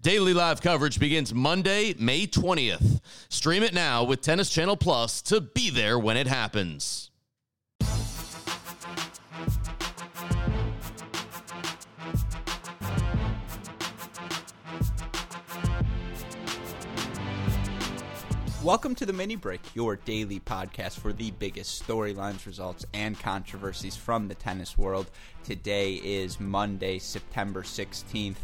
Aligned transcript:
Daily 0.00 0.32
live 0.32 0.62
coverage 0.62 1.00
begins 1.00 1.34
Monday, 1.34 1.92
May 1.98 2.24
20th. 2.28 3.00
Stream 3.28 3.64
it 3.64 3.74
now 3.74 4.04
with 4.04 4.20
Tennis 4.20 4.48
Channel 4.48 4.76
Plus 4.76 5.20
to 5.22 5.40
be 5.40 5.70
there 5.70 5.98
when 5.98 6.16
it 6.16 6.28
happens. 6.28 7.10
Welcome 18.62 18.94
to 18.96 19.06
the 19.06 19.12
Mini 19.12 19.34
Break, 19.34 19.62
your 19.74 19.96
daily 19.96 20.38
podcast 20.38 21.00
for 21.00 21.12
the 21.12 21.32
biggest 21.32 21.84
storylines, 21.84 22.46
results, 22.46 22.84
and 22.94 23.18
controversies 23.18 23.96
from 23.96 24.28
the 24.28 24.34
tennis 24.34 24.78
world. 24.78 25.10
Today 25.42 25.94
is 25.94 26.38
Monday, 26.38 26.98
September 26.98 27.62
16th 27.62 28.36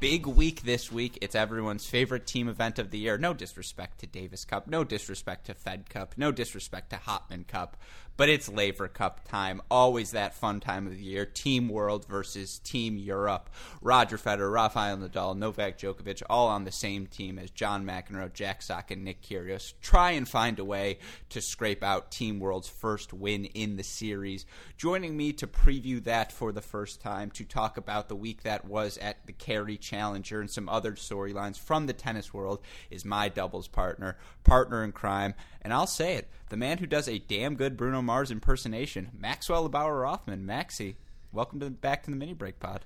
big 0.00 0.26
week 0.26 0.62
this 0.62 0.92
week. 0.92 1.18
It's 1.20 1.34
everyone's 1.34 1.86
favorite 1.86 2.26
team 2.26 2.48
event 2.48 2.78
of 2.78 2.90
the 2.90 2.98
year. 2.98 3.16
No 3.18 3.32
disrespect 3.32 4.00
to 4.00 4.06
Davis 4.06 4.44
Cup, 4.44 4.66
no 4.66 4.84
disrespect 4.84 5.46
to 5.46 5.54
Fed 5.54 5.88
Cup, 5.88 6.14
no 6.16 6.30
disrespect 6.32 6.90
to 6.90 6.96
Hopman 6.96 7.46
Cup, 7.46 7.76
but 8.16 8.28
it's 8.28 8.48
Laver 8.48 8.88
Cup 8.88 9.26
time. 9.28 9.60
Always 9.70 10.12
that 10.12 10.34
fun 10.34 10.60
time 10.60 10.86
of 10.86 10.96
the 10.96 11.02
year. 11.02 11.26
Team 11.26 11.68
World 11.68 12.06
versus 12.06 12.58
Team 12.60 12.96
Europe. 12.96 13.50
Roger 13.82 14.16
Federer, 14.16 14.52
Rafael 14.52 14.96
Nadal, 14.96 15.36
Novak 15.36 15.78
Djokovic, 15.78 16.22
all 16.28 16.48
on 16.48 16.64
the 16.64 16.72
same 16.72 17.06
team 17.06 17.38
as 17.38 17.50
John 17.50 17.84
McEnroe, 17.84 18.32
Jack 18.32 18.62
Sock, 18.62 18.90
and 18.90 19.04
Nick 19.04 19.22
Kyrgios. 19.22 19.74
Try 19.80 20.12
and 20.12 20.28
find 20.28 20.58
a 20.58 20.64
way 20.64 20.98
to 21.30 21.40
scrape 21.40 21.82
out 21.82 22.10
Team 22.10 22.40
World's 22.40 22.68
first 22.68 23.12
win 23.12 23.44
in 23.46 23.76
the 23.76 23.84
series. 23.84 24.46
Joining 24.76 25.16
me 25.16 25.32
to 25.34 25.46
preview 25.46 26.02
that 26.04 26.32
for 26.32 26.52
the 26.52 26.62
first 26.62 27.00
time 27.00 27.30
to 27.32 27.44
talk 27.44 27.76
about 27.76 28.08
the 28.08 28.16
week 28.16 28.42
that 28.42 28.64
was 28.64 28.98
at 28.98 29.26
the 29.26 29.32
Cary 29.32 29.76
Challenger 29.76 30.40
and 30.40 30.50
some 30.50 30.68
other 30.68 30.92
storylines 30.92 31.58
from 31.58 31.86
the 31.86 31.92
tennis 31.92 32.32
world 32.32 32.60
is 32.90 33.04
my 33.04 33.28
doubles 33.28 33.68
partner, 33.68 34.16
partner 34.44 34.84
in 34.84 34.92
crime, 34.92 35.34
and 35.62 35.72
I'll 35.72 35.86
say 35.86 36.14
it, 36.14 36.28
the 36.48 36.56
man 36.56 36.78
who 36.78 36.86
does 36.86 37.08
a 37.08 37.18
damn 37.18 37.56
good 37.56 37.76
Bruno 37.76 38.00
Mars 38.06 38.30
impersonation, 38.30 39.10
Maxwell 39.18 39.68
Bauer 39.68 40.00
Rothman. 40.00 40.46
Maxie, 40.46 40.96
welcome 41.32 41.58
to 41.58 41.68
back 41.68 42.04
to 42.04 42.10
the 42.10 42.16
mini 42.16 42.32
break 42.32 42.60
pod. 42.60 42.84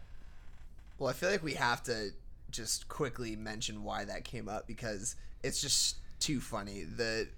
Well, 0.99 1.11
I 1.11 1.13
feel 1.13 1.31
like 1.31 1.43
we 1.43 1.55
have 1.55 1.83
to 1.85 2.11
just 2.51 2.89
quickly 2.89 3.37
mention 3.37 3.85
why 3.85 4.05
that 4.07 4.25
came 4.25 4.49
up 4.49 4.67
because 4.67 5.17
it's 5.43 5.61
just 5.61 5.97
too 6.21 6.41
funny. 6.41 6.85
The 6.85 7.29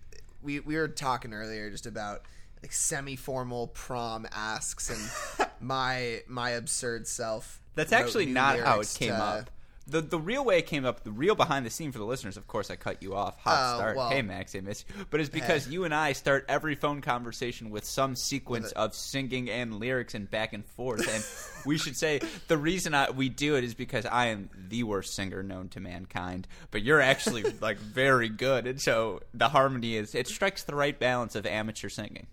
we 0.42 0.60
we 0.60 0.77
were 0.77 0.86
talking 0.86 1.34
earlier 1.34 1.70
just 1.70 1.86
about 1.86 2.22
like 2.62 2.72
semi-formal 2.72 3.66
prom 3.69 4.28
asks 4.33 4.88
and 4.88 5.48
my 5.60 6.22
my 6.28 6.50
absurd 6.50 7.08
self. 7.08 7.60
That's 7.75 7.92
actually 7.92 8.27
not 8.27 8.60
how 8.60 8.80
it 8.80 8.94
came 8.97 9.10
to, 9.10 9.16
up 9.16 9.50
the 9.86 10.00
the 10.00 10.19
real 10.19 10.44
way 10.44 10.58
it 10.58 10.66
came 10.66 10.84
up, 10.84 11.05
the 11.05 11.11
real 11.11 11.34
behind 11.34 11.66
the 11.66 11.70
scene 11.70 11.92
for 11.92 11.98
the 11.98 12.05
listeners. 12.05 12.36
Of 12.36 12.47
course, 12.47 12.70
I 12.70 12.77
cut 12.77 13.02
you 13.02 13.14
off. 13.14 13.38
Hot 13.41 13.52
uh, 13.52 13.77
start. 13.77 13.97
Well, 13.97 14.11
hey 14.11 14.22
Max, 14.22 14.55
I 14.55 14.61
miss 14.61 14.84
you. 14.88 15.05
But 15.11 15.20
it's 15.20 15.28
because 15.28 15.66
hey. 15.66 15.72
you 15.72 15.84
and 15.84 15.94
I 15.94 16.12
start 16.12 16.44
every 16.48 16.75
phone 16.75 17.00
conversation 17.00 17.70
with 17.70 17.84
some 17.84 18.16
sequence 18.16 18.72
of 18.72 18.94
singing 18.94 19.50
and 19.50 19.78
lyrics 19.78 20.14
and 20.14 20.30
back 20.30 20.53
and 20.53 20.64
forth. 20.64 21.08
And 21.08 21.25
we 21.66 21.78
should 21.78 21.97
say 21.97 22.21
the 22.48 22.56
reason 22.56 22.94
I, 22.94 23.10
we 23.10 23.28
do 23.28 23.56
it 23.56 23.65
is 23.65 23.75
because 23.75 24.06
I 24.06 24.26
am 24.26 24.50
the 24.69 24.82
worst 24.84 25.15
singer 25.15 25.42
known 25.42 25.69
to 25.71 25.81
mankind. 25.81 26.47
But 26.71 26.82
you're 26.82 27.00
actually 27.00 27.42
like 27.60 27.78
very 27.78 28.28
good, 28.28 28.66
and 28.66 28.81
so 28.81 29.21
the 29.34 29.48
harmony 29.48 29.97
is 29.97 30.15
it 30.15 30.28
strikes 30.28 30.65
the 30.65 30.75
right 30.75 30.98
balance 30.98 31.34
of 31.34 31.47
amateur 31.47 31.88
singing. 31.88 32.26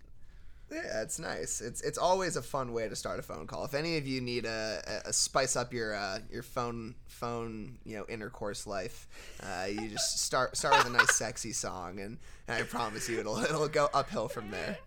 Yeah, 0.70 1.02
it's 1.02 1.18
nice. 1.18 1.60
It's 1.60 1.80
it's 1.80 1.98
always 1.98 2.36
a 2.36 2.42
fun 2.42 2.72
way 2.72 2.88
to 2.88 2.94
start 2.94 3.18
a 3.18 3.22
phone 3.22 3.46
call. 3.48 3.64
If 3.64 3.74
any 3.74 3.96
of 3.96 4.06
you 4.06 4.20
need 4.20 4.44
a, 4.44 5.02
a 5.04 5.12
spice 5.12 5.56
up 5.56 5.72
your 5.72 5.94
uh, 5.94 6.20
your 6.30 6.44
phone 6.44 6.94
phone 7.06 7.78
you 7.84 7.96
know 7.96 8.06
intercourse 8.08 8.66
life, 8.68 9.08
uh, 9.42 9.66
you 9.66 9.88
just 9.88 10.20
start 10.20 10.56
start 10.56 10.78
with 10.78 10.94
a 10.94 10.96
nice 10.96 11.16
sexy 11.16 11.52
song, 11.52 11.98
and, 11.98 12.18
and 12.46 12.56
I 12.56 12.62
promise 12.62 13.08
you 13.08 13.18
it'll 13.18 13.38
it'll 13.38 13.68
go 13.68 13.88
uphill 13.92 14.28
from 14.28 14.52
there. 14.52 14.78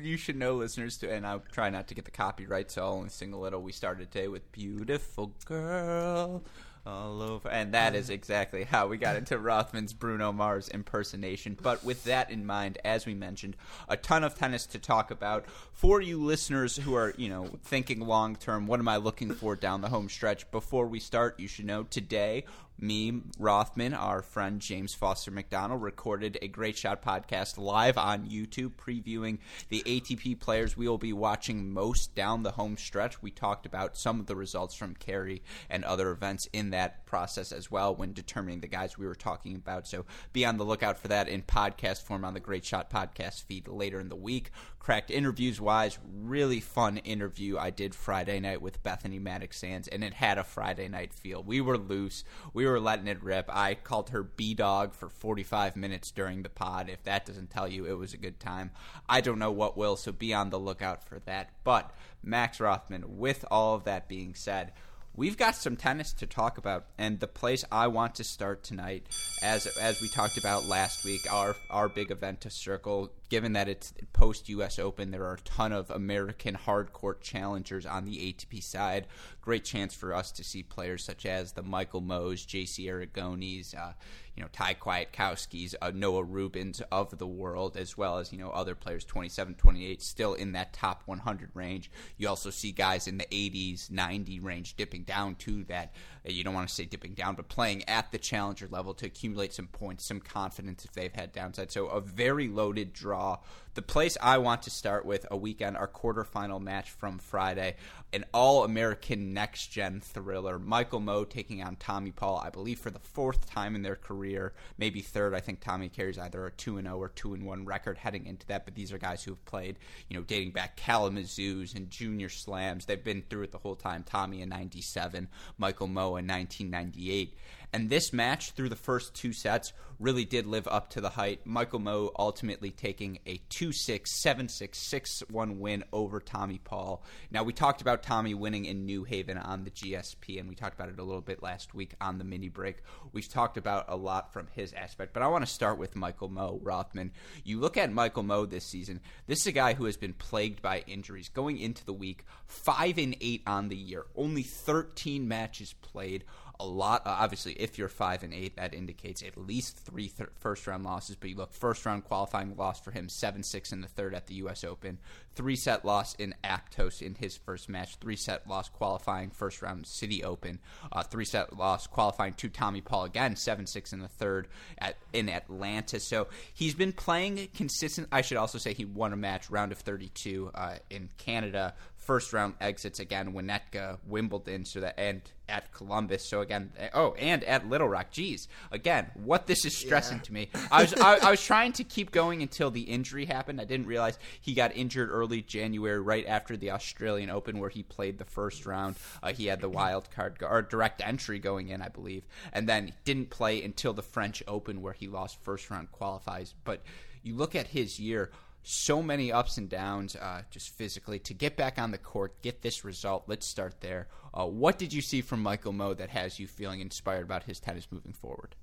you 0.00 0.16
should 0.16 0.36
know, 0.36 0.54
listeners, 0.54 0.96
to 0.98 1.12
and 1.12 1.26
I'll 1.26 1.42
try 1.52 1.68
not 1.68 1.88
to 1.88 1.94
get 1.94 2.04
the 2.04 2.12
copyright, 2.12 2.70
so 2.70 2.82
I'll 2.82 2.92
only 2.92 3.08
sing 3.08 3.32
a 3.32 3.40
little. 3.40 3.62
We 3.62 3.72
started 3.72 4.12
today 4.12 4.28
with 4.28 4.52
"Beautiful 4.52 5.32
Girl." 5.46 6.44
All 6.86 7.20
over. 7.22 7.48
And 7.48 7.74
that 7.74 7.94
is 7.94 8.10
exactly 8.10 8.64
how 8.64 8.86
we 8.86 8.96
got 8.96 9.16
into 9.16 9.38
Rothman's 9.38 9.92
Bruno 9.92 10.32
Mars 10.32 10.68
impersonation. 10.68 11.58
But 11.60 11.84
with 11.84 12.04
that 12.04 12.30
in 12.30 12.46
mind, 12.46 12.78
as 12.84 13.06
we 13.06 13.14
mentioned, 13.14 13.56
a 13.88 13.96
ton 13.96 14.24
of 14.24 14.36
tennis 14.36 14.66
to 14.66 14.78
talk 14.78 15.10
about. 15.10 15.46
For 15.72 16.00
you 16.00 16.22
listeners 16.22 16.76
who 16.76 16.94
are, 16.94 17.14
you 17.16 17.28
know, 17.28 17.50
thinking 17.62 18.00
long 18.00 18.36
term, 18.36 18.66
what 18.66 18.80
am 18.80 18.88
I 18.88 18.96
looking 18.96 19.34
for 19.34 19.56
down 19.56 19.80
the 19.80 19.88
home 19.88 20.08
stretch? 20.08 20.50
Before 20.50 20.86
we 20.86 21.00
start, 21.00 21.40
you 21.40 21.48
should 21.48 21.66
know 21.66 21.82
today 21.82 22.44
me, 22.78 23.22
Rothman, 23.38 23.94
our 23.94 24.22
friend 24.22 24.60
James 24.60 24.94
Foster 24.94 25.30
McDonald, 25.30 25.82
recorded 25.82 26.38
a 26.42 26.48
Great 26.48 26.76
Shot 26.76 27.02
podcast 27.02 27.56
live 27.58 27.96
on 27.96 28.28
YouTube 28.28 28.72
previewing 28.72 29.38
the 29.68 29.82
ATP 29.86 30.38
players 30.40 30.76
we 30.76 30.88
will 30.88 30.98
be 30.98 31.12
watching 31.12 31.72
most 31.72 32.14
down 32.14 32.42
the 32.42 32.52
home 32.52 32.76
stretch. 32.76 33.22
We 33.22 33.30
talked 33.30 33.66
about 33.66 33.96
some 33.96 34.20
of 34.20 34.26
the 34.26 34.36
results 34.36 34.74
from 34.74 34.94
Cary 34.94 35.42
and 35.70 35.84
other 35.84 36.10
events 36.10 36.48
in 36.52 36.70
that 36.70 37.06
process 37.06 37.52
as 37.52 37.70
well 37.70 37.94
when 37.94 38.12
determining 38.12 38.60
the 38.60 38.66
guys 38.66 38.98
we 38.98 39.06
were 39.06 39.14
talking 39.14 39.54
about. 39.56 39.86
So 39.86 40.04
be 40.32 40.44
on 40.44 40.58
the 40.58 40.64
lookout 40.64 40.98
for 40.98 41.08
that 41.08 41.28
in 41.28 41.42
podcast 41.42 42.02
form 42.02 42.24
on 42.24 42.34
the 42.34 42.40
Great 42.40 42.64
Shot 42.64 42.90
podcast 42.90 43.44
feed 43.44 43.68
later 43.68 44.00
in 44.00 44.08
the 44.08 44.16
week. 44.16 44.50
Cracked 44.86 45.10
interviews 45.10 45.60
wise, 45.60 45.98
really 46.16 46.60
fun 46.60 46.98
interview 46.98 47.58
I 47.58 47.70
did 47.70 47.92
Friday 47.92 48.38
night 48.38 48.62
with 48.62 48.84
Bethanie 48.84 49.20
Mattek-Sands 49.20 49.88
and 49.88 50.04
it 50.04 50.14
had 50.14 50.38
a 50.38 50.44
Friday 50.44 50.86
night 50.86 51.12
feel. 51.12 51.42
We 51.42 51.60
were 51.60 51.76
loose. 51.76 52.22
We 52.54 52.66
were 52.66 52.78
letting 52.78 53.08
it 53.08 53.20
rip. 53.20 53.50
I 53.52 53.74
called 53.74 54.10
her 54.10 54.22
B 54.22 54.54
Dog 54.54 54.94
for 54.94 55.08
45 55.08 55.74
minutes 55.74 56.12
during 56.12 56.44
the 56.44 56.48
pod. 56.48 56.88
If 56.88 57.02
that 57.02 57.26
doesn't 57.26 57.50
tell 57.50 57.66
you, 57.66 57.84
it 57.84 57.98
was 57.98 58.14
a 58.14 58.16
good 58.16 58.38
time. 58.38 58.70
I 59.08 59.20
don't 59.20 59.40
know 59.40 59.50
what 59.50 59.76
will, 59.76 59.96
so 59.96 60.12
be 60.12 60.32
on 60.32 60.50
the 60.50 60.60
lookout 60.60 61.02
for 61.02 61.18
that. 61.24 61.50
But 61.64 61.92
Max 62.22 62.60
Rothman, 62.60 63.18
with 63.18 63.44
all 63.50 63.74
of 63.74 63.82
that 63.86 64.06
being 64.06 64.36
said, 64.36 64.70
we've 65.16 65.36
got 65.36 65.56
some 65.56 65.76
tennis 65.76 66.12
to 66.14 66.26
talk 66.26 66.58
about, 66.58 66.86
and 66.98 67.18
the 67.18 67.26
place 67.26 67.64
I 67.72 67.88
want 67.88 68.14
to 68.16 68.24
start 68.24 68.62
tonight, 68.62 69.06
as 69.42 69.66
as 69.78 70.00
we 70.00 70.08
talked 70.08 70.36
about 70.36 70.66
last 70.66 71.04
week, 71.04 71.30
our 71.32 71.56
our 71.70 71.88
big 71.88 72.10
event 72.10 72.42
to 72.42 72.50
circle. 72.50 73.10
Given 73.28 73.54
that 73.54 73.68
it's 73.68 73.92
post 74.12 74.48
U.S. 74.50 74.78
Open, 74.78 75.10
there 75.10 75.24
are 75.24 75.34
a 75.34 75.40
ton 75.40 75.72
of 75.72 75.90
American 75.90 76.54
hard 76.54 76.92
court 76.92 77.22
challengers 77.22 77.84
on 77.84 78.04
the 78.04 78.18
ATP 78.18 78.62
side. 78.62 79.08
Great 79.46 79.62
chance 79.62 79.94
for 79.94 80.12
us 80.12 80.32
to 80.32 80.42
see 80.42 80.64
players 80.64 81.04
such 81.04 81.24
as 81.24 81.52
the 81.52 81.62
Michael 81.62 82.02
Mmohs, 82.02 82.44
J.C. 82.44 82.86
Aragones, 82.86 83.78
uh, 83.78 83.92
you 84.36 84.42
know 84.42 84.48
Thai 84.52 84.74
Kwiatkowski's, 84.74 85.74
uh, 85.80 85.92
Noah 85.94 86.24
Rubins 86.24 86.82
of 86.92 87.16
the 87.16 87.26
world, 87.26 87.76
as 87.76 87.96
well 87.96 88.18
as 88.18 88.32
you 88.32 88.38
know 88.38 88.50
other 88.50 88.74
players 88.74 89.04
27, 89.04 89.54
28, 89.54 90.02
still 90.02 90.34
in 90.34 90.52
that 90.52 90.72
top 90.72 91.02
100 91.06 91.50
range. 91.54 91.90
You 92.18 92.28
also 92.28 92.50
see 92.50 92.70
guys 92.70 93.06
in 93.06 93.18
the 93.18 93.24
80s, 93.24 93.90
90 93.90 94.40
range 94.40 94.76
dipping 94.76 95.04
down 95.04 95.36
to 95.36 95.64
that. 95.64 95.94
Uh, 96.26 96.32
you 96.32 96.44
don't 96.44 96.52
want 96.52 96.68
to 96.68 96.74
say 96.74 96.84
dipping 96.84 97.14
down, 97.14 97.34
but 97.34 97.48
playing 97.48 97.88
at 97.88 98.12
the 98.12 98.18
challenger 98.18 98.68
level 98.68 98.92
to 98.94 99.06
accumulate 99.06 99.54
some 99.54 99.68
points, 99.68 100.04
some 100.04 100.20
confidence 100.20 100.84
if 100.84 100.92
they've 100.92 101.14
had 101.14 101.32
downside. 101.32 101.72
So 101.72 101.86
a 101.86 102.00
very 102.00 102.48
loaded 102.48 102.92
draw. 102.92 103.38
The 103.72 103.82
place 103.82 104.16
I 104.22 104.38
want 104.38 104.62
to 104.62 104.70
start 104.70 105.04
with 105.04 105.26
a 105.30 105.36
weekend, 105.36 105.76
our 105.76 105.88
quarterfinal 105.88 106.60
match 106.60 106.90
from 106.90 107.18
Friday, 107.18 107.76
an 108.12 108.24
All 108.32 108.64
American 108.64 109.34
next 109.36 109.66
gen 109.66 110.00
thriller. 110.00 110.58
Michael 110.58 110.98
Mmoh 110.98 111.28
taking 111.28 111.62
on 111.62 111.76
Tommy 111.76 112.10
Paul, 112.10 112.38
I 112.42 112.48
believe 112.48 112.80
for 112.80 112.88
the 112.88 112.98
fourth 112.98 113.44
time 113.44 113.76
in 113.76 113.82
their 113.82 113.94
career, 113.94 114.54
maybe 114.78 115.02
third. 115.02 115.34
I 115.34 115.40
think 115.40 115.60
Tommy 115.60 115.90
carries 115.90 116.18
either 116.18 116.46
a 116.46 116.50
two 116.50 116.78
and 116.78 116.86
zero 116.86 116.96
oh 116.96 117.02
or 117.02 117.08
two 117.10 117.34
and 117.34 117.44
one 117.44 117.66
record 117.66 117.98
heading 117.98 118.24
into 118.24 118.46
that. 118.46 118.64
But 118.64 118.74
these 118.74 118.94
are 118.94 118.98
guys 118.98 119.22
who 119.22 119.32
have 119.32 119.44
played, 119.44 119.78
you 120.08 120.16
know, 120.16 120.22
dating 120.22 120.52
back 120.52 120.80
Kalamazoo's 120.80 121.74
and 121.74 121.90
Junior 121.90 122.30
Slams. 122.30 122.86
They've 122.86 123.04
been 123.04 123.24
through 123.28 123.42
it 123.42 123.52
the 123.52 123.58
whole 123.58 123.76
time. 123.76 124.04
Tommy 124.04 124.40
in 124.40 124.48
'97, 124.48 125.28
Michael 125.58 125.88
Mmoh 125.88 126.18
in 126.18 126.26
1998. 126.26 127.36
And 127.72 127.90
this 127.90 128.12
match, 128.12 128.52
through 128.52 128.68
the 128.68 128.76
first 128.76 129.14
two 129.14 129.32
sets, 129.32 129.72
really 129.98 130.24
did 130.24 130.46
live 130.46 130.68
up 130.68 130.90
to 130.90 131.00
the 131.00 131.10
height. 131.10 131.40
Michael 131.44 131.80
Mmoh 131.80 132.10
ultimately 132.18 132.70
taking 132.70 133.18
a 133.26 133.40
2 133.48 133.72
6, 133.72 134.22
7 134.22 134.48
6, 134.48 134.78
6 134.78 135.22
1 135.30 135.60
win 135.60 135.84
over 135.92 136.20
Tommy 136.20 136.58
Paul. 136.62 137.02
Now, 137.30 137.42
we 137.42 137.52
talked 137.52 137.80
about 137.80 138.02
Tommy 138.02 138.34
winning 138.34 138.66
in 138.66 138.86
New 138.86 139.04
Haven 139.04 139.38
on 139.38 139.64
the 139.64 139.70
GSP, 139.70 140.38
and 140.38 140.48
we 140.48 140.54
talked 140.54 140.74
about 140.74 140.88
it 140.88 140.98
a 140.98 141.04
little 141.04 141.20
bit 141.20 141.42
last 141.42 141.74
week 141.74 141.94
on 142.00 142.18
the 142.18 142.24
mini 142.24 142.48
break. 142.48 142.78
We've 143.12 143.28
talked 143.28 143.56
about 143.56 143.86
a 143.88 143.96
lot 143.96 144.32
from 144.32 144.48
his 144.52 144.72
aspect, 144.72 145.12
but 145.12 145.22
I 145.22 145.28
want 145.28 145.46
to 145.46 145.52
start 145.52 145.78
with 145.78 145.96
Michael 145.96 146.28
Mmoh, 146.28 146.60
Rothman. 146.62 147.12
You 147.44 147.60
look 147.60 147.76
at 147.76 147.92
Michael 147.92 148.24
Mmoh 148.24 148.48
this 148.48 148.66
season, 148.66 149.00
this 149.26 149.40
is 149.40 149.46
a 149.46 149.52
guy 149.52 149.74
who 149.74 149.86
has 149.86 149.96
been 149.96 150.14
plagued 150.14 150.62
by 150.62 150.84
injuries 150.86 151.28
going 151.28 151.58
into 151.58 151.84
the 151.84 151.92
week, 151.92 152.24
5 152.46 152.98
and 152.98 153.16
8 153.20 153.42
on 153.46 153.68
the 153.68 153.76
year, 153.76 154.06
only 154.14 154.42
13 154.42 155.26
matches 155.26 155.74
played 155.80 156.24
a 156.60 156.66
lot. 156.66 157.06
Uh, 157.06 157.16
obviously, 157.18 157.52
if 157.54 157.78
you're 157.78 157.88
five 157.88 158.22
and 158.22 158.32
eight, 158.32 158.56
that 158.56 158.74
indicates 158.74 159.22
at 159.22 159.36
least 159.36 159.78
three 159.78 160.08
th- 160.08 160.30
first 160.38 160.66
round 160.66 160.84
losses. 160.84 161.16
But 161.16 161.30
you 161.30 161.36
look 161.36 161.52
first 161.52 161.84
round 161.86 162.04
qualifying 162.04 162.56
loss 162.56 162.80
for 162.80 162.90
him, 162.90 163.08
seven 163.08 163.42
six 163.42 163.72
in 163.72 163.80
the 163.80 163.88
third 163.88 164.14
at 164.14 164.26
the 164.26 164.34
U.S. 164.34 164.64
Open, 164.64 164.98
three 165.34 165.56
set 165.56 165.84
loss 165.84 166.14
in 166.14 166.34
Aptos 166.44 167.02
in 167.02 167.14
his 167.14 167.36
first 167.36 167.68
match, 167.68 167.96
three 167.96 168.16
set 168.16 168.48
loss 168.48 168.68
qualifying 168.68 169.30
first 169.30 169.62
round 169.62 169.86
City 169.86 170.24
Open, 170.24 170.58
uh, 170.92 171.02
three 171.02 171.24
set 171.24 171.56
loss 171.56 171.86
qualifying 171.86 172.34
to 172.34 172.48
Tommy 172.48 172.80
Paul 172.80 173.04
again, 173.04 173.36
seven 173.36 173.66
six 173.66 173.92
in 173.92 174.00
the 174.00 174.08
third 174.08 174.48
at 174.78 174.96
in 175.12 175.28
Atlanta. 175.28 176.00
So 176.00 176.28
he's 176.52 176.74
been 176.74 176.92
playing 176.92 177.48
consistent. 177.54 178.08
I 178.12 178.22
should 178.22 178.38
also 178.38 178.58
say 178.58 178.72
he 178.72 178.84
won 178.84 179.12
a 179.12 179.16
match 179.16 179.50
round 179.50 179.72
of 179.72 179.78
32 179.78 180.50
uh, 180.54 180.76
in 180.90 181.08
Canada 181.18 181.74
first 182.06 182.32
round 182.32 182.54
exits 182.60 183.00
again 183.00 183.32
Winnetka, 183.32 183.98
Wimbledon, 184.06 184.64
so 184.64 184.80
that 184.80 184.98
and 184.98 185.20
at 185.48 185.72
Columbus. 185.72 186.28
So 186.28 186.40
again, 186.40 186.72
oh, 186.94 187.14
and 187.14 187.42
at 187.44 187.68
Little 187.68 187.88
Rock. 187.88 188.10
Geez, 188.10 188.48
again, 188.70 189.10
what 189.14 189.46
this 189.46 189.64
is 189.64 189.76
stressing 189.76 190.18
yeah. 190.18 190.22
to 190.22 190.32
me. 190.32 190.48
I 190.70 190.82
was 190.82 190.94
I, 190.94 191.16
I, 191.16 191.30
was 191.30 191.44
trying 191.44 191.72
to 191.74 191.84
keep 191.84 192.10
going 192.10 192.42
until 192.42 192.70
the 192.70 192.82
injury 192.82 193.26
happened. 193.26 193.60
I 193.60 193.64
didn't 193.64 193.86
realize 193.86 194.18
he 194.40 194.54
got 194.54 194.76
injured 194.76 195.10
early 195.10 195.42
January, 195.42 196.00
right 196.00 196.26
after 196.26 196.56
the 196.56 196.70
Australian 196.70 197.30
Open, 197.30 197.58
where 197.58 197.70
he 197.70 197.82
played 197.82 198.18
the 198.18 198.24
first 198.24 198.66
round. 198.66 198.96
Uh, 199.22 199.32
he 199.32 199.46
had 199.46 199.60
the 199.60 199.68
wild 199.76 200.10
card 200.10 200.38
or 200.42 200.62
direct 200.62 201.02
entry 201.04 201.38
going 201.38 201.68
in, 201.68 201.82
I 201.82 201.88
believe, 201.88 202.26
and 202.52 202.68
then 202.68 202.92
didn't 203.04 203.30
play 203.30 203.62
until 203.62 203.92
the 203.92 204.02
French 204.02 204.42
Open, 204.46 204.80
where 204.80 204.92
he 204.92 205.08
lost 205.08 205.42
first 205.42 205.70
round 205.70 205.92
qualifies. 205.92 206.54
But 206.64 206.82
you 207.22 207.34
look 207.34 207.54
at 207.54 207.68
his 207.68 207.98
year 207.98 208.30
so 208.68 209.00
many 209.00 209.30
ups 209.30 209.58
and 209.58 209.68
downs 209.68 210.16
uh, 210.16 210.42
just 210.50 210.70
physically 210.70 211.20
to 211.20 211.32
get 211.32 211.56
back 211.56 211.78
on 211.78 211.92
the 211.92 211.98
court, 211.98 212.42
get 212.42 212.62
this 212.62 212.84
result. 212.84 213.22
Let's 213.28 213.46
start 213.46 213.80
there. 213.80 214.08
Uh, 214.34 214.46
what 214.46 214.76
did 214.76 214.92
you 214.92 215.00
see 215.00 215.20
from 215.20 215.40
Michael 215.40 215.72
Mmoh 215.72 215.96
that 215.98 216.10
has 216.10 216.40
you 216.40 216.48
feeling 216.48 216.80
inspired 216.80 217.22
about 217.22 217.44
his 217.44 217.60
tennis 217.60 217.86
moving 217.92 218.12
forward? 218.12 218.56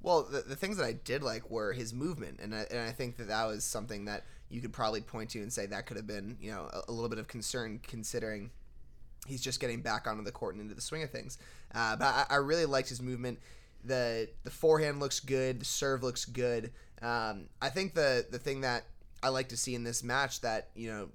Well, 0.00 0.22
the, 0.22 0.42
the 0.42 0.54
things 0.54 0.76
that 0.76 0.84
I 0.84 0.92
did 0.92 1.24
like 1.24 1.50
were 1.50 1.72
his 1.72 1.92
movement, 1.92 2.38
and 2.40 2.54
I, 2.54 2.64
and 2.70 2.78
I 2.78 2.92
think 2.92 3.16
that 3.16 3.26
that 3.26 3.46
was 3.46 3.64
something 3.64 4.04
that 4.04 4.22
you 4.48 4.60
could 4.60 4.72
probably 4.72 5.00
point 5.00 5.30
to 5.30 5.40
and 5.40 5.52
say 5.52 5.66
that 5.66 5.86
could 5.86 5.96
have 5.96 6.06
been, 6.06 6.36
you 6.40 6.52
know, 6.52 6.68
a, 6.72 6.82
a 6.88 6.92
little 6.92 7.08
bit 7.08 7.18
of 7.18 7.26
concern 7.26 7.80
considering 7.82 8.50
he's 9.26 9.40
just 9.40 9.58
getting 9.58 9.80
back 9.80 10.06
onto 10.06 10.22
the 10.22 10.30
court 10.30 10.54
and 10.54 10.62
into 10.62 10.76
the 10.76 10.80
swing 10.80 11.02
of 11.02 11.10
things. 11.10 11.38
Uh, 11.74 11.96
but 11.96 12.04
I, 12.04 12.26
I 12.30 12.36
really 12.36 12.66
liked 12.66 12.88
his 12.90 13.02
movement 13.02 13.40
the 13.86 14.28
the 14.44 14.50
forehand 14.50 15.00
looks 15.00 15.20
good, 15.20 15.60
the 15.60 15.64
serve 15.64 16.02
looks 16.02 16.24
good. 16.24 16.72
Um, 17.02 17.48
I 17.60 17.68
think 17.68 17.94
the 17.94 18.26
the 18.30 18.38
thing 18.38 18.62
that 18.62 18.84
I 19.22 19.28
like 19.28 19.48
to 19.50 19.56
see 19.56 19.74
in 19.74 19.84
this 19.84 20.02
match 20.02 20.40
that 20.40 20.70
you 20.74 20.90
know 20.90 21.08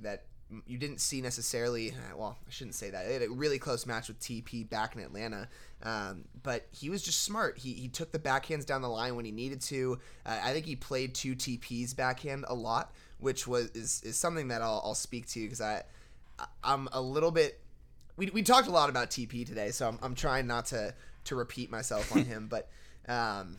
that 0.00 0.24
you 0.66 0.78
didn't 0.78 1.00
see 1.00 1.20
necessarily. 1.20 1.94
Well, 2.16 2.36
I 2.46 2.50
shouldn't 2.50 2.74
say 2.74 2.90
that. 2.90 3.06
They 3.06 3.14
had 3.14 3.22
a 3.22 3.30
really 3.30 3.58
close 3.58 3.86
match 3.86 4.08
with 4.08 4.20
TP 4.20 4.68
back 4.68 4.94
in 4.94 5.00
Atlanta, 5.00 5.48
um, 5.82 6.24
but 6.42 6.66
he 6.72 6.90
was 6.90 7.02
just 7.02 7.22
smart. 7.22 7.58
He, 7.58 7.72
he 7.72 7.88
took 7.88 8.12
the 8.12 8.18
backhands 8.18 8.66
down 8.66 8.82
the 8.82 8.88
line 8.88 9.16
when 9.16 9.24
he 9.24 9.32
needed 9.32 9.60
to. 9.62 9.98
Uh, 10.26 10.38
I 10.42 10.52
think 10.52 10.66
he 10.66 10.76
played 10.76 11.14
two 11.14 11.34
TPs 11.34 11.96
backhand 11.96 12.44
a 12.48 12.54
lot, 12.54 12.92
which 13.18 13.46
was 13.46 13.70
is, 13.70 14.02
is 14.04 14.18
something 14.18 14.48
that 14.48 14.62
I'll, 14.62 14.82
I'll 14.84 14.94
speak 14.94 15.26
to 15.28 15.40
because 15.42 15.60
I 15.60 15.84
I'm 16.62 16.88
a 16.92 17.00
little 17.00 17.30
bit. 17.30 17.60
We, 18.16 18.26
we 18.26 18.42
talked 18.42 18.68
a 18.68 18.72
lot 18.72 18.90
about 18.90 19.10
TP 19.10 19.46
today, 19.46 19.70
so 19.70 19.88
I'm, 19.88 19.98
I'm 20.02 20.14
trying 20.14 20.46
not 20.46 20.66
to 20.66 20.94
to 21.24 21.36
repeat 21.36 21.70
myself 21.70 22.14
on 22.14 22.24
him, 22.24 22.48
but 22.50 22.68
um, 23.08 23.58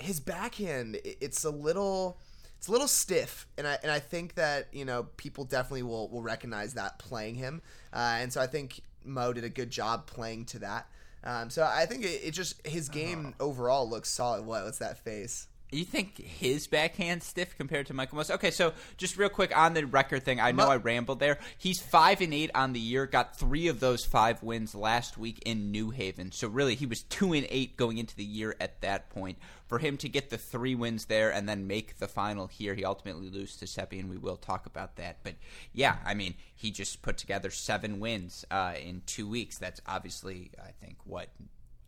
his 0.00 0.20
backhand 0.20 0.98
it's 1.04 1.44
a 1.44 1.50
little 1.50 2.18
it's 2.60 2.68
a 2.68 2.72
little 2.72 2.88
stiff, 2.88 3.46
and 3.56 3.66
I 3.66 3.78
and 3.82 3.90
I 3.90 4.00
think 4.00 4.34
that 4.34 4.68
you 4.70 4.84
know 4.84 5.04
people 5.16 5.44
definitely 5.44 5.82
will 5.82 6.10
will 6.10 6.20
recognize 6.20 6.74
that 6.74 6.98
playing 6.98 7.36
him, 7.36 7.62
uh, 7.90 8.18
and 8.20 8.30
so 8.30 8.38
I 8.38 8.46
think 8.46 8.82
Mmoh 9.06 9.34
did 9.34 9.44
a 9.44 9.48
good 9.48 9.70
job 9.70 10.06
playing 10.06 10.44
to 10.46 10.58
that. 10.58 10.86
Um, 11.24 11.48
so 11.48 11.64
I 11.64 11.86
think 11.86 12.04
it, 12.04 12.20
it 12.22 12.30
just 12.32 12.66
his 12.66 12.90
game 12.90 13.34
oh. 13.40 13.46
overall 13.46 13.88
looks 13.88 14.10
solid. 14.10 14.44
What 14.44 14.64
what's 14.64 14.76
that 14.76 14.98
face? 15.02 15.48
You 15.72 15.84
think 15.84 16.18
his 16.18 16.66
backhand 16.66 17.22
stiff 17.22 17.56
compared 17.56 17.86
to 17.86 17.94
Michael 17.94 18.18
Mmoh's? 18.18 18.30
Okay, 18.30 18.50
so 18.50 18.72
just 18.96 19.16
real 19.16 19.28
quick 19.28 19.56
on 19.56 19.74
the 19.74 19.86
record 19.86 20.24
thing. 20.24 20.40
I 20.40 20.50
know 20.50 20.68
I 20.68 20.76
rambled 20.76 21.20
there. 21.20 21.38
He's 21.58 21.80
five 21.80 22.20
and 22.20 22.34
eight 22.34 22.50
on 22.54 22.72
the 22.72 22.80
year. 22.80 23.06
Got 23.06 23.38
three 23.38 23.68
of 23.68 23.78
those 23.78 24.04
five 24.04 24.42
wins 24.42 24.74
last 24.74 25.16
week 25.16 25.40
in 25.46 25.70
New 25.70 25.90
Haven. 25.90 26.32
So 26.32 26.48
really, 26.48 26.74
he 26.74 26.86
was 26.86 27.02
two 27.02 27.32
and 27.32 27.46
eight 27.50 27.76
going 27.76 27.98
into 27.98 28.16
the 28.16 28.24
year 28.24 28.56
at 28.60 28.80
that 28.80 29.10
point. 29.10 29.38
For 29.68 29.78
him 29.78 29.96
to 29.98 30.08
get 30.08 30.30
the 30.30 30.38
three 30.38 30.74
wins 30.74 31.04
there 31.04 31.32
and 31.32 31.48
then 31.48 31.68
make 31.68 31.98
the 31.98 32.08
final 32.08 32.48
here, 32.48 32.74
he 32.74 32.84
ultimately 32.84 33.30
loses 33.30 33.56
to 33.58 33.68
Seppi, 33.68 34.00
and 34.00 34.10
we 34.10 34.16
will 34.16 34.36
talk 34.36 34.66
about 34.66 34.96
that. 34.96 35.18
But 35.22 35.34
yeah, 35.72 35.98
I 36.04 36.14
mean, 36.14 36.34
he 36.56 36.72
just 36.72 37.02
put 37.02 37.16
together 37.16 37.50
seven 37.50 38.00
wins 38.00 38.44
uh, 38.50 38.74
in 38.84 39.02
two 39.06 39.28
weeks. 39.28 39.58
That's 39.58 39.80
obviously, 39.86 40.50
I 40.60 40.72
think, 40.84 40.96
what 41.04 41.28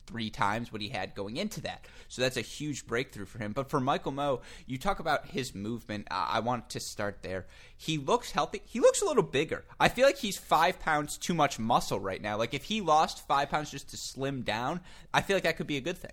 three 0.07 0.31
times 0.31 0.73
what 0.73 0.81
he 0.83 0.89
had 0.89 1.15
going 1.15 1.37
into 1.37 1.61
that. 1.63 1.85
So 2.09 2.23
that's 2.23 2.37
a 2.37 2.41
huge 2.43 2.87
breakthrough 2.87 3.25
for 3.27 3.39
him. 3.39 3.53
But 3.53 3.71
for 3.71 3.81
Michael 3.81 4.13
Mmoh, 4.13 4.41
you 4.67 4.79
talk 4.79 4.99
about 5.01 5.27
his 5.27 5.55
movement. 5.55 6.09
Uh, 6.11 6.27
I 6.29 6.41
want 6.41 6.71
to 6.71 6.81
start 6.81 7.19
there. 7.23 7.47
He 7.77 7.99
looks 7.99 8.31
healthy. 8.33 8.63
He 8.67 8.81
looks 8.81 9.01
a 9.03 9.05
little 9.05 9.23
bigger. 9.23 9.65
I 9.81 9.89
feel 9.89 10.07
like 10.07 10.19
he's 10.19 10.37
five 10.37 10.79
pounds 10.81 11.17
too 11.17 11.35
much 11.35 11.59
muscle 11.59 12.01
right 12.01 12.21
now. 12.21 12.37
Like 12.37 12.55
if 12.55 12.65
he 12.65 12.81
lost 12.81 13.27
five 13.27 13.49
pounds 13.51 13.71
just 13.71 13.91
to 13.91 13.97
slim 13.97 14.43
down, 14.43 14.81
I 15.15 15.23
feel 15.23 15.37
like 15.37 15.45
that 15.45 15.57
could 15.57 15.67
be 15.67 15.77
a 15.77 15.81
good 15.83 15.99
thing. 15.99 16.13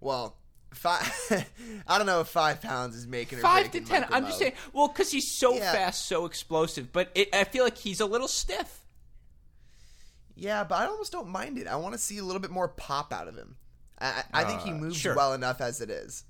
Well, 0.00 0.36
five. 0.72 1.00
I 1.86 1.98
don't 1.98 2.06
know 2.06 2.20
if 2.20 2.28
five 2.28 2.60
pounds 2.60 2.96
is 2.96 3.06
making 3.06 3.38
five 3.40 3.70
to 3.72 3.80
ten. 3.80 4.02
Michael 4.02 4.16
I'm 4.16 4.24
Mmoh. 4.24 4.26
just 4.28 4.38
saying. 4.38 4.52
Well, 4.72 4.88
because 4.88 5.10
he's 5.10 5.30
so 5.30 5.54
Yeah. 5.54 5.72
fast, 5.72 6.06
so 6.06 6.24
explosive. 6.26 6.92
But 6.92 7.10
it, 7.14 7.34
I 7.34 7.44
feel 7.44 7.64
like 7.64 7.76
he's 7.78 8.00
a 8.00 8.06
little 8.06 8.28
stiff. 8.28 8.80
Yeah, 10.38 10.62
but 10.64 10.76
I 10.76 10.86
almost 10.86 11.10
don't 11.12 11.28
mind 11.28 11.58
it. 11.58 11.66
I 11.66 11.76
want 11.76 11.94
to 11.94 11.98
see 11.98 12.18
a 12.18 12.24
little 12.24 12.40
bit 12.40 12.50
more 12.52 12.68
pop 12.68 13.12
out 13.12 13.26
of 13.28 13.34
him. 13.36 13.56
I, 14.00 14.22
I 14.32 14.44
think 14.44 14.60
he 14.60 14.70
Uh, 14.70 14.74
moves 14.74 14.96
sure. 14.96 15.16
well 15.16 15.32
enough 15.34 15.60
as 15.60 15.80
it 15.80 15.90
is. 15.90 16.24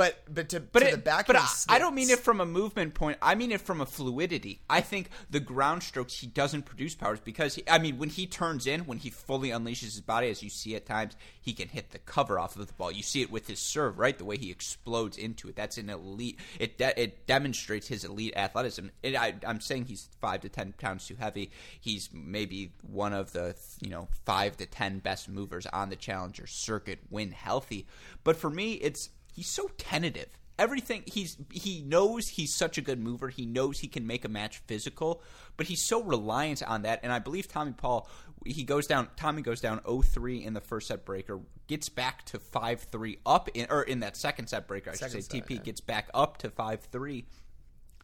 But 0.00 0.34
but 0.34 0.48
to, 0.48 0.60
But 0.60 0.80
to 0.80 0.88
it, 0.88 0.90
the 0.92 0.96
back 0.96 1.26
but 1.26 1.36
I, 1.36 1.46
I 1.68 1.78
don't 1.78 1.94
mean 1.94 2.08
it 2.08 2.20
from 2.20 2.40
a 2.40 2.46
movement 2.46 2.94
point. 2.94 3.18
I 3.20 3.34
mean 3.34 3.52
it 3.52 3.60
from 3.60 3.82
a 3.82 3.86
fluidity. 3.86 4.62
I 4.70 4.80
think 4.80 5.10
the 5.28 5.40
ground 5.40 5.82
strokes 5.82 6.18
he 6.18 6.26
doesn't 6.26 6.62
produce 6.62 6.94
powers 6.94 7.20
because 7.20 7.56
he, 7.56 7.64
I 7.68 7.78
mean 7.78 7.98
when 7.98 8.08
he 8.08 8.26
turns 8.26 8.66
in, 8.66 8.86
when 8.86 8.96
he 8.96 9.10
fully 9.10 9.50
unleashes 9.50 9.92
his 9.92 10.00
body, 10.00 10.30
as 10.30 10.42
you 10.42 10.48
see 10.48 10.74
at 10.74 10.86
times, 10.86 11.16
he 11.38 11.52
can 11.52 11.68
hit 11.68 11.90
the 11.90 11.98
cover 11.98 12.38
off 12.38 12.56
of 12.56 12.66
the 12.66 12.72
ball. 12.72 12.90
You 12.90 13.02
see 13.02 13.20
it 13.20 13.30
with 13.30 13.46
his 13.46 13.58
serve, 13.58 13.98
right? 13.98 14.16
The 14.16 14.24
way 14.24 14.38
he 14.38 14.50
explodes 14.50 15.18
into 15.18 15.50
it. 15.50 15.56
That's 15.56 15.76
an 15.76 15.90
elite. 15.90 16.38
It 16.58 16.78
de- 16.78 16.98
it 16.98 17.26
demonstrates 17.26 17.86
his 17.86 18.02
elite 18.02 18.32
athleticism. 18.36 18.86
It, 19.02 19.14
I, 19.14 19.34
I'm 19.46 19.60
saying 19.60 19.84
he's 19.84 20.08
five 20.22 20.40
to 20.40 20.48
ten 20.48 20.72
pounds 20.78 21.06
too 21.06 21.16
heavy. 21.16 21.50
He's 21.78 22.08
maybe 22.10 22.72
one 22.80 23.12
of 23.12 23.32
the 23.32 23.54
you 23.82 23.90
know 23.90 24.08
five 24.24 24.56
to 24.56 24.64
ten 24.64 25.00
best 25.00 25.28
movers 25.28 25.66
on 25.66 25.90
the 25.90 25.96
challenger 25.96 26.46
circuit 26.46 27.00
when 27.10 27.32
healthy. 27.32 27.86
But 28.24 28.36
for 28.36 28.48
me, 28.48 28.72
it's 28.72 29.10
he's 29.32 29.48
so 29.48 29.70
tentative 29.78 30.28
everything 30.58 31.02
he's 31.06 31.38
he 31.50 31.82
knows 31.82 32.28
he's 32.28 32.54
such 32.54 32.76
a 32.76 32.82
good 32.82 33.00
mover 33.00 33.28
he 33.28 33.46
knows 33.46 33.80
he 33.80 33.88
can 33.88 34.06
make 34.06 34.24
a 34.24 34.28
match 34.28 34.58
physical 34.66 35.22
but 35.56 35.66
he's 35.66 35.82
so 35.82 36.02
reliant 36.02 36.62
on 36.62 36.82
that 36.82 37.00
and 37.02 37.12
i 37.12 37.18
believe 37.18 37.48
tommy 37.48 37.72
paul 37.72 38.08
he 38.44 38.62
goes 38.62 38.86
down 38.86 39.08
tommy 39.16 39.42
goes 39.42 39.60
down 39.60 39.78
0-3 39.80 40.44
in 40.44 40.52
the 40.52 40.60
first 40.60 40.88
set 40.88 41.04
breaker 41.04 41.40
gets 41.66 41.88
back 41.88 42.24
to 42.24 42.38
5-3 42.38 43.18
up 43.24 43.48
in 43.54 43.66
or 43.70 43.82
in 43.82 44.00
that 44.00 44.16
second 44.16 44.48
set 44.48 44.68
breaker 44.68 44.90
i 44.90 44.94
Second 44.94 45.16
should 45.16 45.24
say 45.24 45.38
set, 45.38 45.46
tp 45.46 45.50
yeah. 45.56 45.62
gets 45.62 45.80
back 45.80 46.10
up 46.12 46.36
to 46.38 46.50
5-3 46.50 47.24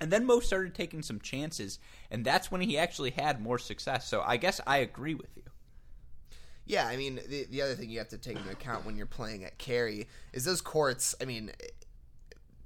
and 0.01 0.11
then 0.11 0.27
Mmoh 0.27 0.43
started 0.43 0.75
taking 0.75 1.03
some 1.03 1.21
chances, 1.21 1.79
and 2.11 2.25
that's 2.25 2.51
when 2.51 2.61
he 2.61 2.77
actually 2.77 3.11
had 3.11 3.41
more 3.41 3.59
success. 3.59 4.07
So 4.07 4.23
I 4.25 4.37
guess 4.37 4.61
I 4.67 4.79
agree 4.79 5.15
with 5.15 5.31
you. 5.37 5.45
Yeah, 6.67 6.87
I 6.87 6.97
mean 6.97 7.21
the 7.29 7.47
the 7.51 7.63
other 7.63 7.75
thing 7.75 7.91
you 7.91 7.99
have 7.99 8.09
to 8.09 8.19
take 8.19 8.37
into 8.37 8.51
account 8.51 8.85
when 8.85 8.97
you're 8.97 9.07
playing 9.07 9.45
at 9.45 9.57
Cary 9.57 10.09
is 10.33 10.45
those 10.45 10.61
courts. 10.61 11.15
I 11.21 11.25
mean, 11.25 11.53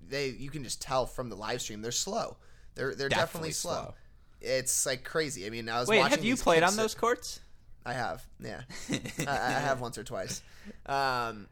they 0.09 0.29
you 0.29 0.51
can 0.51 0.65
just 0.65 0.81
tell 0.81 1.07
from 1.07 1.29
the 1.29 1.37
live 1.37 1.61
stream 1.61 1.83
they're 1.83 1.93
slow. 1.93 2.37
They're 2.75 2.95
they're 2.95 3.09
definitely, 3.09 3.51
Definitely 3.51 3.53
slow. 3.53 3.73
slow. 3.73 3.95
It's 4.41 4.87
like 4.87 5.05
crazy. 5.05 5.47
I 5.47 5.51
mean, 5.51 5.69
I 5.69 5.81
was 5.81 5.89
Wait, 5.89 6.01
have 6.01 6.25
you 6.25 6.37
played 6.37 6.63
on 6.63 6.77
those 6.77 6.95
courts? 6.95 7.41
I 7.85 7.95
have, 7.95 8.23
yeah, 8.39 8.63
I, 8.91 9.27
I 9.27 9.51
have 9.61 9.81
once 9.81 9.97
or 9.97 10.05
twice. 10.05 10.43
Um, 10.87 11.47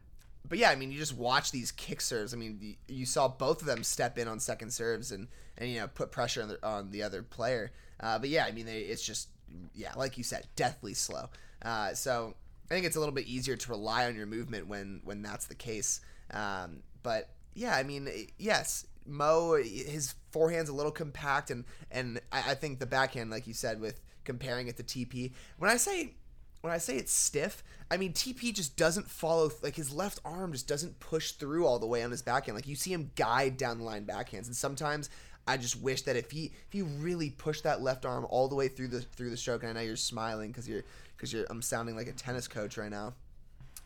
but 0.47 0.57
yeah, 0.57 0.69
I 0.69 0.75
mean, 0.75 0.91
you 0.91 0.99
just 0.99 1.15
watch 1.15 1.51
these 1.51 1.71
kick 1.71 2.01
serves. 2.01 2.33
I 2.33 2.37
mean, 2.37 2.57
you, 2.61 2.75
you 2.87 3.05
saw 3.05 3.27
both 3.27 3.61
of 3.61 3.67
them 3.67 3.83
step 3.83 4.17
in 4.17 4.27
on 4.27 4.39
second 4.39 4.71
serves 4.71 5.11
and 5.11 5.27
and 5.57 5.69
you 5.69 5.79
know 5.79 5.87
put 5.87 6.11
pressure 6.11 6.41
on 6.41 6.49
the, 6.49 6.67
on 6.67 6.91
the 6.91 7.03
other 7.03 7.21
player. 7.21 7.71
Uh, 7.99 8.17
but 8.17 8.29
yeah, 8.29 8.45
I 8.45 8.51
mean, 8.51 8.65
they, 8.65 8.79
it's 8.79 9.03
just 9.03 9.29
yeah, 9.73 9.91
like 9.95 10.17
you 10.17 10.23
said, 10.23 10.47
deathly 10.55 10.93
slow. 10.93 11.29
Uh, 11.61 11.93
so 11.93 12.35
I 12.69 12.73
think 12.73 12.85
it's 12.85 12.95
a 12.95 12.99
little 12.99 13.15
bit 13.15 13.27
easier 13.27 13.55
to 13.55 13.71
rely 13.71 14.05
on 14.05 14.15
your 14.15 14.25
movement 14.25 14.67
when 14.67 15.01
when 15.03 15.21
that's 15.21 15.47
the 15.47 15.55
case. 15.55 16.01
Um, 16.31 16.83
but 17.03 17.29
yeah, 17.53 17.75
I 17.75 17.83
mean, 17.83 18.09
yes, 18.37 18.85
Mmoh, 19.09 19.63
his 19.63 20.13
forehand's 20.31 20.69
a 20.69 20.73
little 20.73 20.91
compact, 20.91 21.51
and 21.51 21.65
and 21.91 22.19
I, 22.31 22.51
I 22.51 22.55
think 22.55 22.79
the 22.79 22.85
backhand, 22.85 23.31
like 23.31 23.47
you 23.47 23.53
said, 23.53 23.81
with 23.81 24.01
comparing 24.23 24.67
it 24.67 24.77
to 24.77 24.83
TP. 24.83 25.33
When 25.57 25.71
I 25.71 25.77
say 25.77 26.13
when 26.61 26.73
I 26.73 26.77
say 26.77 26.97
it's 26.97 27.13
stiff, 27.13 27.63
I 27.89 27.97
mean 27.97 28.13
TP 28.13 28.53
just 28.53 28.75
doesn't 28.77 29.09
follow. 29.09 29.49
Like 29.63 29.75
his 29.75 29.93
left 29.93 30.19
arm 30.25 30.51
just 30.51 30.67
doesn't 30.67 30.99
push 30.99 31.31
through 31.31 31.65
all 31.65 31.79
the 31.79 31.87
way 31.87 32.03
on 32.03 32.11
his 32.11 32.21
backhand. 32.21 32.55
Like 32.55 32.67
you 32.67 32.75
see 32.75 32.93
him 32.93 33.11
guide 33.15 33.57
down 33.57 33.79
the 33.79 33.83
line 33.83 34.05
backhands, 34.05 34.47
and 34.47 34.55
sometimes 34.55 35.09
I 35.47 35.57
just 35.57 35.81
wish 35.81 36.03
that 36.03 36.15
if 36.15 36.31
he 36.31 36.45
if 36.45 36.71
he 36.71 36.81
really 36.81 37.31
pushed 37.31 37.63
that 37.63 37.81
left 37.81 38.05
arm 38.05 38.25
all 38.29 38.47
the 38.47 38.55
way 38.55 38.67
through 38.67 38.89
the 38.89 39.01
through 39.01 39.29
the 39.31 39.37
stroke, 39.37 39.63
and 39.63 39.71
I 39.71 39.73
know 39.73 39.81
you're 39.81 39.95
smiling 39.95 40.51
because 40.51 40.67
you're 40.67 40.83
because 41.15 41.33
you're 41.33 41.45
I'm 41.49 41.61
sounding 41.61 41.95
like 41.95 42.07
a 42.07 42.13
tennis 42.13 42.47
coach 42.47 42.77
right 42.77 42.91
now, 42.91 43.13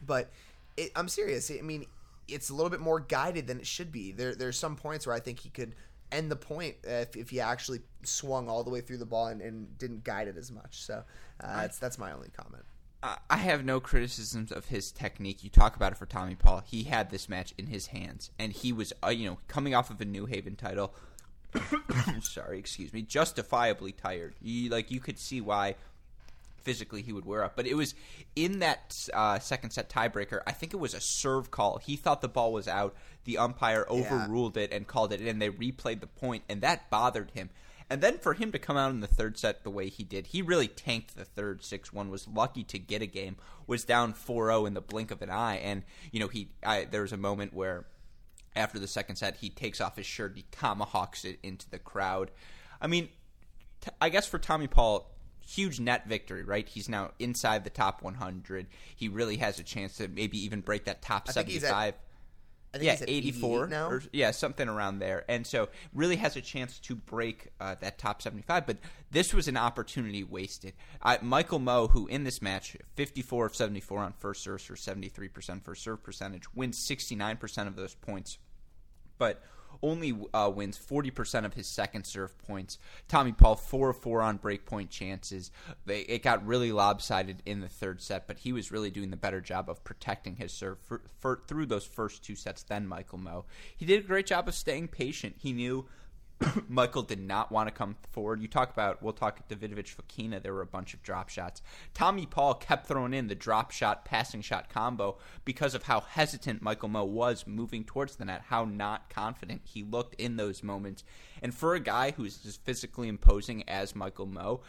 but 0.06 0.30
it, 0.78 0.92
I'm 0.96 1.08
serious. 1.08 1.50
I 1.52 1.62
mean, 1.62 1.86
it's 2.28 2.50
a 2.50 2.54
little 2.54 2.70
bit 2.70 2.80
more 2.80 3.00
guided 3.00 3.48
than 3.48 3.60
it 3.60 3.68
should 3.68 3.92
be. 3.92 4.12
There 4.12 4.36
there's 4.36 4.58
some 4.58 4.76
points 4.76 5.08
where 5.08 5.16
I 5.16 5.20
think 5.20 5.40
he 5.40 5.50
could 5.50 5.76
end 6.12 6.30
the 6.30 6.36
point 6.36 6.76
if, 6.84 7.16
if 7.16 7.30
he 7.30 7.40
actually 7.40 7.82
swung 8.04 8.48
all 8.48 8.64
the 8.64 8.70
way 8.70 8.82
through 8.82 8.98
the 8.98 9.06
ball 9.06 9.28
and, 9.28 9.42
and 9.42 9.78
didn't 9.78 10.04
guide 10.04 10.28
it 10.28 10.38
as 10.38 10.52
much. 10.52 10.84
So 10.84 11.04
uh, 11.42 11.62
that's 11.62 11.80
that's 11.80 11.98
my 11.98 12.12
only 12.12 12.30
comment. 12.30 12.64
I 13.30 13.36
have 13.36 13.66
no 13.66 13.82
criticisms 13.82 14.50
of 14.50 14.68
his 14.68 14.90
technique. 14.92 15.44
You 15.44 15.50
talk 15.50 15.76
about 15.76 15.92
it 15.92 15.98
for 15.98 16.06
Tommy 16.06 16.36
Paul. 16.36 16.64
He 16.66 16.84
had 16.84 17.10
this 17.10 17.28
match 17.28 17.54
in 17.58 17.68
his 17.68 17.88
hands, 17.88 18.32
and 18.40 18.54
he 18.54 18.72
was, 18.72 18.94
uh, 19.04 19.10
you 19.10 19.30
know, 19.30 19.40
coming 19.50 19.76
off 19.76 19.90
of 19.90 20.00
a 20.00 20.06
New 20.06 20.26
Haven 20.26 20.56
title. 20.56 20.94
sorry, 22.22 22.60
excuse 22.60 22.94
me. 22.94 23.02
Justifiably 23.02 23.92
tired. 23.92 24.36
You, 24.42 24.70
like 24.70 24.92
you 24.92 25.00
could 25.00 25.20
see 25.20 25.42
why 25.42 25.76
physically 26.64 27.02
he 27.02 27.14
would 27.14 27.26
wear 27.26 27.44
up. 27.44 27.56
But 27.56 27.68
it 27.68 27.76
was 27.76 27.94
in 28.36 28.60
that 28.60 29.10
uh, 29.14 29.40
second 29.40 29.72
set 29.72 29.90
tiebreaker. 29.90 30.42
I 30.48 30.52
think 30.52 30.74
it 30.74 30.78
was 30.78 30.94
a 30.94 31.02
serve 31.02 31.52
call. 31.52 31.78
He 31.78 31.96
thought 31.96 32.22
the 32.22 32.28
ball 32.28 32.54
was 32.54 32.68
out. 32.68 32.96
The 33.26 33.38
umpire 33.38 33.86
overruled 33.90 34.58
yeah. 34.58 34.64
it 34.64 34.74
and 34.74 34.88
called 34.88 35.14
it, 35.14 35.22
and 35.22 35.42
they 35.42 35.50
replayed 35.50 36.02
the 36.02 36.08
point, 36.08 36.44
and 36.50 36.62
that 36.62 36.90
bothered 36.90 37.32
him. 37.32 37.50
And 37.90 38.02
then 38.02 38.18
for 38.18 38.34
him 38.34 38.52
to 38.54 38.60
come 38.60 38.78
out 38.78 38.92
in 38.92 39.02
the 39.02 39.08
third 39.08 39.38
set 39.38 39.64
the 39.64 39.70
way 39.70 39.90
he 39.90 40.04
did, 40.04 40.28
he 40.28 40.42
really 40.42 40.68
tanked 40.68 41.16
the 41.16 41.26
third 41.26 41.64
6 41.64 41.94
1, 41.94 42.10
was 42.10 42.28
lucky 42.28 42.64
to 42.64 42.80
get 42.80 43.02
a 43.02 43.06
game, 43.06 43.36
was 43.68 43.84
down 43.84 44.14
4 44.14 44.48
0 44.48 44.66
in 44.66 44.74
the 44.74 44.82
blink 44.82 45.12
of 45.12 45.22
an 45.22 45.30
eye. 45.30 45.58
And, 45.58 45.84
you 46.12 46.20
know, 46.20 46.28
he 46.28 46.50
I, 46.66 46.86
there 46.86 47.02
was 47.02 47.14
a 47.14 47.18
moment 47.18 47.54
where 47.54 47.86
after 48.56 48.80
the 48.80 48.88
second 48.88 49.16
set, 49.16 49.38
he 49.38 49.50
takes 49.50 49.82
off 49.82 49.98
his 49.98 50.06
shirt, 50.06 50.34
he 50.36 50.46
tomahawks 50.52 51.26
it 51.26 51.40
into 51.44 51.70
the 51.70 51.80
crowd. 51.80 52.32
I 52.82 52.88
mean, 52.88 53.10
t- 53.82 53.92
I 54.02 54.10
guess 54.10 54.28
for 54.28 54.38
Tommy 54.40 54.68
Paul, 54.68 55.10
huge 55.46 55.80
net 55.80 56.08
victory, 56.08 56.44
right? 56.44 56.68
He's 56.68 56.88
now 56.90 57.12
inside 57.20 57.64
the 57.64 57.70
top 57.70 58.02
100. 58.02 58.68
He 58.96 59.10
really 59.10 59.38
has 59.38 59.60
a 59.60 59.64
chance 59.64 59.98
to 59.98 60.08
maybe 60.08 60.38
even 60.44 60.62
break 60.62 60.86
that 60.86 61.02
top 61.02 61.28
75 61.28 61.96
yeah, 62.82 62.98
84 63.08 63.68
now. 63.68 63.88
Or, 63.88 64.04
yeah, 64.12 64.32
something 64.32 64.68
around 64.68 65.00
there. 65.00 65.24
And 65.28 65.46
so 65.46 65.70
really 65.94 66.16
has 66.16 66.36
a 66.36 66.42
chance 66.42 66.80
to 66.80 66.96
break 66.96 67.50
uh, 67.60 67.76
that 67.82 67.98
top 67.98 68.22
75. 68.22 68.66
But 68.66 68.78
this 69.12 69.34
was 69.34 69.48
an 69.48 69.58
opportunity 69.58 70.24
wasted. 70.24 70.74
Uh, 71.02 71.18
Michael 71.22 71.60
Mmoh, 71.60 71.92
who 71.92 72.08
in 72.08 72.24
this 72.24 72.42
match, 72.42 72.76
54 72.96 73.48
of 73.48 73.56
74 73.56 74.00
on 74.00 74.14
first 74.14 74.44
serves 74.44 74.64
for 74.64 74.76
73% 74.76 75.64
first 75.64 75.84
serve 75.84 76.04
percentage, 76.04 76.52
wins 76.56 76.80
69% 76.80 77.68
of 77.68 77.76
those 77.76 77.94
points. 77.94 78.38
But 79.18 79.44
only 79.84 80.18
uh, 80.34 80.52
wins 80.54 80.80
40% 80.80 81.46
of 81.46 81.54
his 81.54 81.68
second 81.68 82.06
serve 82.06 82.36
points. 82.40 82.80
Tommy 83.08 83.34
Paul, 83.34 83.56
4 83.56 83.94
4 83.94 84.22
on 84.22 84.40
breakpoint 84.40 84.90
chances. 84.90 85.52
They, 85.86 86.00
it 86.02 86.24
got 86.24 86.46
really 86.46 86.72
lopsided 86.72 87.44
in 87.46 87.60
the 87.60 87.68
third 87.68 88.02
set, 88.02 88.26
but 88.26 88.40
he 88.40 88.54
was 88.54 88.72
really 88.72 88.90
doing 88.90 89.12
the 89.12 89.18
better 89.18 89.42
job 89.42 89.70
of 89.70 89.84
protecting 89.84 90.38
his 90.38 90.52
serve 90.52 90.80
for, 90.80 91.02
for, 91.20 91.42
through 91.48 91.68
those 91.68 91.86
first 91.86 92.24
two 92.24 92.36
sets 92.36 92.64
than 92.64 92.88
Michael 92.88 93.20
Mmoh. 93.20 93.44
He 93.76 93.86
did 93.86 94.04
a 94.04 94.08
great 94.08 94.26
job 94.26 94.48
of 94.48 94.56
staying 94.56 94.88
patient. 94.88 95.36
He 95.38 95.54
knew 95.54 95.86
Michael 96.68 97.04
did 97.04 97.20
not 97.20 97.52
want 97.52 97.68
to 97.68 97.74
come 97.74 97.96
forward. 98.12 98.42
You 98.42 98.48
talk 98.48 98.72
about, 98.72 99.02
we'll 99.02 99.14
talk 99.14 99.40
at 99.40 99.50
Davidovich 99.50 99.96
Fokina. 99.96 100.42
There 100.42 100.54
were 100.54 100.62
a 100.62 100.66
bunch 100.66 100.94
of 100.94 101.04
drop 101.04 101.30
shots. 101.30 101.62
Tommy 101.94 102.26
Paul 102.26 102.56
kept 102.56 102.88
throwing 102.88 103.14
in 103.14 103.28
the 103.28 103.36
drop 103.36 103.72
shot, 103.72 104.06
passing 104.06 104.42
shot 104.42 104.70
combo 104.70 105.18
because 105.46 105.76
of 105.76 105.84
how 105.84 106.02
hesitant 106.02 106.62
Michael 106.62 106.90
Mmoh 106.90 107.08
was 107.08 107.48
moving 107.48 107.84
towards 107.84 108.16
the 108.16 108.26
net, 108.26 108.44
how 108.48 108.66
not 108.66 109.10
confident 109.10 109.62
he 109.64 109.84
looked 109.84 110.16
in 110.16 110.38
those 110.38 110.64
moments. 110.64 111.04
And 111.42 111.54
for 111.54 111.76
a 111.76 111.80
guy 111.80 112.12
who's 112.12 112.46
as 112.46 112.58
physically 112.58 113.08
imposing 113.08 113.68
as 113.68 113.96
Michael 113.96 114.28
Mmoh, 114.28 114.62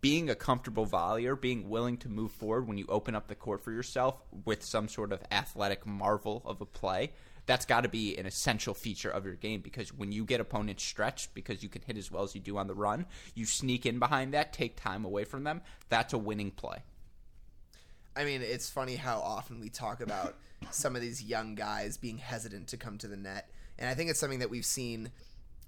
being 0.00 0.28
a 0.28 0.34
comfortable 0.34 0.84
volleyer, 0.84 1.40
being 1.40 1.68
willing 1.68 1.96
to 1.96 2.08
move 2.08 2.32
forward 2.32 2.66
when 2.66 2.76
you 2.76 2.84
open 2.88 3.14
up 3.14 3.28
the 3.28 3.36
court 3.36 3.62
for 3.62 3.70
yourself 3.70 4.20
with 4.44 4.64
some 4.64 4.88
sort 4.88 5.12
of 5.12 5.22
athletic 5.30 5.86
marvel 5.86 6.42
of 6.44 6.60
a 6.60 6.66
play 6.66 7.12
that's 7.46 7.64
got 7.64 7.82
to 7.82 7.88
be 7.88 8.16
an 8.16 8.26
essential 8.26 8.74
feature 8.74 9.10
of 9.10 9.24
your 9.24 9.34
game 9.34 9.60
because 9.60 9.92
when 9.92 10.12
you 10.12 10.24
get 10.24 10.40
opponents 10.40 10.84
stretched 10.84 11.34
because 11.34 11.62
you 11.62 11.68
can 11.68 11.82
hit 11.82 11.96
as 11.96 12.10
well 12.10 12.22
as 12.22 12.34
you 12.34 12.40
do 12.40 12.56
on 12.56 12.66
the 12.66 12.74
run, 12.74 13.06
you 13.34 13.44
sneak 13.44 13.84
in 13.84 13.98
behind 13.98 14.32
that, 14.34 14.52
take 14.52 14.80
time 14.80 15.04
away 15.04 15.24
from 15.24 15.44
them. 15.44 15.60
That's 15.88 16.12
a 16.12 16.18
winning 16.18 16.52
play. 16.52 16.78
I 18.14 18.24
mean, 18.24 18.42
it's 18.42 18.68
funny 18.68 18.96
how 18.96 19.20
often 19.20 19.60
we 19.60 19.70
talk 19.70 20.00
about 20.00 20.36
some 20.70 20.94
of 20.94 21.02
these 21.02 21.22
young 21.22 21.54
guys 21.54 21.96
being 21.96 22.18
hesitant 22.18 22.68
to 22.68 22.76
come 22.76 22.98
to 22.98 23.08
the 23.08 23.16
net, 23.16 23.50
and 23.78 23.88
I 23.88 23.94
think 23.94 24.10
it's 24.10 24.20
something 24.20 24.40
that 24.40 24.50
we've 24.50 24.66
seen 24.66 25.10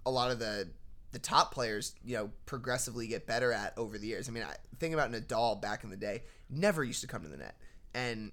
a 0.05 0.11
lot 0.11 0.31
of 0.31 0.39
the 0.39 0.69
the 1.13 1.19
top 1.21 1.55
players, 1.55 1.95
you 2.05 2.17
know, 2.17 2.31
progressively 2.45 3.07
get 3.07 3.25
better 3.25 3.53
at 3.53 3.73
over 3.79 3.99
the 3.99 4.07
years. 4.07 4.29
I 4.29 4.33
mean, 4.33 4.43
I 4.43 4.57
think 4.81 4.95
about 4.95 5.13
Nadal 5.13 5.63
back 5.63 5.85
in 5.85 5.91
the 5.91 5.97
day, 5.97 6.25
never 6.51 6.83
used 6.83 7.03
to 7.03 7.07
come 7.07 7.23
to 7.23 7.29
the 7.29 7.37
net, 7.37 7.57
and 7.95 8.33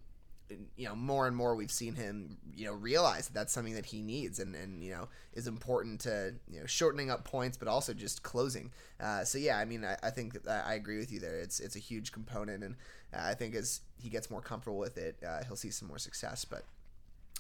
you 0.76 0.88
know 0.88 0.96
more 0.96 1.28
and 1.28 1.36
more 1.36 1.56
we've 1.56 1.72
seen 1.72 1.96
him 1.96 2.38
you 2.56 2.66
know 2.66 2.74
realize 2.74 3.28
that 3.28 3.34
that's 3.34 3.54
something 3.54 3.74
that 3.76 3.86
he 3.86 4.02
needs 4.02 4.40
and 4.40 4.56
and 4.56 4.84
you 4.84 4.92
know 4.92 5.08
is 5.34 5.48
important 5.48 6.00
to 6.02 6.34
you 6.50 6.60
know 6.60 6.66
shortening 6.66 7.10
up 7.10 7.24
points 7.24 7.58
but 7.58 7.68
also 7.68 7.94
just 7.94 8.24
closing. 8.24 8.72
Uh, 9.00 9.24
so 9.24 9.38
yeah 9.38 9.58
i 9.58 9.66
mean 9.66 9.84
i, 9.84 9.96
I 10.04 10.10
think 10.10 10.38
i 10.48 10.74
agree 10.74 10.98
with 10.98 11.12
you 11.12 11.20
there. 11.20 11.40
It's 11.40 11.60
it's 11.60 11.76
a 11.76 11.80
huge 11.80 12.12
component 12.12 12.64
and 12.64 12.76
uh, 13.14 13.22
i 13.24 13.34
think 13.34 13.56
as 13.56 13.82
he 14.02 14.10
gets 14.10 14.30
more 14.30 14.42
comfortable 14.42 14.78
with 14.78 14.98
it 14.98 15.18
uh, 15.28 15.44
he'll 15.46 15.56
see 15.56 15.72
some 15.72 15.88
more 15.88 15.98
success 15.98 16.46
but 16.46 16.64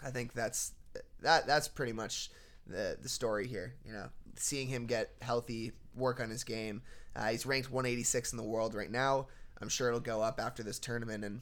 i 0.06 0.10
think 0.10 0.34
that's 0.34 0.74
that 1.22 1.48
that's 1.48 1.68
pretty 1.68 1.94
much 1.94 2.30
the 2.68 2.98
the 3.01 3.10
story 3.10 3.48
here 3.48 3.75
you 3.86 3.91
know 3.94 4.08
seeing 4.38 4.68
him 4.68 4.86
get 4.86 5.12
healthy 5.22 5.72
work 5.96 6.20
on 6.20 6.30
his 6.30 6.44
game. 6.44 6.82
Uh, 7.15 7.27
he's 7.27 7.46
ranked 7.46 7.72
186 7.72 8.32
in 8.32 8.38
the 8.38 8.44
world 8.44 8.74
right 8.74 8.91
now. 8.91 9.27
I'm 9.62 9.70
sure 9.70 9.88
it'll 9.89 10.00
go 10.00 10.22
up 10.22 10.39
after 10.39 10.63
this 10.63 10.80
tournament 10.80 11.24
and 11.24 11.41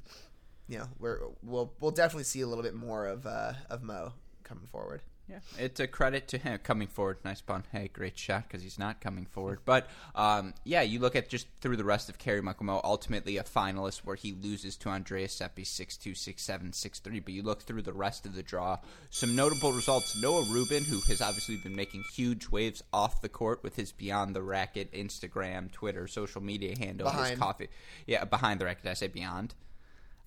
you 0.70 0.78
know, 0.78 0.88
we're 1.00 1.20
we'll 1.44 1.74
we'll 1.82 1.92
definitely 1.92 2.24
see 2.24 2.42
a 2.42 2.48
little 2.48 2.64
bit 2.64 2.76
more 2.76 3.08
of 3.08 3.26
uh, 3.26 3.54
of 3.70 3.82
Mmoh 3.82 4.14
coming 4.44 4.68
forward. 4.68 5.02
Yeah, 5.28 5.40
it's 5.60 5.80
a 5.80 5.86
credit 5.86 6.28
to 6.30 6.40
him 6.40 6.60
coming 6.64 6.88
forward. 6.88 7.18
Nice 7.24 7.40
pun. 7.42 7.64
Hey, 7.72 7.88
great 7.94 8.18
shot 8.18 8.46
because 8.48 8.64
he's 8.64 8.80
not 8.80 9.00
coming 9.00 9.26
forward. 9.26 9.60
But 9.64 9.88
um, 10.16 10.56
yeah, 10.64 10.82
you 10.82 10.98
look 11.00 11.16
at 11.16 11.30
just 11.30 11.46
through 11.62 11.78
the 11.78 11.84
rest 11.84 12.10
of 12.10 12.18
Cary 12.18 12.42
Michael 12.42 12.82
ultimately 12.84 13.38
a 13.38 13.44
finalist 13.44 14.00
where 14.00 14.16
he 14.16 14.32
loses 14.32 14.76
to 14.78 14.90
Andreas 14.90 15.34
Seppi 15.34 15.64
6 15.64 15.98
2, 15.98 16.16
6 16.16 16.42
7, 16.42 16.74
6 16.74 17.00
3. 17.00 17.20
But 17.20 17.34
you 17.34 17.44
look 17.44 17.62
through 17.62 17.84
the 17.84 17.94
rest 17.94 18.26
of 18.26 18.34
the 18.34 18.42
draw, 18.42 18.80
some 19.12 19.36
notable 19.36 19.72
results. 19.72 20.20
Noah 20.20 20.46
Rubin, 20.50 20.84
who 20.84 21.00
has 21.08 21.22
obviously 21.22 21.58
been 21.58 21.76
making 21.76 22.04
huge 22.14 22.50
waves 22.50 22.84
off 22.92 23.22
the 23.22 23.30
court 23.30 23.62
with 23.64 23.76
his 23.76 23.92
Beyond 23.92 24.36
the 24.36 24.42
Racket 24.42 24.92
Instagram, 24.94 25.72
Twitter, 25.72 26.08
social 26.08 26.42
media 26.42 26.76
handle, 26.78 27.06
behind. 27.06 27.30
his 27.30 27.40
coffee. 27.40 27.70
Yeah, 28.08 28.26
behind 28.26 28.60
the 28.60 28.66
racket. 28.66 28.88
I 28.88 28.94
say 28.96 29.08
Beyond? 29.08 29.54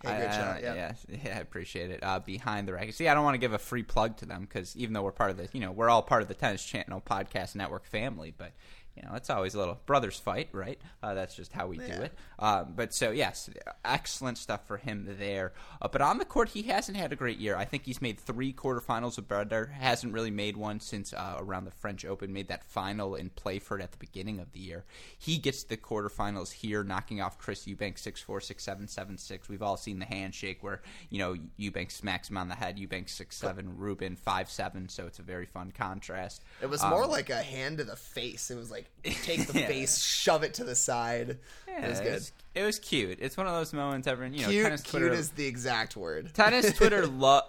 Hey, 0.02 0.20
good 0.20 0.32
shot. 0.32 0.62
Yeah. 0.62 0.74
yeah, 0.74 0.92
yeah, 1.24 1.36
I 1.36 1.40
appreciate 1.40 1.90
it. 1.90 2.02
Uh, 2.02 2.18
behind 2.18 2.66
the 2.66 2.72
racket. 2.72 2.94
See, 2.94 3.08
I 3.08 3.14
don't 3.14 3.24
want 3.24 3.34
to 3.34 3.38
give 3.38 3.52
a 3.52 3.58
free 3.58 3.82
plug 3.82 4.16
to 4.18 4.26
them 4.26 4.42
because 4.42 4.76
even 4.76 4.92
though 4.92 5.02
we're 5.02 5.12
part 5.12 5.30
of 5.30 5.36
the, 5.36 5.48
you 5.52 5.60
know, 5.60 5.72
we're 5.72 5.88
all 5.88 6.02
part 6.02 6.22
of 6.22 6.28
the 6.28 6.34
Tennis 6.34 6.64
Channel 6.64 7.02
podcast 7.08 7.54
network 7.54 7.86
family, 7.86 8.34
but 8.36 8.52
you 8.96 9.02
know, 9.02 9.14
it's 9.14 9.30
always 9.30 9.54
a 9.54 9.58
little 9.58 9.80
brothers 9.86 10.18
fight, 10.18 10.48
right? 10.52 10.78
Uh, 11.02 11.14
that's 11.14 11.34
just 11.34 11.52
how 11.52 11.66
we 11.66 11.78
yeah. 11.78 11.96
do 11.96 12.02
it. 12.02 12.12
Um, 12.38 12.74
but 12.76 12.92
so 12.92 13.10
yes, 13.10 13.48
excellent 13.84 14.36
stuff 14.36 14.66
for 14.66 14.76
him 14.76 15.16
there. 15.18 15.52
Uh, 15.80 15.88
but 15.88 16.02
on 16.02 16.18
the 16.18 16.24
court, 16.24 16.50
he 16.50 16.62
hasn't 16.62 16.96
had 16.96 17.12
a 17.12 17.16
great 17.16 17.38
year. 17.38 17.56
I 17.56 17.64
think 17.64 17.84
he's 17.84 18.02
made 18.02 18.18
three 18.18 18.52
quarterfinals 18.52 19.18
or 19.18 19.22
better. 19.22 19.74
Hasn't 19.78 20.12
really 20.12 20.30
made 20.30 20.56
one 20.56 20.80
since 20.80 21.12
uh, 21.12 21.36
around 21.38 21.64
the 21.64 21.70
French 21.70 22.04
Open. 22.04 22.32
Made 22.32 22.48
that 22.48 22.64
final 22.64 23.14
in 23.14 23.30
Playford 23.30 23.80
at 23.80 23.92
the 23.92 23.98
beginning 23.98 24.40
of 24.40 24.52
the 24.52 24.60
year. 24.60 24.84
He 25.18 25.38
gets 25.38 25.64
the 25.64 25.76
quarterfinals 25.76 26.52
here, 26.52 26.84
knocking 26.84 27.20
off 27.20 27.38
Chris 27.38 27.66
Eubanks 27.66 28.02
six 28.02 28.20
four 28.20 28.40
six 28.40 28.62
seven 28.62 28.88
seven 28.88 29.16
six. 29.16 29.48
We've 29.48 29.62
all 29.62 29.76
seen 29.78 30.00
the 30.00 30.06
handshake 30.06 30.62
where 30.62 30.82
you 31.08 31.18
know 31.18 31.36
Eubanks 31.56 31.96
smacks 31.96 32.28
him 32.28 32.36
on 32.36 32.48
the 32.48 32.54
head. 32.54 32.78
Eubanks 32.78 33.14
six 33.14 33.36
seven, 33.36 33.76
Rubin 33.76 34.16
five 34.16 34.50
seven. 34.50 34.88
So 34.88 35.06
it's 35.06 35.18
a 35.18 35.22
very 35.22 35.46
fun 35.46 35.72
contrast. 35.72 36.42
It 36.60 36.68
was 36.68 36.82
more 36.84 37.04
um, 37.04 37.10
like 37.10 37.30
a 37.30 37.42
hand 37.42 37.78
to 37.78 37.84
the 37.84 37.96
face. 37.96 38.50
It 38.50 38.56
was 38.56 38.70
like 38.70 38.81
take 39.04 39.46
the 39.46 39.58
yeah. 39.60 39.66
face, 39.66 39.98
shove 40.02 40.42
it 40.42 40.54
to 40.54 40.64
the 40.64 40.74
side. 40.74 41.38
Yeah, 41.68 41.86
it 41.86 41.88
was 41.90 42.00
good. 42.00 42.08
It 42.08 42.12
was, 42.12 42.32
it 42.54 42.62
was, 42.64 42.78
cute. 42.78 43.18
It's 43.20 43.36
one 43.36 43.46
of 43.46 43.54
those 43.54 43.72
moments 43.72 44.06
everyone, 44.06 44.34
you 44.34 44.42
know, 44.42 44.48
cute, 44.48 44.64
tennis 44.64 44.82
Twitter. 44.82 45.08
Cute 45.08 45.18
is 45.18 45.30
the 45.30 45.46
exact 45.46 45.96
word. 45.96 46.32
Tennis 46.34 46.72
Twitter 46.76 47.06
love. 47.06 47.44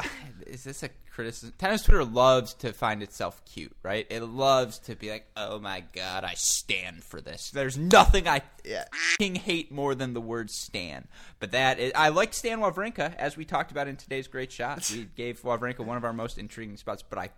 is 0.46 0.64
this 0.64 0.82
a 0.82 0.90
criticism? 1.10 1.54
Tennis 1.58 1.82
Twitter 1.82 2.04
loves 2.04 2.54
to 2.54 2.72
find 2.72 3.02
itself 3.02 3.42
cute, 3.44 3.74
right? 3.82 4.06
It 4.10 4.22
loves 4.22 4.78
to 4.80 4.96
be 4.96 5.10
like, 5.10 5.26
"Oh 5.36 5.58
my 5.58 5.84
god, 5.92 6.24
I 6.24 6.34
stand 6.34 7.04
for 7.04 7.20
this." 7.20 7.50
There's 7.50 7.76
nothing 7.78 8.26
I 8.28 8.42
Yeah. 8.64 8.84
hate 9.18 9.70
more 9.70 9.94
than 9.94 10.14
the 10.14 10.20
word 10.20 10.50
"stan." 10.50 11.08
But 11.38 11.52
that 11.52 11.78
is, 11.78 11.92
I 11.94 12.08
like 12.08 12.34
Stan 12.34 12.60
Wawrinka, 12.60 13.14
as 13.16 13.36
we 13.36 13.44
talked 13.44 13.70
about 13.70 13.88
in 13.88 13.96
today's 13.96 14.26
great 14.28 14.52
shot. 14.52 14.90
We 15.02 15.04
gave 15.16 15.40
Wawrinka 15.42 15.80
one 15.80 15.96
of 15.96 16.04
our 16.04 16.12
most 16.12 16.38
intriguing 16.38 16.76
spots, 16.76 17.02
but 17.02 17.18
I 17.18 17.30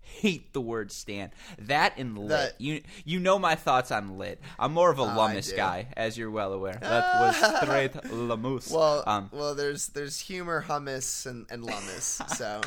hate 0.00 0.52
the 0.52 0.60
word 0.60 0.92
"stand." 0.92 1.32
That 1.58 1.94
and 1.98 2.16
lit. 2.18 2.28
That- 2.28 2.60
you 2.60 2.82
you 3.04 3.20
know 3.20 3.38
my 3.38 3.54
thoughts 3.54 3.90
on 3.90 4.18
lit. 4.18 4.40
I'm 4.58 4.72
more 4.72 4.90
of 4.90 4.98
a 4.98 5.04
Lummus 5.04 5.54
guy, 5.56 5.88
as 5.96 6.16
you're 6.16 6.30
well 6.30 6.52
aware. 6.52 6.78
That 6.80 7.20
was 7.20 7.36
straight 7.62 7.92
Lamus. 7.92 8.70
Well, 8.70 9.02
um, 9.06 9.30
well, 9.32 9.54
there's 9.54 9.88
there's 9.88 10.18
humor, 10.20 10.64
hummus, 10.66 11.26
and, 11.26 11.46
and 11.50 11.64
lummus. 11.64 12.28
so 12.36 12.60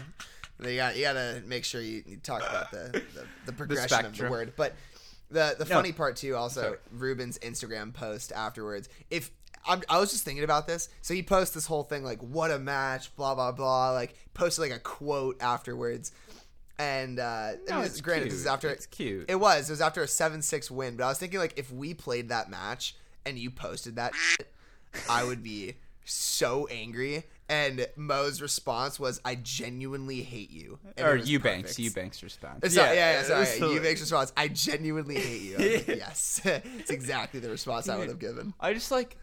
you 0.64 0.76
got 0.76 0.96
you 0.96 1.04
got 1.04 1.14
to 1.14 1.42
make 1.46 1.64
sure 1.64 1.82
you, 1.82 2.04
you 2.06 2.18
talk 2.18 2.42
about 2.42 2.72
the 2.72 3.02
the, 3.14 3.26
the 3.46 3.54
progression 3.54 4.06
of 4.06 4.18
the 4.18 4.30
word. 4.30 4.54
But 4.56 4.76
the 5.30 5.56
the 5.58 5.66
No. 5.66 5.76
funny 5.76 5.92
part 5.92 6.16
too, 6.16 6.36
also 6.36 6.62
Sorry. 6.62 6.78
Rubin's 6.92 7.38
Instagram 7.40 7.94
post 7.94 8.32
afterwards. 8.32 8.90
If 9.10 9.32
I'm, 9.68 9.82
I 9.90 10.00
was 10.00 10.12
just 10.12 10.24
thinking 10.24 10.46
about 10.46 10.66
this, 10.66 10.88
so 11.02 11.14
he 11.14 11.22
posts 11.22 11.54
this 11.54 11.66
whole 11.66 11.84
thing 11.84 12.04
like 12.04 12.22
"What 12.22 12.52
a 12.52 12.60
match," 12.60 13.14
blah 13.18 13.36
blah 13.36 13.52
blah. 13.52 13.92
Like 13.92 14.16
posted 14.34 14.62
like 14.64 14.72
a 14.72 14.80
quote 14.80 15.36
afterwards. 15.42 16.12
And 16.80 17.20
uh, 17.20 17.54
No, 17.68 17.82
it's 17.82 18.02
granted, 18.02 18.28
this 18.32 18.40
is 18.40 18.48
after 18.48 18.70
It's 18.70 18.86
cute. 18.86 19.26
It 19.30 19.36
was. 19.40 19.70
It 19.70 19.74
was 19.74 19.82
after 19.82 20.04
a 20.04 20.08
seven 20.08 20.42
six 20.42 20.70
win. 20.70 20.96
But 20.96 21.06
I 21.06 21.10
was 21.10 21.18
thinking 21.18 21.40
like 21.40 21.54
if 21.58 21.72
we 21.72 21.94
played 21.94 22.30
that 22.30 22.50
match 22.50 22.96
and 23.26 23.38
you 23.38 23.50
posted 23.50 23.96
that, 23.96 24.14
shit, 24.16 24.54
I 25.10 25.24
would 25.24 25.42
be 25.44 25.76
so 26.06 26.68
angry. 26.68 27.24
And 27.50 27.88
Mmoh's 27.98 28.42
response 28.42 29.00
was, 29.00 29.22
"I 29.24 29.36
genuinely 29.36 30.22
hate 30.22 30.52
you." 30.52 30.80
And 30.98 31.08
or 31.08 31.16
Eubanks, 31.16 31.72
perfect. 31.72 31.80
Eubanks 31.80 32.22
response. 32.24 32.60
It's 32.62 32.76
not- 32.76 32.94
yeah, 32.94 33.22
yeah, 33.22 33.24
sorry. 33.24 33.40
was. 33.62 33.74
Eubanks 33.74 34.02
response. 34.02 34.34
I 34.36 34.50
genuinely 34.50 35.16
hate 35.16 35.42
you. 35.42 35.58
Like, 35.58 35.88
yes, 35.88 36.42
it's 36.46 36.92
exactly 36.92 37.40
the 37.40 37.50
response 37.50 37.88
I 37.88 37.98
would 37.98 38.10
have 38.10 38.20
given. 38.20 38.54
I 38.60 38.74
just 38.74 38.92
like, 38.92 39.16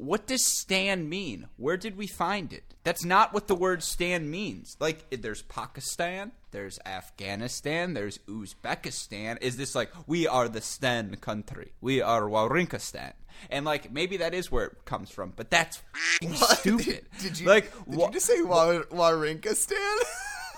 what 0.00 0.26
does 0.26 0.44
"stan" 0.46 1.08
mean? 1.08 1.46
Where 1.56 1.76
did 1.76 1.96
we 1.96 2.06
find 2.06 2.52
it? 2.52 2.64
That's 2.84 3.04
not 3.04 3.32
what 3.34 3.46
the 3.48 3.54
word 3.54 3.82
"stan" 3.82 4.30
means. 4.30 4.76
Like, 4.80 5.04
there's 5.10 5.42
Pakistan, 5.42 6.32
there's 6.50 6.78
Afghanistan, 6.86 7.94
there's 7.94 8.18
Uzbekistan. 8.26 9.38
Is 9.40 9.56
this 9.56 9.74
like 9.74 9.90
we 10.06 10.26
are 10.26 10.48
the 10.48 10.60
Stan 10.60 11.14
country? 11.16 11.72
We 11.80 12.00
are 12.02 12.22
Wawrinkistan. 12.22 13.12
And 13.50 13.64
like 13.64 13.92
maybe 13.92 14.16
that 14.18 14.34
is 14.34 14.50
where 14.50 14.66
it 14.66 14.84
comes 14.84 15.10
from, 15.10 15.32
but 15.36 15.50
that's 15.50 15.80
stupid. 16.34 16.84
Did, 16.84 17.04
did 17.22 17.40
you 17.40 17.46
like 17.48 17.72
Did 17.88 17.96
wha- 17.98 18.06
you 18.06 18.12
just 18.12 18.26
say 18.26 18.42
Wa- 18.42 18.82
Wawrinka 18.90 19.54
Stan? 19.54 19.78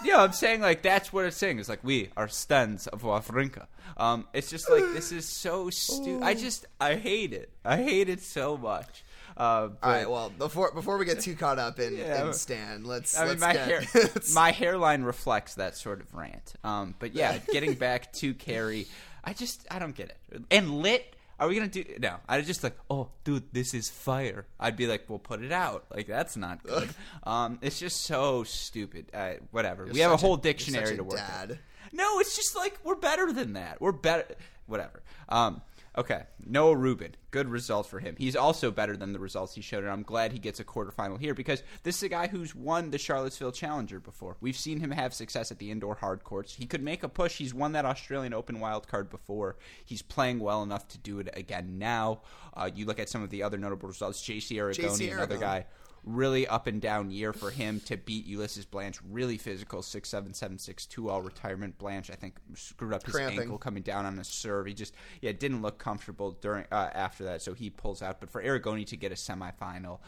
Yeah, 0.05 0.21
I'm 0.21 0.33
saying 0.33 0.63
like 0.63 0.83
that's 0.83 1.13
what 1.13 1.27
it's 1.27 1.37
saying. 1.37 1.61
It's 1.61 1.69
like 1.69 1.85
we 1.85 2.11
are 2.17 2.27
stands 2.27 2.89
of 2.89 3.03
Wawrinka. 3.03 3.67
Um, 3.97 4.27
it's 4.33 4.51
just 4.51 4.69
like 4.69 4.83
this 4.95 5.13
is 5.13 5.29
so 5.29 5.71
stupid. 5.71 6.25
I 6.25 6.35
just 6.35 6.67
I 6.81 6.97
hate 6.97 7.33
it. 7.33 7.51
I 7.65 7.77
hate 7.77 8.09
it 8.09 8.21
so 8.21 8.57
much. 8.57 9.05
Uh, 9.37 9.69
but, 9.69 9.79
All 9.83 9.93
right. 9.93 10.11
Well, 10.11 10.31
before 10.31 10.73
before 10.73 10.99
we 10.99 11.05
get 11.05 11.21
too 11.21 11.35
caught 11.35 11.59
up 11.59 11.79
in, 11.81 11.97
Yeah. 11.97 12.27
in 12.27 12.33
Stan, 12.33 12.85
let's. 12.85 13.17
I 13.19 13.23
mean, 13.27 13.29
let's 13.29 13.41
my 13.41 13.53
get, 13.53 13.85
hair, 13.85 14.11
my 14.35 14.51
hairline 14.51 15.03
reflects 15.03 15.55
that 15.55 15.77
sort 15.77 16.01
of 16.01 16.13
rant. 16.15 16.55
Um, 16.65 16.95
but 16.99 17.15
yeah, 17.15 17.39
getting 17.53 17.75
back 17.75 18.13
to 18.15 18.35
Cary, 18.35 18.87
I 19.25 19.33
just 19.33 19.67
I 19.71 19.79
don't 19.79 19.95
get 19.97 20.11
it. 20.11 20.43
And 20.51 20.71
lit, 20.83 21.17
are 21.41 21.49
we 21.49 21.55
gonna 21.55 21.69
do? 21.69 21.85
No, 21.99 22.17
I 22.29 22.41
just 22.43 22.63
like, 22.63 22.77
oh, 22.91 23.09
dude, 23.25 23.45
this 23.53 23.75
is 23.75 23.89
fire. 23.89 24.45
I'd 24.61 24.77
be 24.77 24.87
like, 24.87 25.05
well, 25.09 25.19
put 25.19 25.43
it 25.43 25.53
out. 25.53 25.87
Like 25.95 26.07
that's 26.07 26.37
not 26.37 26.63
good. 26.63 26.91
um, 27.25 27.59
it's 27.63 27.79
just 27.79 28.03
so 28.03 28.45
stupid. 28.45 29.07
Uh, 29.15 29.35
whatever. 29.51 29.87
we 29.87 30.01
have 30.01 30.11
a 30.11 30.15
a- 30.15 30.19
whole 30.19 30.33
you're 30.33 30.41
dictionary 30.43 30.95
a 30.95 30.97
to 30.99 31.05
work. 31.05 31.17
dad. 31.19 31.49
with. 31.51 31.59
No, 31.95 32.21
it's 32.21 32.37
just 32.37 32.55
like 32.57 32.79
we're 32.85 32.95
better 32.97 33.33
than 33.33 33.55
that. 33.55 33.81
We're 33.81 33.93
better. 33.93 34.27
Whatever. 34.67 35.03
Um, 35.29 35.61
okay, 35.97 36.25
Noah 36.45 36.77
Rubin, 36.77 37.15
good 37.31 37.49
result 37.49 37.87
for 37.87 38.01
him. 38.01 38.15
He's 38.19 38.37
also 38.37 38.71
better 38.71 38.97
than 38.97 39.13
the 39.13 39.19
results 39.19 39.55
he 39.55 39.61
showed, 39.61 39.85
and 39.85 39.93
I'm 39.93 40.03
glad 40.03 40.33
he 40.33 40.39
gets 40.39 40.61
a 40.61 40.65
quarterfinal 40.65 41.21
here 41.21 41.35
because 41.35 41.63
this 41.83 41.97
is 41.97 42.03
a 42.03 42.09
guy 42.09 42.29
who's 42.29 42.55
won 42.55 42.91
the 42.91 42.99
Charlottesville 42.99 43.53
Challenger 43.53 44.01
before. 44.01 44.37
We've 44.41 44.57
seen 44.57 44.81
him 44.81 44.91
have 44.91 45.15
success 45.15 45.51
at 45.51 45.59
the 45.59 45.71
indoor 45.71 45.95
hard 45.97 46.25
courts. 46.25 46.55
He 46.55 46.67
could 46.67 46.83
make 46.83 47.03
a 47.03 47.09
push. 47.09 47.37
He's 47.37 47.55
won 47.55 47.73
that 47.73 47.85
Australian 47.85 48.35
Open 48.35 48.61
wild 48.61 48.89
card 48.89 49.11
before. 49.11 49.57
He's 49.85 50.03
playing 50.03 50.41
well 50.41 50.63
enough 50.63 50.89
to 50.89 50.99
do 50.99 51.19
it 51.19 51.29
again 51.35 51.79
now. 51.79 52.23
Uh, 52.55 52.71
you 52.75 52.87
look 52.87 52.99
at 52.99 53.09
some 53.09 53.23
of 53.23 53.31
the 53.31 53.43
other 53.43 53.59
notable 53.59 53.89
results. 53.89 54.23
JC 54.23 54.57
Aragone, 54.57 55.13
another 55.13 55.39
guy 55.39 55.67
really 56.05 56.47
up 56.47 56.67
and 56.67 56.81
down 56.81 57.11
year 57.11 57.33
for 57.33 57.51
him 57.51 57.81
to 57.87 57.97
beat 57.97 58.27
Ulysses 58.27 58.65
Blanche. 58.65 58.99
Really 59.09 59.39
physical, 59.39 59.83
six 59.83 60.09
seven 60.09 60.35
seven 60.35 60.59
six 60.59 60.87
two 60.87 61.09
all 61.09 61.23
retirement. 61.23 61.79
Blanche, 61.79 62.11
I 62.11 62.15
think, 62.15 62.37
screwed 62.55 62.93
up 62.93 63.05
his 63.05 63.15
Cramping. 63.15 63.41
ankle 63.41 63.59
coming 63.59 63.83
down 63.83 64.07
on 64.07 64.19
a 64.19 64.25
serve. 64.25 64.67
He 64.67 64.75
just 64.75 64.95
yeah 65.21 65.33
didn't 65.33 65.63
look 65.63 65.79
comfortable 65.79 66.33
during 66.33 66.65
uh, 66.73 66.91
after 66.93 67.25
that, 67.25 67.43
so 67.43 67.55
he 67.55 67.71
pulls 67.71 68.03
out. 68.03 68.21
But 68.21 68.31
for 68.31 68.43
Aragone 68.43 68.87
to 68.87 68.97
get 68.97 69.13
a 69.13 69.17
semifinal. 69.17 70.01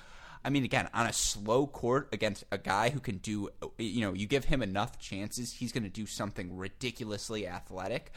I 0.47 0.51
mean, 0.51 0.65
again, 0.65 0.91
on 0.93 1.07
a 1.07 1.13
slow 1.13 1.67
court 1.67 2.11
against 2.13 2.45
a 2.53 2.59
guy 2.59 2.91
who 2.91 3.01
can 3.01 3.17
do, 3.17 3.49
you 3.79 4.03
know, 4.03 4.13
you 4.13 4.27
give 4.27 4.45
him 4.45 4.63
enough 4.63 4.99
chances, 4.99 5.55
he's 5.55 5.73
going 5.73 5.85
to 5.85 5.89
do 5.89 6.05
something 6.05 6.55
ridiculously 6.55 7.49
athletic. 7.49 8.13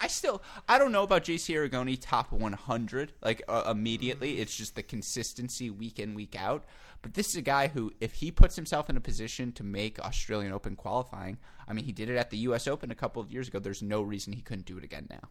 I 0.00 0.08
still, 0.08 0.42
I 0.68 0.78
don't 0.78 0.90
know 0.90 1.04
about 1.04 1.24
JC 1.24 1.54
Aragone 1.54 1.96
top 2.00 2.32
100 2.32 3.12
like 3.22 3.42
uh, 3.48 3.64
immediately. 3.70 4.40
It's 4.40 4.56
just 4.56 4.74
the 4.74 4.82
consistency 4.82 5.70
week 5.70 6.00
in 6.00 6.14
week 6.14 6.34
out. 6.36 6.64
But 7.02 7.14
this 7.14 7.28
is 7.28 7.36
a 7.36 7.42
guy 7.42 7.68
who, 7.68 7.92
if 8.00 8.14
he 8.14 8.30
puts 8.30 8.56
himself 8.56 8.90
in 8.90 8.96
a 8.96 9.00
position 9.00 9.52
to 9.52 9.64
make 9.64 9.98
Australian 10.00 10.52
Open 10.52 10.76
qualifying, 10.76 11.38
I 11.66 11.72
mean, 11.72 11.84
he 11.86 11.92
did 11.92 12.10
it 12.10 12.16
at 12.16 12.28
the 12.30 12.36
U.S. 12.38 12.66
Open 12.68 12.90
a 12.90 12.94
couple 12.94 13.22
of 13.22 13.30
years 13.32 13.48
ago. 13.48 13.58
There's 13.58 13.82
no 13.82 14.02
reason 14.02 14.32
he 14.34 14.42
couldn't 14.42 14.66
do 14.66 14.76
it 14.76 14.84
again 14.84 15.06
now. 15.08 15.28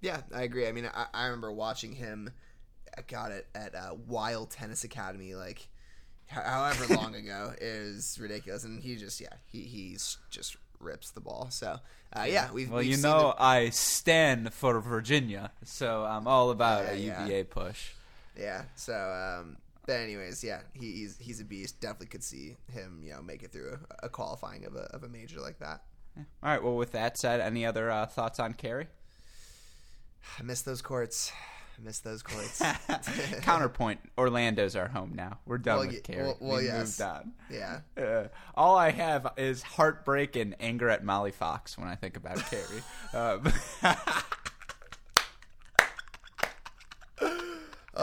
Yeah, 0.00 0.20
I 0.32 0.42
agree. 0.42 0.68
I 0.68 0.72
mean, 0.72 0.88
I, 0.94 1.06
I 1.12 1.24
remember 1.24 1.50
watching 1.52 1.92
him. 1.92 2.30
I 2.96 3.02
got 3.02 3.32
it 3.32 3.46
at 3.54 3.74
uh, 3.74 3.94
Wild 4.06 4.50
Tennis 4.50 4.84
Academy, 4.84 5.34
like 5.34 5.68
however 6.26 6.94
long 6.94 7.14
ago. 7.16 7.52
is 7.60 8.16
ridiculous, 8.20 8.62
and 8.64 8.80
he 8.80 8.94
just 8.96 9.20
yeah, 9.20 9.28
he 9.46 9.62
he's 9.62 10.18
just 10.30 10.56
rips 10.78 11.10
the 11.10 11.20
ball. 11.20 11.48
So 11.50 11.78
uh, 12.12 12.26
yeah, 12.28 12.52
we've 12.52 12.70
Well, 12.70 12.78
we've 12.78 12.88
you 12.90 12.94
seen 12.94 13.02
know, 13.02 13.30
it- 13.30 13.36
I 13.40 13.70
stand 13.70 14.54
for 14.54 14.78
Virginia, 14.80 15.50
so 15.64 16.04
I'm 16.04 16.28
all 16.28 16.50
about 16.50 16.84
Yeah, 16.84 16.90
a 16.92 16.96
yeah. 16.96 17.22
UVA 17.24 17.44
push. 17.44 17.90
yeah. 18.38 18.62
So 18.76 18.94
um, 18.94 19.56
but 19.88 19.96
anyways, 19.96 20.44
yeah, 20.44 20.60
he, 20.74 20.92
he's 20.92 21.16
he's 21.18 21.40
a 21.40 21.44
beast. 21.44 21.80
Definitely 21.80 22.06
could 22.08 22.22
see 22.22 22.56
him, 22.70 23.00
you 23.02 23.10
know, 23.12 23.22
make 23.22 23.42
it 23.42 23.50
through 23.50 23.78
a, 24.02 24.06
a 24.06 24.08
qualifying 24.08 24.64
of 24.66 24.76
a 24.76 24.82
of 24.94 25.02
a 25.02 25.08
major 25.08 25.40
like 25.40 25.58
that. 25.58 25.82
All 26.16 26.24
right. 26.42 26.62
Well, 26.62 26.76
with 26.76 26.92
that 26.92 27.16
said, 27.16 27.40
any 27.40 27.64
other 27.64 27.90
uh, 27.90 28.04
thoughts 28.06 28.38
on 28.38 28.52
Cary? 28.52 28.86
I 30.38 30.42
miss 30.42 30.62
those 30.62 30.82
courts. 30.82 31.32
I 31.78 31.84
miss 31.84 32.00
those 32.00 32.22
courts. 32.22 32.60
Counterpoint: 33.42 34.00
Orlando's 34.18 34.76
our 34.76 34.88
home 34.88 35.12
now. 35.14 35.38
We're 35.46 35.58
done 35.58 35.78
Well, 35.78 35.86
with 35.86 36.02
Cary. 36.02 36.22
well- 36.24 36.36
well, 36.40 36.56
we 36.58 36.64
yes. 36.64 36.98
moved 36.98 37.10
on. 37.10 37.32
yeah. 37.50 37.80
Uh, 37.96 38.28
all 38.54 38.76
I 38.76 38.90
have 38.90 39.28
is 39.36 39.62
heartbreak 39.62 40.36
and 40.36 40.54
anger 40.60 40.88
at 40.90 41.04
Molly 41.04 41.30
Fox 41.30 41.78
when 41.78 41.88
I 41.88 41.94
think 41.94 42.16
about 42.16 42.38
Cary. 42.50 42.82
Um, 43.14 43.52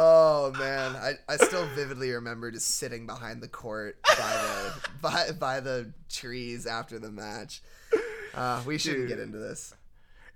Oh 0.08 0.52
man, 0.60 0.96
I, 0.96 1.14
I 1.28 1.38
still 1.38 1.66
vividly 1.76 2.12
remember 2.12 2.52
just 2.52 2.76
sitting 2.76 3.08
behind 3.08 3.42
the 3.42 3.48
court 3.48 3.98
by 4.04 4.14
the 4.14 4.74
by, 5.02 5.32
by 5.40 5.60
the 5.62 5.92
trees 6.10 6.68
after 6.68 7.00
the 7.00 7.10
match. 7.12 7.62
Uh, 8.36 8.62
we 8.68 8.78
shouldn't 8.78 9.08
get 9.08 9.18
into 9.20 9.40
this. 9.40 9.74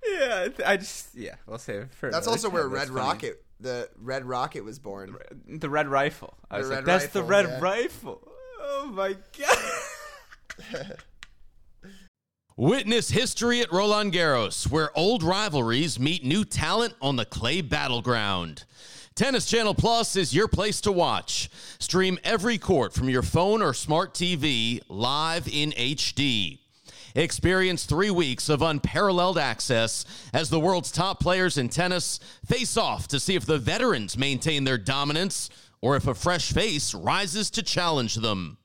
yeah, 0.10 0.48
I 0.66 0.78
just 0.78 1.14
yeah, 1.16 1.36
we'll 1.46 1.60
save 1.60 1.82
it 1.84 1.94
for 1.94 2.10
That's 2.10 2.26
also 2.28 2.50
where 2.50 2.64
time. 2.64 2.72
Red 2.72 2.80
That's 2.80 2.90
funny. 2.90 3.00
Rocket, 3.02 3.44
the 3.60 3.90
Red 4.00 4.26
Rocket, 4.26 4.64
was 4.64 4.80
born. 4.80 5.16
the 5.48 5.70
Red 5.70 5.88
Rifle. 5.88 6.34
I 6.50 6.58
The 6.58 6.62
was 6.62 6.70
Red 6.70 6.76
like, 6.78 6.86
that's 6.86 7.08
the 7.14 7.24
Red 7.24 7.46
yeah. 7.46 7.60
Rifle. 7.60 8.28
Oh 8.62 8.92
my 8.92 9.16
god. 9.38 10.98
Witness 12.58 13.10
history 13.12 13.62
at 13.62 13.72
Roland 13.72 14.14
Garros, 14.14 14.70
where 14.70 14.98
old 14.98 15.22
rivalries 15.24 16.00
meet 16.00 16.26
new 16.26 16.44
talent 16.44 16.94
on 17.02 17.16
the 17.18 17.26
clay 17.26 17.62
battleground. 17.62 18.66
Tennis 19.20 19.46
Channel 19.46 19.74
Plus 19.74 20.16
is 20.16 20.34
your 20.34 20.48
place 20.48 20.80
to 20.80 20.94
watch. 20.94 21.50
Stream 21.78 22.18
every 22.24 22.58
court 22.58 22.94
from 22.94 23.10
your 23.10 23.22
phone 23.22 23.62
or 23.62 23.74
smart 23.74 24.14
TV 24.14 24.80
live 24.88 25.46
in 25.46 25.72
HD. 25.72 26.60
Experience 27.16 27.84
three 27.84 28.12
weeks 28.12 28.48
of 28.48 28.62
unparalleled 28.62 29.38
access 29.38 30.06
as 30.34 30.50
the 30.50 30.60
world's 30.62 30.90
top 30.90 31.20
players 31.20 31.58
in 31.58 31.68
tennis 31.68 32.22
face 32.46 32.78
off 32.78 33.10
to 33.10 33.20
see 33.20 33.36
if 33.36 33.46
the 33.46 33.58
veterans 33.58 34.18
maintain 34.18 34.64
their 34.64 34.78
dominance 34.78 35.50
or 35.82 35.98
if 35.98 36.08
a 36.08 36.16
fresh 36.16 36.54
face 36.54 36.94
rises 36.94 37.50
to 37.50 37.62
challenge 37.62 38.16
them. 38.16 38.58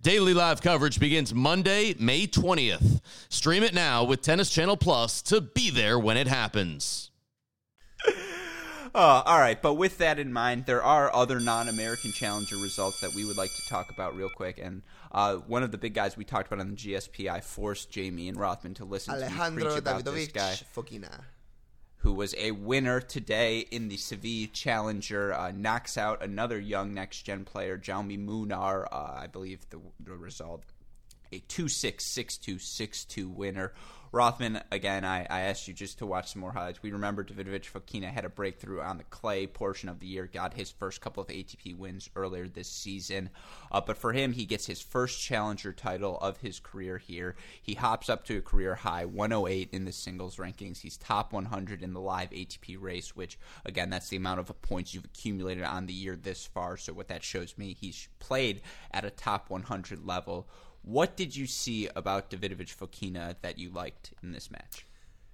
Daily 0.00 0.32
live 0.32 0.62
coverage 0.62 0.98
begins 0.98 1.34
Monday, 1.34 1.94
May 1.98 2.26
20th. 2.26 3.02
Stream 3.28 3.62
it 3.62 3.74
now 3.74 4.04
with 4.04 4.22
Tennis 4.22 4.48
Channel 4.48 4.78
Plus 4.78 5.20
to 5.20 5.42
be 5.42 5.68
there 5.68 5.98
when 5.98 6.16
it 6.16 6.26
happens. 6.26 7.09
Oh, 8.94 9.22
all 9.24 9.38
right. 9.38 9.60
But 9.60 9.74
with 9.74 9.98
that 9.98 10.18
in 10.18 10.32
mind, 10.32 10.66
there 10.66 10.82
are 10.82 11.14
other 11.14 11.38
non-American 11.38 12.12
Challenger 12.12 12.56
results 12.56 13.00
that 13.00 13.14
we 13.14 13.24
would 13.24 13.36
like 13.36 13.54
to 13.54 13.68
talk 13.68 13.90
about 13.90 14.16
real 14.16 14.28
quick. 14.28 14.58
And 14.58 14.82
uh, 15.12 15.36
one 15.36 15.62
of 15.62 15.70
the 15.70 15.78
big 15.78 15.94
guys 15.94 16.16
we 16.16 16.24
talked 16.24 16.48
about 16.52 16.60
on 16.60 16.70
the 16.70 16.76
GSP, 16.76 17.28
I 17.28 17.40
forced 17.40 17.90
Jamie 17.90 18.28
and 18.28 18.38
Rothman 18.38 18.74
to 18.74 18.84
listen 18.84 19.14
to 19.14 19.20
Alejandro 19.20 19.64
preach 19.64 19.78
about 19.78 20.04
this 20.04 20.28
Davidovich 20.28 20.32
guy, 20.32 20.58
Fokina. 20.74 21.20
who 21.98 22.12
was 22.12 22.34
a 22.36 22.50
winner 22.50 23.00
today 23.00 23.60
in 23.70 23.88
the 23.88 23.96
Seville 23.96 24.48
Challenger, 24.52 25.32
uh, 25.34 25.52
knocks 25.54 25.96
out 25.96 26.22
another 26.22 26.58
young 26.58 26.92
next-gen 26.92 27.44
player, 27.44 27.78
Jaume 27.78 28.26
Munar. 28.26 28.86
Uh, 28.90 29.18
I 29.20 29.26
believe 29.28 29.68
the, 29.70 29.80
the 30.00 30.16
result 30.16 30.64
a 31.32 31.40
2-6, 31.48 31.96
6-2, 31.96 32.56
6-2 32.56 33.34
winner. 33.34 33.72
Rothman, 34.12 34.60
again, 34.72 35.04
I, 35.04 35.24
I 35.30 35.42
asked 35.42 35.68
you 35.68 35.74
just 35.74 35.98
to 35.98 36.06
watch 36.06 36.32
some 36.32 36.40
more 36.40 36.50
highlights. 36.50 36.82
We 36.82 36.90
remember 36.90 37.22
Davidovich 37.22 37.70
Fokina 37.70 38.10
had 38.10 38.24
a 38.24 38.28
breakthrough 38.28 38.80
on 38.80 38.98
the 38.98 39.04
clay 39.04 39.46
portion 39.46 39.88
of 39.88 40.00
the 40.00 40.08
year, 40.08 40.26
got 40.26 40.54
his 40.54 40.72
first 40.72 41.00
couple 41.00 41.22
of 41.22 41.28
ATP 41.28 41.78
wins 41.78 42.10
earlier 42.16 42.48
this 42.48 42.68
season. 42.68 43.30
Uh, 43.70 43.80
but 43.80 43.96
for 43.96 44.12
him, 44.12 44.32
he 44.32 44.46
gets 44.46 44.66
his 44.66 44.80
first 44.80 45.20
challenger 45.22 45.72
title 45.72 46.18
of 46.18 46.38
his 46.38 46.58
career 46.58 46.98
here. 46.98 47.36
He 47.62 47.74
hops 47.74 48.08
up 48.08 48.24
to 48.24 48.38
a 48.38 48.42
career 48.42 48.74
high 48.74 49.04
108 49.04 49.68
in 49.70 49.84
the 49.84 49.92
singles 49.92 50.38
rankings. 50.38 50.80
He's 50.80 50.96
top 50.96 51.32
100 51.32 51.80
in 51.80 51.92
the 51.92 52.00
live 52.00 52.30
ATP 52.30 52.80
race, 52.80 53.14
which, 53.14 53.38
again, 53.64 53.90
that's 53.90 54.08
the 54.08 54.16
amount 54.16 54.40
of 54.40 54.60
points 54.60 54.92
you've 54.92 55.04
accumulated 55.04 55.62
on 55.62 55.86
the 55.86 55.92
year 55.92 56.16
this 56.16 56.46
far. 56.46 56.76
So, 56.76 56.92
what 56.92 57.06
that 57.08 57.22
shows 57.22 57.56
me, 57.56 57.76
he's 57.78 58.08
played 58.18 58.62
at 58.90 59.04
a 59.04 59.10
top 59.10 59.50
100 59.50 60.04
level. 60.04 60.48
What 60.82 61.16
did 61.16 61.36
you 61.36 61.46
see 61.46 61.88
about 61.94 62.30
Davidovich 62.30 62.74
Fokina 62.74 63.36
that 63.42 63.58
you 63.58 63.70
liked 63.70 64.12
in 64.22 64.32
this 64.32 64.50
match? 64.50 64.86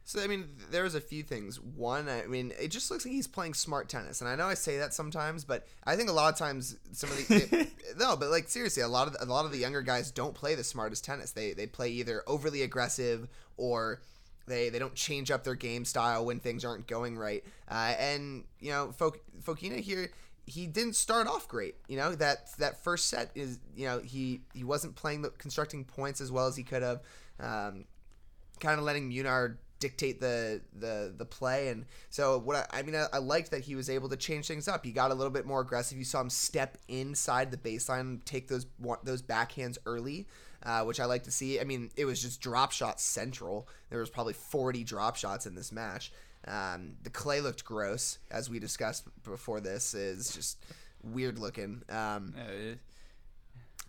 So 0.07 0.23
I 0.23 0.29
mean, 0.29 0.47
there's 0.71 0.95
a 0.95 1.01
few 1.01 1.25
things. 1.25 1.61
One, 1.61 2.09
I 2.09 2.27
mean, 2.27 2.53
it 2.61 2.69
just 2.69 2.93
looks 2.93 3.05
like 3.05 3.13
he's 3.13 3.27
playing 3.27 3.55
smart 3.55 3.89
tennis, 3.89 4.21
and 4.21 4.31
I 4.31 4.37
know 4.37 4.47
I 4.47 4.55
say 4.55 4.79
that 4.79 4.95
sometimes, 4.95 5.45
but 5.45 5.67
I 5.85 5.97
think 5.97 6.09
a 6.09 6.13
lot 6.13 6.33
of 6.33 6.39
times 6.39 6.77
some 6.93 7.11
of 7.11 7.17
the 7.17 7.67
no, 7.99 8.17
but 8.17 8.31
like 8.31 8.49
seriously, 8.49 8.85
a 8.85 8.89
lot 8.89 9.09
of 9.09 9.15
the, 9.15 9.25
a 9.25 9.27
lot 9.27 9.45
of 9.45 9.51
the 9.51 9.59
younger 9.59 9.83
guys 9.83 10.13
don't 10.13 10.33
play 10.33 10.55
the 10.55 10.63
smartest 10.63 11.05
tennis. 11.05 11.33
They 11.33 11.55
they 11.55 11.67
play 11.67 11.91
either 11.91 12.23
overly 12.29 12.63
aggressive 12.63 13.27
or 13.57 14.01
they 14.47 14.69
they 14.69 14.79
don't 14.79 14.95
change 14.95 15.33
up 15.33 15.43
their 15.43 15.57
game 15.57 15.85
style 15.85 16.25
when 16.25 16.39
things 16.39 16.65
aren't 16.65 16.87
going 16.87 17.19
right. 17.19 17.43
Uh, 17.69 17.95
and 17.99 18.45
you 18.61 18.71
know, 18.71 18.95
Fok- 18.97 19.19
Fokina 19.43 19.81
here, 19.81 20.11
he 20.47 20.67
didn't 20.67 20.95
start 20.95 21.27
off 21.27 21.49
great. 21.49 21.77
You 21.89 21.97
know? 21.97 22.15
That 22.15 22.49
that 22.59 22.83
first 22.83 23.09
set 23.09 23.31
is 23.35 23.59
you 23.77 23.87
know 23.87 23.99
he 23.99 24.43
he 24.55 24.65
wasn't 24.65 24.97
playing 24.97 25.23
the 25.23 25.31
constructing 25.31 25.85
points 25.85 26.21
as 26.21 26.33
well 26.33 26.47
as 26.47 26.57
he 26.57 26.63
could 26.63 26.83
have. 26.83 27.01
Um, 27.39 27.85
kind 28.61 28.79
of 28.79 28.87
letting 28.87 29.11
Munar 29.11 29.57
dictate 29.79 30.21
the 30.21 30.63
the 30.79 31.13
the 31.17 31.27
play. 31.27 31.69
And 31.69 31.85
so 32.09 32.39
what 32.39 32.57
I, 32.57 32.79
I 32.79 32.83
mean 32.83 32.95
I, 32.95 33.07
I 33.13 33.19
liked 33.19 33.51
that 33.51 33.63
he 33.63 33.75
was 33.75 33.91
able 33.91 34.09
to 34.09 34.17
change 34.17 34.47
things 34.49 34.69
up. 34.69 34.85
He 34.85 34.93
got 34.93 35.11
a 35.11 35.15
little 35.15 35.33
bit 35.33 35.47
more 35.47 35.61
aggressive. 35.61 35.99
You 35.99 36.05
saw 36.05 36.21
him 36.21 36.31
step 36.31 36.79
inside 36.89 37.51
the 37.51 37.57
baseline 37.57 38.25
take 38.25 38.49
those 38.49 38.67
those 39.05 39.23
backhands 39.23 39.79
early 39.85 40.27
uh, 40.63 40.83
which 40.83 41.01
I 41.01 41.05
like 41.05 41.23
to 41.25 41.31
see. 41.31 41.61
I 41.61 41.65
mean 41.65 41.91
it 41.97 42.05
was 42.05 42.21
just 42.21 42.41
drop 42.41 42.73
shot 42.73 43.01
central. 43.01 43.69
There 43.91 44.01
was 44.01 44.11
probably 44.11 44.33
40 44.35 44.85
drop 44.85 45.17
shots 45.17 45.47
in 45.47 45.55
this 45.55 45.73
match 45.73 46.13
um, 46.47 46.95
the 47.03 47.11
clay 47.11 47.41
looked 47.41 47.65
gross 47.65 48.19
as 48.31 48.49
we 48.49 48.59
discussed 48.59 49.05
before 49.25 49.61
this 49.61 49.95
is 49.95 50.35
just 50.35 50.59
weird 51.03 51.39
looking 51.39 51.83
um, 51.89 52.35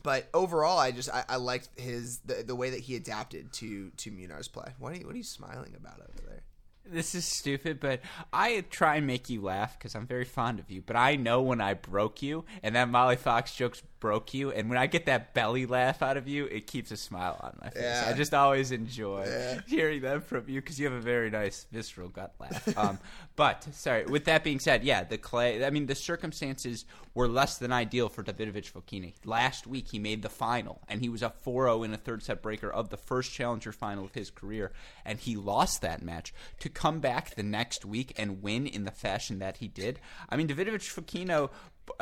but 0.04 0.30
overall, 0.34 0.78
I 0.78 0.92
just 0.92 1.10
I, 1.10 1.26
I 1.28 1.36
liked 1.36 1.68
his 1.78 2.20
the, 2.20 2.36
the 2.36 2.56
way 2.56 2.70
that 2.70 2.80
he 2.80 2.96
adapted 2.96 3.52
to 3.54 3.90
to 3.98 4.10
Munar's 4.10 4.48
play. 4.48 4.72
What 4.80 4.94
are 4.94 4.96
you 4.96 5.06
what 5.06 5.14
are 5.14 5.18
you 5.18 5.24
smiling 5.24 5.74
about 5.76 6.00
over 6.00 6.22
there? 6.26 6.44
this 6.92 7.16
is 7.16 7.26
stupid, 7.26 7.80
but 7.80 8.00
I 8.32 8.64
try 8.70 8.96
and 8.96 9.08
make 9.08 9.30
you 9.30 9.42
laugh 9.42 9.78
because 9.78 9.96
I'm 9.96 10.08
very 10.08 10.26
fond 10.26 10.60
of 10.60 10.72
you. 10.72 10.82
But 10.82 10.96
I 10.96 11.16
know 11.16 11.42
when 11.42 11.62
I 11.62 11.74
broke 11.74 12.22
you, 12.22 12.46
and 12.64 12.76
that 12.76 12.90
Molly 12.90 13.16
Fox 13.16 13.54
jokes 13.54 13.82
broke 14.00 14.34
you, 14.34 14.52
and 14.52 14.70
when 14.70 14.78
I 14.78 14.88
get 14.88 15.06
that 15.08 15.34
belly 15.34 15.66
laugh 15.66 16.02
out 16.02 16.18
of 16.18 16.28
you, 16.28 16.46
it 16.46 16.68
keeps 16.68 16.92
a 16.92 16.98
smile 16.98 17.38
on 17.42 17.58
my 17.62 17.70
face. 17.70 17.84
Yeah. 17.84 18.06
I 18.08 18.14
just 18.14 18.34
always 18.34 18.72
enjoy 18.72 19.26
Yeah. 19.28 19.60
hearing 19.68 20.02
that 20.02 20.24
from 20.24 20.46
you 20.48 20.62
because 20.62 20.80
you 20.80 20.86
have 20.86 20.94
a 20.96 21.02
very 21.02 21.30
nice 21.30 21.66
visceral 21.72 22.10
gut 22.10 22.34
laugh. 22.40 22.78
Um, 22.78 23.00
but 23.36 23.66
sorry, 23.74 24.06
with 24.06 24.26
that 24.26 24.44
being 24.44 24.60
said, 24.60 24.84
yeah, 24.84 25.04
the 25.04 25.18
clay. 25.18 25.66
I 25.66 25.70
mean, 25.70 25.86
the 25.88 25.96
circumstances 25.96 26.86
were 27.14 27.28
less 27.28 27.58
than 27.58 27.72
ideal 27.72 28.10
for 28.10 28.24
Davidovich 28.24 28.72
Fokina. 28.72 29.14
Last 29.26 29.66
week, 29.66 29.88
he 29.90 30.00
made 30.00 30.22
the 30.22 30.30
final, 30.30 30.82
and 30.88 31.02
he 31.02 31.10
was 31.10 31.24
a 31.24 31.34
4-0 31.46 31.84
in 31.86 31.94
a 31.94 31.98
third 31.98 32.22
set 32.24 32.42
breaker 32.42 32.70
of 32.70 32.90
the 32.90 32.98
first 32.98 33.32
challenger 33.32 33.72
final 33.72 34.06
of 34.06 34.14
his 34.14 34.30
career, 34.30 34.72
and 35.06 35.20
he 35.20 35.36
lost 35.36 35.82
that 35.82 36.02
match 36.04 36.34
to 36.60 36.70
come 36.70 37.00
back 37.00 37.34
the 37.36 37.44
next 37.44 37.86
week 37.86 38.14
and 38.18 38.42
win 38.44 38.68
in 38.68 38.84
the 38.84 38.92
fashion 38.92 39.40
that 39.40 39.58
he 39.58 39.68
did. 39.68 40.00
I 40.30 40.36
mean, 40.38 40.48
Davidovich 40.48 40.94
Fokina 40.94 41.50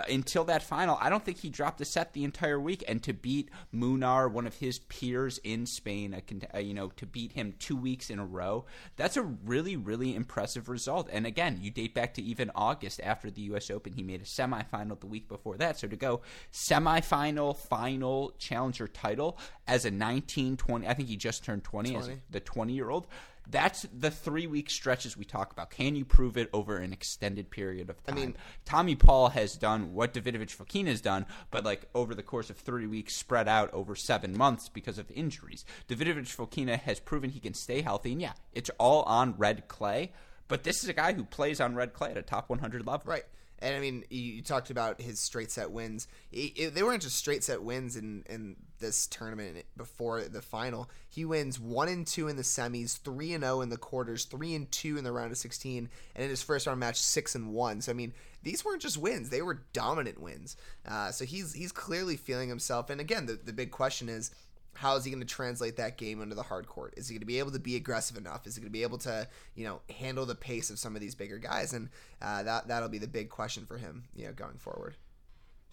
until 0.09 0.43
that 0.45 0.63
final, 0.63 0.97
I 0.99 1.09
don't 1.09 1.23
think 1.23 1.39
he 1.39 1.49
dropped 1.49 1.81
a 1.81 1.85
set 1.85 2.13
the 2.13 2.23
entire 2.23 2.59
week. 2.59 2.83
And 2.87 3.01
to 3.03 3.13
beat 3.13 3.49
Munar, 3.73 4.31
one 4.31 4.47
of 4.47 4.55
his 4.55 4.79
peers 4.79 5.39
in 5.43 5.65
Spain, 5.65 6.13
a, 6.13 6.57
uh, 6.57 6.59
you 6.59 6.73
know, 6.73 6.89
to 6.97 7.05
beat 7.05 7.33
him 7.33 7.53
two 7.59 7.75
weeks 7.75 8.09
in 8.09 8.19
a 8.19 8.25
row, 8.25 8.65
that's 8.95 9.17
a 9.17 9.23
really, 9.23 9.75
really 9.75 10.15
impressive 10.15 10.69
result. 10.69 11.09
And 11.11 11.25
again, 11.25 11.59
you 11.61 11.71
date 11.71 11.93
back 11.93 12.13
to 12.15 12.21
even 12.21 12.51
August 12.55 12.99
after 13.03 13.29
the 13.29 13.41
U.S. 13.43 13.69
Open, 13.69 13.93
he 13.93 14.03
made 14.03 14.21
a 14.21 14.25
semifinal 14.25 14.99
the 14.99 15.07
week 15.07 15.27
before 15.27 15.57
that. 15.57 15.79
So 15.79 15.87
to 15.87 15.95
go 15.95 16.21
semifinal, 16.51 17.55
final 17.55 18.33
challenger 18.37 18.87
title 18.87 19.37
as 19.67 19.85
a 19.85 19.91
19, 19.91 20.57
20, 20.57 20.87
I 20.87 20.93
think 20.93 21.09
he 21.09 21.17
just 21.17 21.43
turned 21.43 21.63
20, 21.63 21.95
as 21.95 22.09
the 22.29 22.39
20 22.39 22.73
year 22.73 22.89
old. 22.89 23.07
That's 23.49 23.85
the 23.93 24.11
three 24.11 24.47
week 24.47 24.69
stretches 24.69 25.15
we 25.15 25.25
talk 25.25 25.51
about. 25.51 25.69
Can 25.69 25.95
you 25.95 26.05
prove 26.05 26.37
it 26.37 26.49
over 26.53 26.77
an 26.77 26.93
extended 26.93 27.49
period 27.49 27.89
of 27.89 28.03
time? 28.03 28.15
I 28.15 28.19
mean- 28.19 28.37
Tommy 28.65 28.95
Paul 28.95 29.29
has 29.29 29.55
done 29.55 29.93
what 29.93 30.13
Davidovich 30.13 30.55
Fokina 30.55 30.87
has 30.87 31.01
done, 31.01 31.25
but 31.51 31.63
like 31.63 31.87
over 31.93 32.15
the 32.15 32.23
course 32.23 32.49
of 32.49 32.57
three 32.57 32.87
weeks, 32.87 33.15
spread 33.15 33.47
out 33.47 33.73
over 33.73 33.95
seven 33.95 34.37
months 34.37 34.69
because 34.69 34.97
of 34.97 35.09
injuries. 35.11 35.65
Davidovich 35.87 36.35
Fokina 36.35 36.79
has 36.79 36.99
proven 36.99 37.29
he 37.29 37.39
can 37.39 37.53
stay 37.53 37.81
healthy, 37.81 38.11
and 38.11 38.21
yeah, 38.21 38.33
it's 38.53 38.71
all 38.77 39.03
on 39.03 39.35
red 39.37 39.67
clay. 39.67 40.11
But 40.47 40.63
this 40.63 40.83
is 40.83 40.89
a 40.89 40.93
guy 40.93 41.13
who 41.13 41.23
plays 41.23 41.59
on 41.59 41.75
red 41.75 41.93
clay 41.93 42.11
at 42.11 42.17
a 42.17 42.21
top 42.21 42.49
100 42.49 42.85
level. 42.85 43.09
Right. 43.09 43.25
And 43.65 43.75
I 43.75 43.79
mean, 43.79 44.03
you, 44.11 44.21
you 44.21 44.41
talked 44.43 44.69
about 44.69 45.01
his 45.01 45.19
straight 45.19 45.49
set 45.49 45.71
wins. 45.71 46.07
He, 46.29 46.47
it- 46.55 46.75
they 46.75 46.83
weren't 46.83 47.01
just 47.01 47.17
straight 47.17 47.43
set 47.43 47.63
wins 47.63 47.95
in, 47.95 48.23
in 48.29 48.55
this 48.79 49.07
tournament 49.07 49.65
before 49.75 50.21
the 50.25 50.41
final. 50.43 50.87
He 51.09 51.25
wins 51.25 51.59
one 51.59 51.87
and 51.87 52.05
two 52.05 52.27
in 52.27 52.35
the 52.35 52.43
semis, 52.43 52.99
three 52.99 53.33
and 53.33 53.43
zero 53.43 53.61
in 53.61 53.69
the 53.69 53.77
quarters, 53.77 54.25
three 54.25 54.53
and 54.53 54.71
two 54.71 54.97
in 54.99 55.03
the 55.03 55.11
round 55.11 55.31
of 55.31 55.37
sixteen, 55.39 55.89
and 56.15 56.23
in 56.23 56.29
his 56.29 56.43
first 56.43 56.67
round 56.67 56.79
match, 56.79 57.01
six 57.01 57.33
and 57.33 57.53
one. 57.53 57.81
So 57.81 57.91
I 57.91 57.95
mean, 57.95 58.13
these 58.43 58.63
weren't 58.63 58.83
just 58.83 58.97
wins; 58.99 59.29
they 59.29 59.41
were 59.41 59.63
dominant 59.73 60.21
wins. 60.21 60.57
Uh, 60.87 61.09
so 61.11 61.25
he's 61.25 61.53
he's 61.53 61.71
clearly 61.71 62.17
feeling 62.17 62.49
himself. 62.49 62.91
And 62.91 63.01
again, 63.01 63.25
the 63.25 63.39
the 63.43 63.53
big 63.53 63.71
question 63.71 64.09
is. 64.09 64.29
How 64.75 64.95
is 64.95 65.03
he 65.03 65.11
going 65.11 65.21
to 65.21 65.27
translate 65.27 65.77
that 65.77 65.97
game 65.97 66.21
into 66.21 66.35
the 66.35 66.43
hard 66.43 66.67
court? 66.67 66.93
Is 66.97 67.07
he 67.07 67.15
going 67.15 67.21
to 67.21 67.25
be 67.25 67.39
able 67.39 67.51
to 67.51 67.59
be 67.59 67.75
aggressive 67.75 68.17
enough? 68.17 68.45
Is 68.45 68.55
he 68.55 68.61
going 68.61 68.69
to 68.69 68.73
be 68.73 68.83
able 68.83 68.97
to, 68.99 69.27
you 69.55 69.65
know, 69.65 69.81
handle 69.89 70.25
the 70.25 70.35
pace 70.35 70.69
of 70.69 70.77
some 70.77 70.95
of 70.95 71.01
these 71.01 71.15
bigger 71.15 71.37
guys? 71.37 71.73
And 71.73 71.89
uh, 72.21 72.43
that 72.43 72.67
that'll 72.67 72.89
be 72.89 72.97
the 72.97 73.07
big 73.07 73.29
question 73.29 73.65
for 73.65 73.77
him, 73.77 74.03
you 74.15 74.25
know, 74.25 74.33
going 74.33 74.57
forward. 74.57 74.95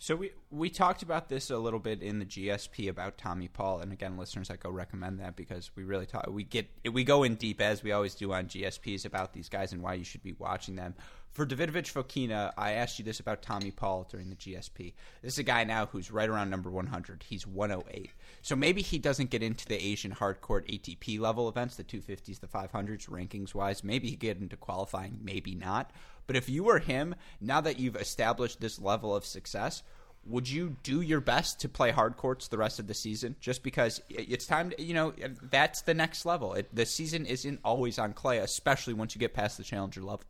So 0.03 0.17
we 0.17 0.33
we 0.51 0.69
talked 0.69 1.05
about 1.05 1.29
this 1.29 1.51
a 1.51 1.59
little 1.59 1.79
bit 1.79 2.03
in 2.03 2.19
the 2.19 2.25
GSP 2.25 2.89
about 2.89 3.19
Tommy 3.19 3.47
Paul, 3.47 3.79
and 3.79 3.93
again, 3.93 4.17
listeners, 4.17 4.51
I 4.51 4.57
go 4.57 4.69
recommend 4.69 5.21
that 5.21 5.37
because 5.37 5.71
we 5.77 5.85
really 5.85 6.07
talk. 6.07 6.27
We 6.29 6.43
get 6.43 6.69
we 6.93 7.05
go 7.05 7.23
in 7.23 7.37
deep 7.37 7.61
as 7.61 7.85
we 7.85 7.93
always 7.93 8.17
do 8.17 8.33
on 8.33 8.47
GSPs 8.47 9.05
about 9.05 9.33
these 9.33 9.49
guys 9.49 9.73
and 9.73 9.81
why 9.81 9.95
you 9.95 10.03
should 10.03 10.25
be 10.25 10.33
watching 10.33 10.75
them. 10.75 10.97
For 11.33 11.47
Davidovich 11.47 11.91
Fokina, 11.91 12.53
I 12.59 12.73
asked 12.73 12.99
you 12.99 13.07
this 13.07 13.19
about 13.19 13.41
Tommy 13.41 13.71
Paul 13.71 14.07
during 14.11 14.29
the 14.29 14.37
GSP. 14.37 14.93
This 15.23 15.33
is 15.33 15.39
a 15.39 15.43
guy 15.43 15.65
now 15.65 15.87
who's 15.87 16.11
right 16.11 16.29
around 16.29 16.51
number 16.51 16.71
100. 16.71 17.25
He's 17.27 17.47
108. 17.47 18.11
So 18.43 18.55
maybe 18.55 18.83
he 18.83 18.99
doesn't 18.99 19.31
get 19.31 19.43
into 19.43 19.65
the 19.65 19.83
Asian 19.83 20.13
hardcourt 20.13 20.69
ATP 20.69 21.19
level 21.19 21.49
events, 21.49 21.77
the 21.77 21.85
250s, 21.85 22.41
the 22.41 22.47
500s, 22.47 23.09
rankings 23.09 23.55
wise. 23.55 23.83
Maybe 23.83 24.11
he 24.11 24.17
get 24.17 24.41
into 24.41 24.59
qualifying, 24.59 25.21
maybe 25.23 25.55
not. 25.55 25.91
But 26.27 26.37
if 26.37 26.51
you 26.51 26.65
were 26.65 26.81
him, 26.81 27.15
now 27.41 27.63
that 27.63 27.79
you've 27.79 27.97
established 27.97 28.61
this 28.61 28.79
level 28.79 29.17
of 29.17 29.25
success, 29.25 29.83
would 30.27 30.51
you 30.51 30.77
do 30.83 31.01
your 31.01 31.23
best 31.23 31.61
to 31.61 31.69
play 31.71 31.93
hard 31.93 32.19
courts 32.19 32.49
the 32.49 32.59
rest 32.59 32.79
of 32.79 32.89
the 32.89 32.95
season? 32.95 33.37
Just 33.41 33.63
because 33.63 34.03
it's 34.11 34.47
time 34.47 34.69
to, 34.69 34.83
you 34.83 34.93
know, 34.93 35.15
that's 35.45 35.81
the 35.81 35.95
next 35.95 36.27
level. 36.27 36.53
It, 36.53 36.75
the 36.77 36.85
season 36.85 37.25
isn't 37.25 37.61
always 37.65 37.99
on 37.99 38.13
clay, 38.13 38.37
especially 38.37 38.93
once 38.93 39.15
you 39.15 39.19
get 39.19 39.33
past 39.33 39.57
the 39.57 39.65
challenger 39.65 40.03
level. 40.03 40.27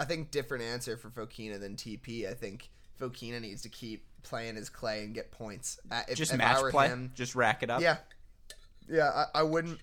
I 0.00 0.04
think 0.06 0.30
different 0.30 0.64
answer 0.64 0.96
for 0.96 1.10
Fokina 1.10 1.60
than 1.60 1.76
TP. 1.76 2.26
I 2.26 2.32
think 2.32 2.70
Fokina 2.98 3.38
needs 3.38 3.60
to 3.62 3.68
keep 3.68 4.06
playing 4.22 4.56
his 4.56 4.70
clay 4.70 5.04
and 5.04 5.14
get 5.14 5.30
points. 5.30 5.78
Uh, 5.90 6.00
if, 6.08 6.16
Just 6.16 6.32
if 6.32 6.38
match 6.38 6.58
play, 6.70 6.88
him, 6.88 7.12
just 7.14 7.34
rack 7.34 7.62
it 7.62 7.68
up. 7.68 7.82
yeah, 7.82 7.98
yeah, 8.88 9.26
I, 9.34 9.40
I 9.40 9.42
wouldn't 9.42 9.78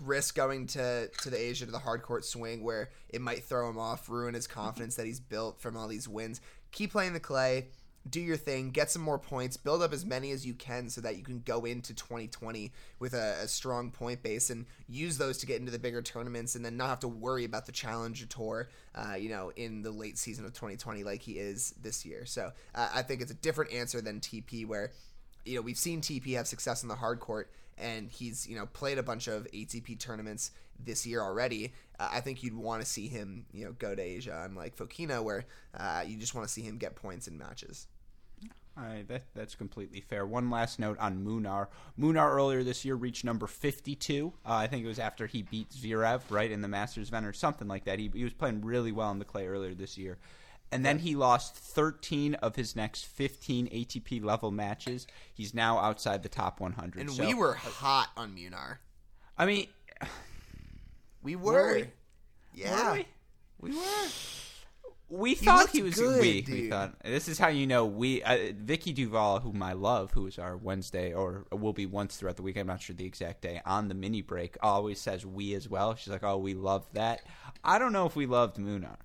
risk 0.00 0.34
going 0.34 0.66
to 0.66 1.08
to 1.22 1.30
the 1.30 1.40
Asia 1.40 1.64
to 1.64 1.70
the 1.70 1.78
hard 1.78 2.02
court 2.02 2.24
swing 2.24 2.62
where 2.64 2.90
it 3.08 3.20
might 3.20 3.44
throw 3.44 3.70
him 3.70 3.78
off, 3.78 4.08
ruin 4.08 4.34
his 4.34 4.48
confidence 4.48 4.96
that 4.96 5.06
he's 5.06 5.20
built 5.20 5.60
from 5.60 5.76
all 5.76 5.86
these 5.86 6.08
wins. 6.08 6.40
Keep 6.72 6.90
playing 6.90 7.12
the 7.12 7.20
clay. 7.20 7.68
Do 8.08 8.20
your 8.20 8.36
thing, 8.36 8.70
get 8.70 8.90
some 8.90 9.02
more 9.02 9.18
points, 9.18 9.56
build 9.56 9.82
up 9.82 9.92
as 9.92 10.04
many 10.04 10.30
as 10.30 10.46
you 10.46 10.54
can 10.54 10.88
so 10.88 11.00
that 11.00 11.16
you 11.16 11.22
can 11.22 11.40
go 11.40 11.64
into 11.64 11.94
2020 11.94 12.72
with 12.98 13.14
a, 13.14 13.38
a, 13.42 13.48
strong 13.48 13.90
point 13.90 14.22
base 14.22 14.50
and 14.50 14.66
use 14.88 15.18
those 15.18 15.38
to 15.38 15.46
get 15.46 15.58
into 15.58 15.72
the 15.72 15.78
bigger 15.78 16.02
tournaments 16.02 16.54
and 16.54 16.64
then 16.64 16.76
not 16.76 16.88
have 16.88 17.00
to 17.00 17.08
worry 17.08 17.44
about 17.44 17.66
the 17.66 17.72
Challenger 17.72 18.26
Tour, 18.26 18.68
uh, 18.94 19.14
you 19.14 19.28
know, 19.28 19.50
in 19.56 19.82
the 19.82 19.90
late 19.90 20.18
season 20.18 20.44
of 20.44 20.52
2020 20.52 21.04
like 21.04 21.22
he 21.22 21.32
is 21.32 21.74
this 21.82 22.04
year. 22.04 22.24
So 22.26 22.52
uh, 22.74 22.88
I 22.94 23.02
think 23.02 23.20
it's 23.20 23.30
a 23.30 23.34
different 23.34 23.72
answer 23.72 24.00
than 24.00 24.20
TP 24.20 24.66
where, 24.66 24.92
you 25.44 25.56
know, 25.56 25.62
we've 25.62 25.78
seen 25.78 26.00
TP 26.00 26.36
have 26.36 26.46
success 26.46 26.82
in 26.82 26.88
the 26.88 26.96
hard 26.96 27.20
court 27.20 27.50
and 27.78 28.10
he's, 28.10 28.46
you 28.46 28.56
know, 28.56 28.66
played 28.66 28.98
a 28.98 29.02
bunch 29.02 29.26
of 29.26 29.46
ATP 29.52 29.98
tournaments 29.98 30.50
this 30.78 31.06
year 31.06 31.20
already. 31.20 31.72
Uh, 31.98 32.08
I 32.12 32.20
think 32.20 32.42
you'd 32.42 32.56
want 32.56 32.82
to 32.82 32.88
see 32.88 33.08
him, 33.08 33.46
you 33.52 33.64
know, 33.64 33.72
go 33.72 33.94
to 33.94 34.02
Asia, 34.02 34.42
unlike 34.44 34.76
Fokina, 34.76 35.22
where 35.22 35.44
uh, 35.78 36.04
you 36.06 36.16
just 36.16 36.34
want 36.34 36.46
to 36.46 36.52
see 36.52 36.62
him 36.62 36.78
get 36.78 36.94
points 36.94 37.28
in 37.28 37.36
matches. 37.38 37.86
Right, 38.76 39.08
that, 39.08 39.22
that's 39.34 39.54
completely 39.54 40.02
fair. 40.02 40.26
One 40.26 40.50
last 40.50 40.78
note 40.78 40.98
on 40.98 41.24
Munar. 41.24 41.68
Munar 41.98 42.30
earlier 42.30 42.62
this 42.62 42.84
year 42.84 42.94
reached 42.94 43.24
number 43.24 43.46
52. 43.46 44.32
Uh, 44.44 44.52
I 44.52 44.66
think 44.66 44.84
it 44.84 44.88
was 44.88 44.98
after 44.98 45.26
he 45.26 45.42
beat 45.42 45.70
Zverev, 45.70 46.20
right, 46.28 46.50
in 46.50 46.60
the 46.60 46.68
Masters 46.68 47.08
event 47.08 47.24
or 47.24 47.32
something 47.32 47.68
like 47.68 47.84
that. 47.84 47.98
He, 47.98 48.10
he 48.12 48.22
was 48.22 48.34
playing 48.34 48.62
really 48.62 48.92
well 48.92 49.10
in 49.12 49.18
the 49.18 49.24
clay 49.24 49.46
earlier 49.46 49.72
this 49.72 49.96
year. 49.96 50.18
And 50.72 50.84
then 50.84 50.98
he 50.98 51.14
lost 51.14 51.54
13 51.54 52.34
of 52.34 52.56
his 52.56 52.74
next 52.74 53.06
15 53.06 53.68
ATP 53.68 54.22
level 54.22 54.50
matches. 54.50 55.06
He's 55.32 55.54
now 55.54 55.78
outside 55.78 56.22
the 56.22 56.28
top 56.28 56.60
100. 56.60 57.00
And 57.00 57.10
so, 57.10 57.24
we 57.24 57.34
were 57.34 57.54
hot 57.54 58.10
on 58.16 58.34
Munar. 58.34 58.78
I 59.38 59.46
mean, 59.46 59.68
we 61.22 61.36
were. 61.36 61.52
were 61.52 61.74
we? 61.76 61.86
Yeah. 62.52 62.90
Were 62.90 62.96
we? 62.96 63.06
we 63.60 63.76
were. 63.76 64.08
We 65.08 65.36
thought 65.36 65.70
he, 65.70 65.82
was 65.82 65.94
good, 65.94 66.20
we. 66.20 66.42
Dude. 66.42 66.54
We 66.54 66.70
thought 66.70 66.94
this 67.04 67.28
is 67.28 67.38
how 67.38 67.48
you 67.48 67.66
know 67.66 67.86
we. 67.86 68.22
Uh, 68.24 68.52
Vicky 68.56 68.92
Duval, 68.92 69.38
whom 69.40 69.62
I 69.62 69.72
love, 69.72 70.10
who 70.12 70.26
is 70.26 70.36
our 70.38 70.56
Wednesday 70.56 71.12
or 71.14 71.46
will 71.52 71.72
be 71.72 71.86
once 71.86 72.16
throughout 72.16 72.36
the 72.36 72.42
week. 72.42 72.56
I'm 72.56 72.66
not 72.66 72.80
sure 72.82 72.96
the 72.96 73.04
exact 73.04 73.40
day 73.42 73.60
on 73.64 73.86
the 73.86 73.94
mini 73.94 74.20
break. 74.20 74.56
Always 74.62 75.00
says 75.00 75.24
we 75.24 75.54
as 75.54 75.68
well. 75.68 75.94
She's 75.94 76.08
like, 76.12 76.24
oh, 76.24 76.38
we 76.38 76.54
love 76.54 76.86
that. 76.94 77.20
I 77.62 77.78
don't 77.78 77.92
know 77.92 78.06
if 78.06 78.16
we 78.16 78.26
loved 78.26 78.56
Munar. 78.56 78.96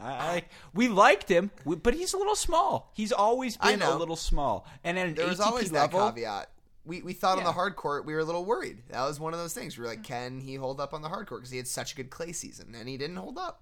I, 0.00 0.10
I 0.10 0.44
we 0.74 0.88
liked 0.88 1.28
him, 1.28 1.50
but 1.64 1.94
he's 1.94 2.12
a 2.14 2.18
little 2.18 2.36
small. 2.36 2.92
He's 2.94 3.12
always 3.12 3.56
been 3.56 3.82
a 3.82 3.96
little 3.96 4.16
small. 4.16 4.66
And 4.84 4.98
at 4.98 5.08
an 5.08 5.14
there 5.14 5.26
was 5.28 5.38
ATP 5.40 5.46
always 5.46 5.72
level, 5.72 6.00
that 6.00 6.14
caveat. 6.14 6.50
We, 6.84 7.02
we 7.02 7.12
thought 7.12 7.34
Yeah. 7.36 7.40
on 7.40 7.44
the 7.44 7.52
hard 7.52 7.76
court 7.76 8.04
we 8.06 8.12
were 8.14 8.20
a 8.20 8.24
little 8.24 8.44
worried. 8.44 8.78
That 8.90 9.02
was 9.04 9.18
one 9.20 9.32
of 9.32 9.40
those 9.40 9.54
things. 9.54 9.76
We 9.76 9.82
were 9.82 9.90
like, 9.90 10.02
can 10.04 10.40
he 10.40 10.54
hold 10.54 10.80
up 10.80 10.94
on 10.94 11.02
the 11.02 11.08
hard 11.08 11.26
court? 11.28 11.42
Because 11.42 11.50
he 11.50 11.56
had 11.58 11.68
such 11.68 11.92
a 11.92 11.96
good 11.96 12.10
clay 12.10 12.32
season, 12.32 12.74
and 12.78 12.88
he 12.88 12.96
didn't 12.96 13.16
hold 13.16 13.38
up. 13.38 13.60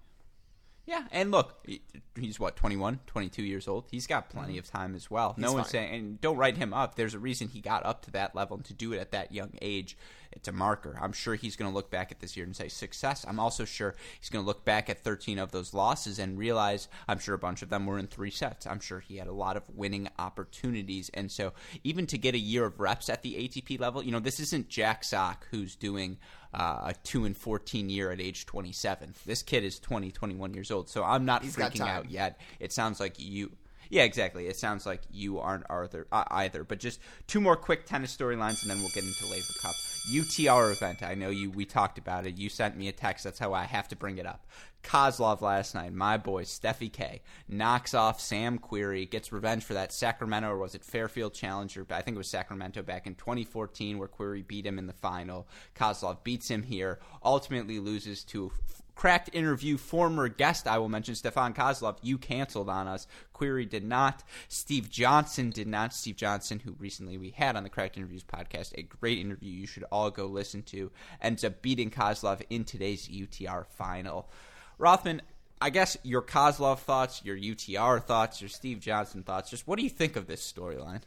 Yeah, 0.91 1.05
and 1.13 1.31
look, 1.31 1.55
he- 1.65 1.83
he's 2.19 2.41
what 2.41 2.57
21, 2.57 2.99
22 3.07 3.45
years 3.45 3.69
old. 3.69 3.85
He's 3.93 4.09
got 4.09 4.29
plenty 4.29 4.55
mm-hmm. 4.55 4.59
of 4.59 4.71
time 4.71 4.97
as 4.97 5.09
well. 5.09 5.35
no 5.37 5.47
He's 5.47 5.55
one's 5.55 5.67
fine. 5.67 5.71
saying, 5.71 5.95
and 5.95 6.21
don't 6.21 6.37
write 6.37 6.57
him 6.57 6.75
up. 6.75 6.97
There's 6.97 7.15
a 7.15 7.21
reason 7.21 7.47
he 7.47 7.61
got 7.61 7.87
up 7.87 8.03
to 8.07 8.11
that 8.11 8.35
level, 8.35 8.57
and 8.57 8.65
to 8.65 8.75
do 8.75 8.93
it 8.93 8.99
at 8.99 9.13
that 9.13 9.31
young 9.31 9.53
age, 9.63 9.97
it's 10.33 10.49
a 10.49 10.53
marker. 10.53 10.97
I'm 11.01 11.13
sure 11.13 11.35
he's 11.35 11.57
going 11.57 11.71
to 11.71 11.75
look 11.75 11.91
back 11.91 12.13
at 12.13 12.21
this 12.21 12.37
year 12.37 12.47
and 12.47 12.55
say 12.55 12.69
success. 12.69 13.25
I'm 13.27 13.41
also 13.41 13.65
sure 13.65 13.95
he's 14.21 14.31
going 14.31 14.43
to 14.43 14.47
look 14.47 14.65
back 14.65 14.89
at 14.89 15.03
13 15.03 15.39
of 15.39 15.51
those 15.51 15.75
losses 15.75 16.19
and 16.19 16.39
realize 16.39 16.89
I'm 17.09 17.19
sure 17.19 17.35
a 17.35 17.39
bunch 17.39 17.63
of 17.63 17.69
them 17.69 17.87
were 17.87 17.99
in 17.99 18.07
three 18.07 18.31
sets. 18.31 18.67
I'm 18.67 18.81
sure 18.81 19.01
he 19.01 19.17
had 19.17 19.27
a 19.27 19.33
lot 19.33 19.57
of 19.57 19.65
winning 19.75 20.09
opportunities, 20.19 21.11
and 21.15 21.31
so 21.31 21.53
even 21.85 22.07
to 22.09 22.19
get 22.19 22.35
a 22.35 22.39
year 22.39 22.65
of 22.65 22.81
reps 22.81 23.09
at 23.09 23.23
the 23.23 23.35
ATP 23.35 23.81
level, 23.81 24.03
you 24.03 24.13
know, 24.13 24.21
this 24.21 24.41
isn't 24.41 24.69
Jack 24.69 25.05
Sock 25.05 25.47
who's 25.51 25.75
doing 25.75 26.19
uh, 26.55 26.81
a 26.87 26.95
two 27.05 27.25
and 27.25 27.37
14 27.37 27.91
year 27.91 28.11
at 28.11 28.21
age 28.21 28.47
27. 28.47 29.15
This 29.27 29.43
kid 29.43 29.65
is 29.65 29.79
20, 29.79 30.11
21 30.11 30.55
years 30.55 30.71
old, 30.71 30.89
so 30.89 31.03
I'm 31.05 31.25
not 31.25 31.43
He's 31.43 31.57
freaking 31.57 31.87
out 31.87 32.11
yet. 32.11 32.41
It 32.59 32.73
sounds 32.73 33.01
like 33.01 33.15
you. 33.19 33.53
Yeah, 33.89 34.05
exactly. 34.05 34.47
It 34.47 34.57
sounds 34.57 34.87
like 34.87 35.01
you 35.11 35.41
aren't 35.41 35.65
Arthur, 35.69 36.07
uh, 36.13 36.23
either. 36.31 36.63
But 36.63 36.79
just 36.79 37.01
two 37.27 37.41
more 37.41 37.57
quick 37.57 37.87
tennis 37.87 38.17
storylines, 38.17 38.63
and 38.63 38.71
then 38.71 38.79
we'll 38.79 38.91
get 38.91 39.03
into 39.03 39.27
Laver 39.27 39.53
Cup. 39.61 39.75
UTR 40.09 40.73
event. 40.73 41.03
I 41.03 41.15
know 41.15 41.31
you. 41.31 41.51
We 41.51 41.65
talked 41.65 41.99
about 41.99 42.27
it. 42.27 42.39
You 42.39 42.49
sent 42.49 42.77
me 42.77 42.89
a 42.89 42.93
text. 42.93 43.25
That's 43.25 43.39
how 43.39 43.53
I 43.53 43.65
have 43.65 43.89
to 43.89 43.97
bring 43.97 44.19
it 44.19 44.27
up. 44.27 44.47
Kozlov 44.83 45.43
last 45.43 45.75
night, 45.75 45.93
my 45.93 46.17
boy 46.17 46.45
Steffi 46.45 46.91
K 46.91 47.21
knocks 47.49 47.93
off 47.93 48.21
Sam 48.21 48.59
Querrey, 48.59 49.09
gets 49.09 49.31
revenge 49.31 49.63
for 49.63 49.75
that 49.75 49.93
Sacramento 49.93 50.49
or 50.49 50.59
was 50.59 50.75
it 50.75 50.85
Fairfield 50.85 51.35
Challenger? 51.35 51.87
I 51.91 52.01
think 52.01 52.15
it 52.15 52.19
was 52.19 52.29
Sacramento 52.29 52.83
back 52.83 53.07
in 53.07 53.15
2014 53.15 53.99
where 53.99 54.09
Querrey 54.09 54.47
beat 54.47 54.67
him 54.67 54.79
in 54.79 54.87
the 54.87 54.93
final. 54.95 55.47
Kozlov 55.77 56.25
beats 56.25 56.51
him 56.51 56.63
here, 56.63 56.99
ultimately 57.23 57.79
loses 57.79 58.25
to 58.25 58.51
cracked 58.95 59.31
interview 59.33 59.77
former 59.77 60.29
guest 60.29 60.67
I 60.67 60.79
will 60.79 60.89
mention 60.89 61.15
Stefan 61.15 61.55
Kozlov 61.55 61.99
you 62.03 62.19
canceled 62.19 62.69
on 62.69 62.89
us. 62.89 63.07
Querrey 63.35 63.69
did 63.69 63.85
not. 63.85 64.23
Steve 64.49 64.91
Johnson 64.91 65.51
did 65.51 65.67
not. 65.67 65.95
Steve 65.95 66.17
Johnson 66.17 66.61
who 66.61 66.73
recently 66.79 67.19
we 67.19 67.31
had 67.31 67.57
on 67.57 67.63
the 67.63 67.71
cracked 67.71 67.97
interviews 67.97 68.25
podcast 68.25 68.73
a 68.77 68.83
great 68.83 69.19
interview 69.19 69.51
you 69.51 69.67
should 69.67 69.85
all 69.91 70.11
go 70.11 70.27
listen 70.27 70.63
to 70.65 70.91
ends 71.21 71.45
up 71.45 71.63
beating 71.63 71.91
Kozlov 71.91 72.43
in 72.51 72.65
today's 72.65 73.09
UTR 73.09 73.67
final. 73.67 74.31
Rothman 74.79 75.23
I 75.63 75.71
guess 75.71 75.97
your 76.03 76.23
Kozlov 76.23 76.81
thoughts 76.81 77.23
your 77.25 77.37
UTR 77.37 78.03
thoughts 78.03 78.41
your 78.41 78.49
Steve 78.49 78.81
Johnson 78.81 79.23
thoughts 79.23 79.51
just 79.51 79.67
what 79.67 79.79
do 79.79 79.85
you 79.85 79.91
think 79.91 80.17
of 80.17 80.27
this 80.27 80.41
storyline? 80.41 81.03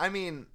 I 0.00 0.08
mean, 0.08 0.46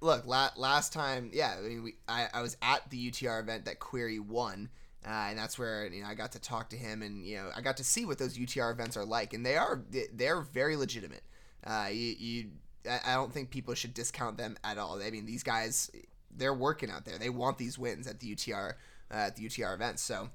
look, 0.00 0.26
la- 0.26 0.50
last 0.56 0.92
time, 0.92 1.30
yeah, 1.32 1.54
I 1.58 1.62
mean, 1.62 1.82
we, 1.82 1.94
I, 2.08 2.28
I 2.32 2.42
was 2.42 2.56
at 2.62 2.88
the 2.90 3.10
UTR 3.10 3.40
event 3.40 3.66
that 3.66 3.80
Querrey 3.80 4.20
won, 4.20 4.70
uh, 5.04 5.26
and 5.30 5.38
that's 5.38 5.58
where 5.58 5.86
you 5.86 6.02
know 6.02 6.08
I 6.08 6.14
got 6.14 6.32
to 6.32 6.40
talk 6.40 6.70
to 6.70 6.76
him, 6.76 7.02
and 7.02 7.24
you 7.24 7.36
know 7.36 7.50
I 7.54 7.60
got 7.60 7.76
to 7.78 7.84
see 7.84 8.04
what 8.04 8.18
those 8.18 8.38
UTR 8.38 8.72
events 8.72 8.96
are 8.96 9.04
like, 9.04 9.34
and 9.34 9.44
they 9.44 9.56
are 9.56 9.82
they're 10.12 10.40
very 10.40 10.76
legitimate. 10.76 11.22
Uh, 11.64 11.88
you, 11.90 12.14
you, 12.18 12.46
I 13.04 13.14
don't 13.14 13.32
think 13.32 13.50
people 13.50 13.74
should 13.74 13.92
discount 13.92 14.38
them 14.38 14.56
at 14.62 14.78
all. 14.78 15.02
I 15.02 15.10
mean, 15.10 15.26
these 15.26 15.42
guys, 15.42 15.90
they're 16.36 16.54
working 16.54 16.90
out 16.90 17.04
there. 17.04 17.18
They 17.18 17.30
want 17.30 17.58
these 17.58 17.76
wins 17.78 18.06
at 18.06 18.20
the 18.20 18.34
UTR 18.34 18.74
uh, 19.10 19.14
at 19.14 19.36
the 19.36 19.46
UTR 19.46 19.74
events. 19.74 20.02
So, 20.02 20.28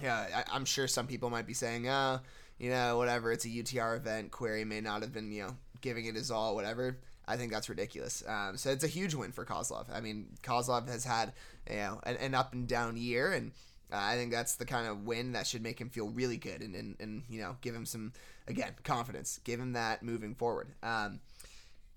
yeah, 0.00 0.26
I, 0.34 0.44
I'm 0.54 0.64
sure 0.64 0.86
some 0.86 1.08
people 1.08 1.30
might 1.30 1.46
be 1.46 1.54
saying, 1.54 1.88
oh, 1.88 2.20
you 2.58 2.70
know, 2.70 2.96
whatever. 2.96 3.32
It's 3.32 3.44
a 3.44 3.48
UTR 3.48 3.96
event. 3.96 4.30
Querrey 4.30 4.66
may 4.66 4.80
not 4.80 5.02
have 5.02 5.12
been, 5.12 5.32
you 5.32 5.44
know, 5.44 5.56
giving 5.80 6.06
it 6.06 6.14
his 6.14 6.30
all, 6.30 6.54
whatever. 6.54 6.98
I 7.26 7.36
think 7.36 7.52
that's 7.52 7.68
ridiculous. 7.68 8.22
Um, 8.26 8.56
so 8.56 8.70
it's 8.70 8.84
a 8.84 8.88
huge 8.88 9.14
win 9.14 9.32
for 9.32 9.44
Kozlov. 9.44 9.86
I 9.92 10.00
mean, 10.00 10.26
Kozlov 10.42 10.88
has 10.88 11.04
had 11.04 11.32
you 11.68 11.76
know 11.76 12.00
an, 12.04 12.16
an 12.16 12.34
up 12.34 12.52
and 12.52 12.68
down 12.68 12.96
year, 12.96 13.32
and 13.32 13.52
uh, 13.92 13.96
I 13.96 14.16
think 14.16 14.32
that's 14.32 14.56
the 14.56 14.64
kind 14.64 14.86
of 14.86 15.04
win 15.04 15.32
that 15.32 15.46
should 15.46 15.62
make 15.62 15.80
him 15.80 15.90
feel 15.90 16.08
really 16.08 16.36
good 16.36 16.60
and, 16.60 16.74
and, 16.74 16.96
and 17.00 17.22
you 17.28 17.40
know 17.40 17.56
give 17.60 17.74
him 17.74 17.86
some 17.86 18.12
again 18.48 18.72
confidence, 18.82 19.40
give 19.44 19.60
him 19.60 19.72
that 19.72 20.02
moving 20.02 20.34
forward. 20.34 20.68
Um, 20.82 21.20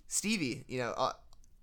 Stevie, 0.08 0.64
you 0.68 0.80
know, 0.80 0.94
uh, 0.98 1.14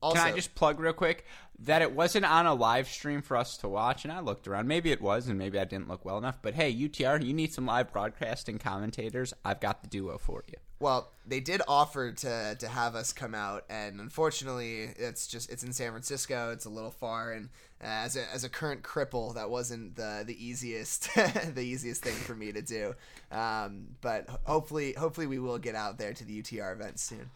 also 0.04 0.18
Can 0.18 0.32
I 0.32 0.36
just 0.36 0.54
plug 0.54 0.78
real 0.80 0.92
quick 0.92 1.24
that 1.60 1.80
it 1.80 1.92
wasn't 1.92 2.26
on 2.26 2.44
a 2.44 2.52
live 2.52 2.88
stream 2.88 3.22
for 3.22 3.38
us 3.38 3.56
to 3.58 3.68
watch? 3.68 4.04
And 4.04 4.12
I 4.12 4.20
looked 4.20 4.46
around. 4.46 4.68
Maybe 4.68 4.92
it 4.92 5.00
was, 5.00 5.28
and 5.28 5.38
maybe 5.38 5.58
I 5.58 5.64
didn't 5.64 5.88
look 5.88 6.04
well 6.04 6.18
enough. 6.18 6.40
But 6.42 6.54
hey, 6.54 6.74
UTR, 6.74 7.24
you 7.24 7.32
need 7.32 7.54
some 7.54 7.64
live 7.64 7.90
broadcasting 7.90 8.58
commentators. 8.58 9.32
I've 9.44 9.60
got 9.60 9.82
the 9.82 9.88
duo 9.88 10.18
for 10.18 10.44
you. 10.46 10.58
Well, 10.80 11.12
they 11.26 11.40
did 11.40 11.62
offer 11.68 12.12
to 12.12 12.56
to 12.58 12.68
have 12.68 12.94
us 12.94 13.12
come 13.12 13.34
out, 13.34 13.64
and 13.70 14.00
unfortunately, 14.00 14.90
it's 14.96 15.26
just 15.26 15.50
it's 15.50 15.62
in 15.62 15.72
San 15.72 15.90
Francisco. 15.90 16.50
It's 16.52 16.64
a 16.64 16.70
little 16.70 16.90
far, 16.90 17.32
and 17.32 17.48
uh, 17.80 17.86
as 17.86 18.16
a 18.16 18.30
as 18.34 18.44
a 18.44 18.48
current 18.48 18.82
cripple, 18.82 19.34
that 19.34 19.48
wasn't 19.48 19.96
the 19.96 20.24
the 20.26 20.44
easiest 20.44 21.14
the 21.54 21.62
easiest 21.62 22.02
thing 22.02 22.14
for 22.14 22.34
me 22.34 22.52
to 22.52 22.60
do. 22.60 22.94
Um, 23.30 23.88
but 24.00 24.28
hopefully, 24.44 24.94
hopefully, 24.94 25.26
we 25.26 25.38
will 25.38 25.58
get 25.58 25.74
out 25.74 25.98
there 25.98 26.12
to 26.12 26.24
the 26.24 26.42
UTR 26.42 26.72
event 26.72 26.98
soon. 26.98 27.30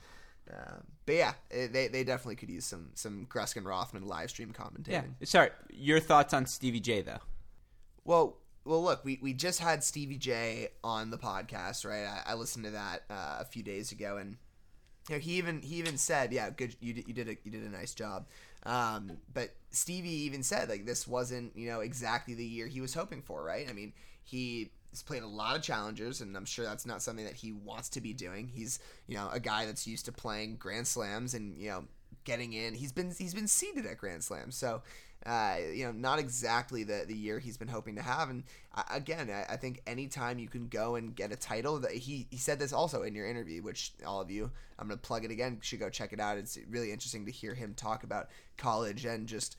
Um, 0.53 0.85
but 1.07 1.15
yeah, 1.15 1.33
it, 1.51 1.73
they 1.73 1.89
they 1.89 2.05
definitely 2.05 2.37
could 2.37 2.51
use 2.51 2.65
some 2.65 2.91
some 2.95 3.27
Gruskin 3.31 3.65
Rothman 3.65 4.07
live 4.07 4.31
stream 4.31 4.53
commentating. 4.53 4.89
Yeah. 4.89 5.03
Sorry, 5.25 5.51
your 5.71 6.01
thoughts 6.01 6.35
on 6.35 6.47
Stevie 6.47 6.81
J 6.81 7.03
though? 7.03 7.21
Well, 8.05 8.37
well, 8.69 8.83
look, 8.83 9.03
we, 9.03 9.19
we 9.23 9.33
just 9.33 9.61
had 9.61 9.83
Stevie 9.83 10.19
J 10.19 10.69
on 10.85 11.11
the 11.11 11.17
podcast, 11.17 11.87
right? 11.87 12.05
I, 12.05 12.33
I 12.33 12.35
listened 12.35 12.67
to 12.67 12.73
that 12.73 13.05
uh, 13.09 13.39
a 13.41 13.45
few 13.47 13.63
days 13.63 13.93
ago, 13.93 14.19
and 14.19 14.37
you 15.09 15.15
know, 15.15 15.21
he 15.21 15.39
even 15.39 15.63
he 15.63 15.77
even 15.77 15.97
said, 15.97 16.33
"Yeah, 16.35 16.51
good, 16.51 16.77
you 16.81 16.93
did 16.93 17.09
you 17.09 17.15
did 17.15 17.29
a 17.29 17.37
you 17.45 17.51
did 17.51 17.63
a 17.63 17.71
nice 17.71 17.95
job." 17.95 18.27
Um, 18.65 19.13
but 19.33 19.55
Stevie 19.71 20.11
even 20.11 20.43
said 20.43 20.69
like 20.69 20.85
this 20.85 21.09
wasn't 21.09 21.57
you 21.57 21.71
know 21.71 21.81
exactly 21.81 22.35
the 22.35 22.45
year 22.45 22.67
he 22.67 22.83
was 22.83 22.93
hoping 22.93 23.23
for, 23.23 23.43
right? 23.43 23.67
I 23.69 23.73
mean, 23.73 23.95
he 24.23 24.71
has 24.91 25.03
played 25.03 25.23
a 25.23 25.27
lot 25.27 25.57
of 25.57 25.63
challengers, 25.63 26.21
and 26.21 26.37
I'm 26.37 26.45
sure 26.45 26.67
that's 26.67 26.85
not 26.85 27.01
something 27.01 27.25
that 27.25 27.37
he 27.37 27.53
wants 27.53 27.89
to 27.91 28.03
be 28.03 28.13
doing. 28.13 28.49
He's 28.49 28.81
you 29.07 29.17
know 29.17 29.31
a 29.33 29.41
guy 29.41 29.65
that's 29.65 29.87
used 29.87 30.05
to 30.05 30.13
playing 30.13 30.57
Grand 30.57 30.87
Slams 30.87 31.33
and 31.33 31.59
you 31.59 31.71
know 31.71 31.85
getting 32.25 32.53
in. 32.53 32.75
He's 32.75 32.93
been 32.93 33.15
he's 33.17 33.33
been 33.33 33.49
seeded 33.49 33.87
at 33.87 33.97
Grand 33.97 34.23
Slams, 34.23 34.57
so 34.57 34.83
uh, 35.29 35.57
you 35.75 35.85
know, 35.85 35.93
not 35.93 36.19
exactly 36.19 36.85
the, 36.85 37.05
the 37.07 37.15
year 37.15 37.39
he's 37.39 37.59
been 37.59 37.69
hoping 37.69 37.97
to 37.97 38.03
have. 38.03 38.31
And 38.31 38.45
uh, 38.75 38.83
again, 38.91 39.31
I, 39.31 39.53
I 39.53 39.57
think 39.57 39.83
anytime 39.87 40.39
you 40.39 40.49
can 40.49 40.69
go 40.69 40.95
and 40.95 41.15
get 41.15 41.33
a 41.33 41.37
title, 41.37 41.79
that 41.81 41.93
he, 41.93 42.27
he 42.31 42.39
said 42.39 42.59
this 42.59 42.73
also 42.73 43.03
in 43.03 43.15
your 43.15 43.29
interview, 43.29 43.63
which 43.63 43.93
all 44.07 44.21
of 44.21 44.31
you, 44.31 44.51
I'm 44.79 44.89
going 44.89 44.99
to 44.99 45.07
plug 45.07 45.25
it 45.25 45.31
again, 45.31 45.59
should 45.61 45.81
go 45.81 45.91
check 45.91 46.13
it 46.13 46.21
out. 46.21 46.39
It's 46.39 46.59
really 46.71 46.91
interesting 46.93 47.27
to 47.27 47.33
hear 47.33 47.55
him 47.55 47.75
talk 47.75 48.05
about 48.05 48.29
college 48.57 49.05
and 49.05 49.27
just, 49.27 49.59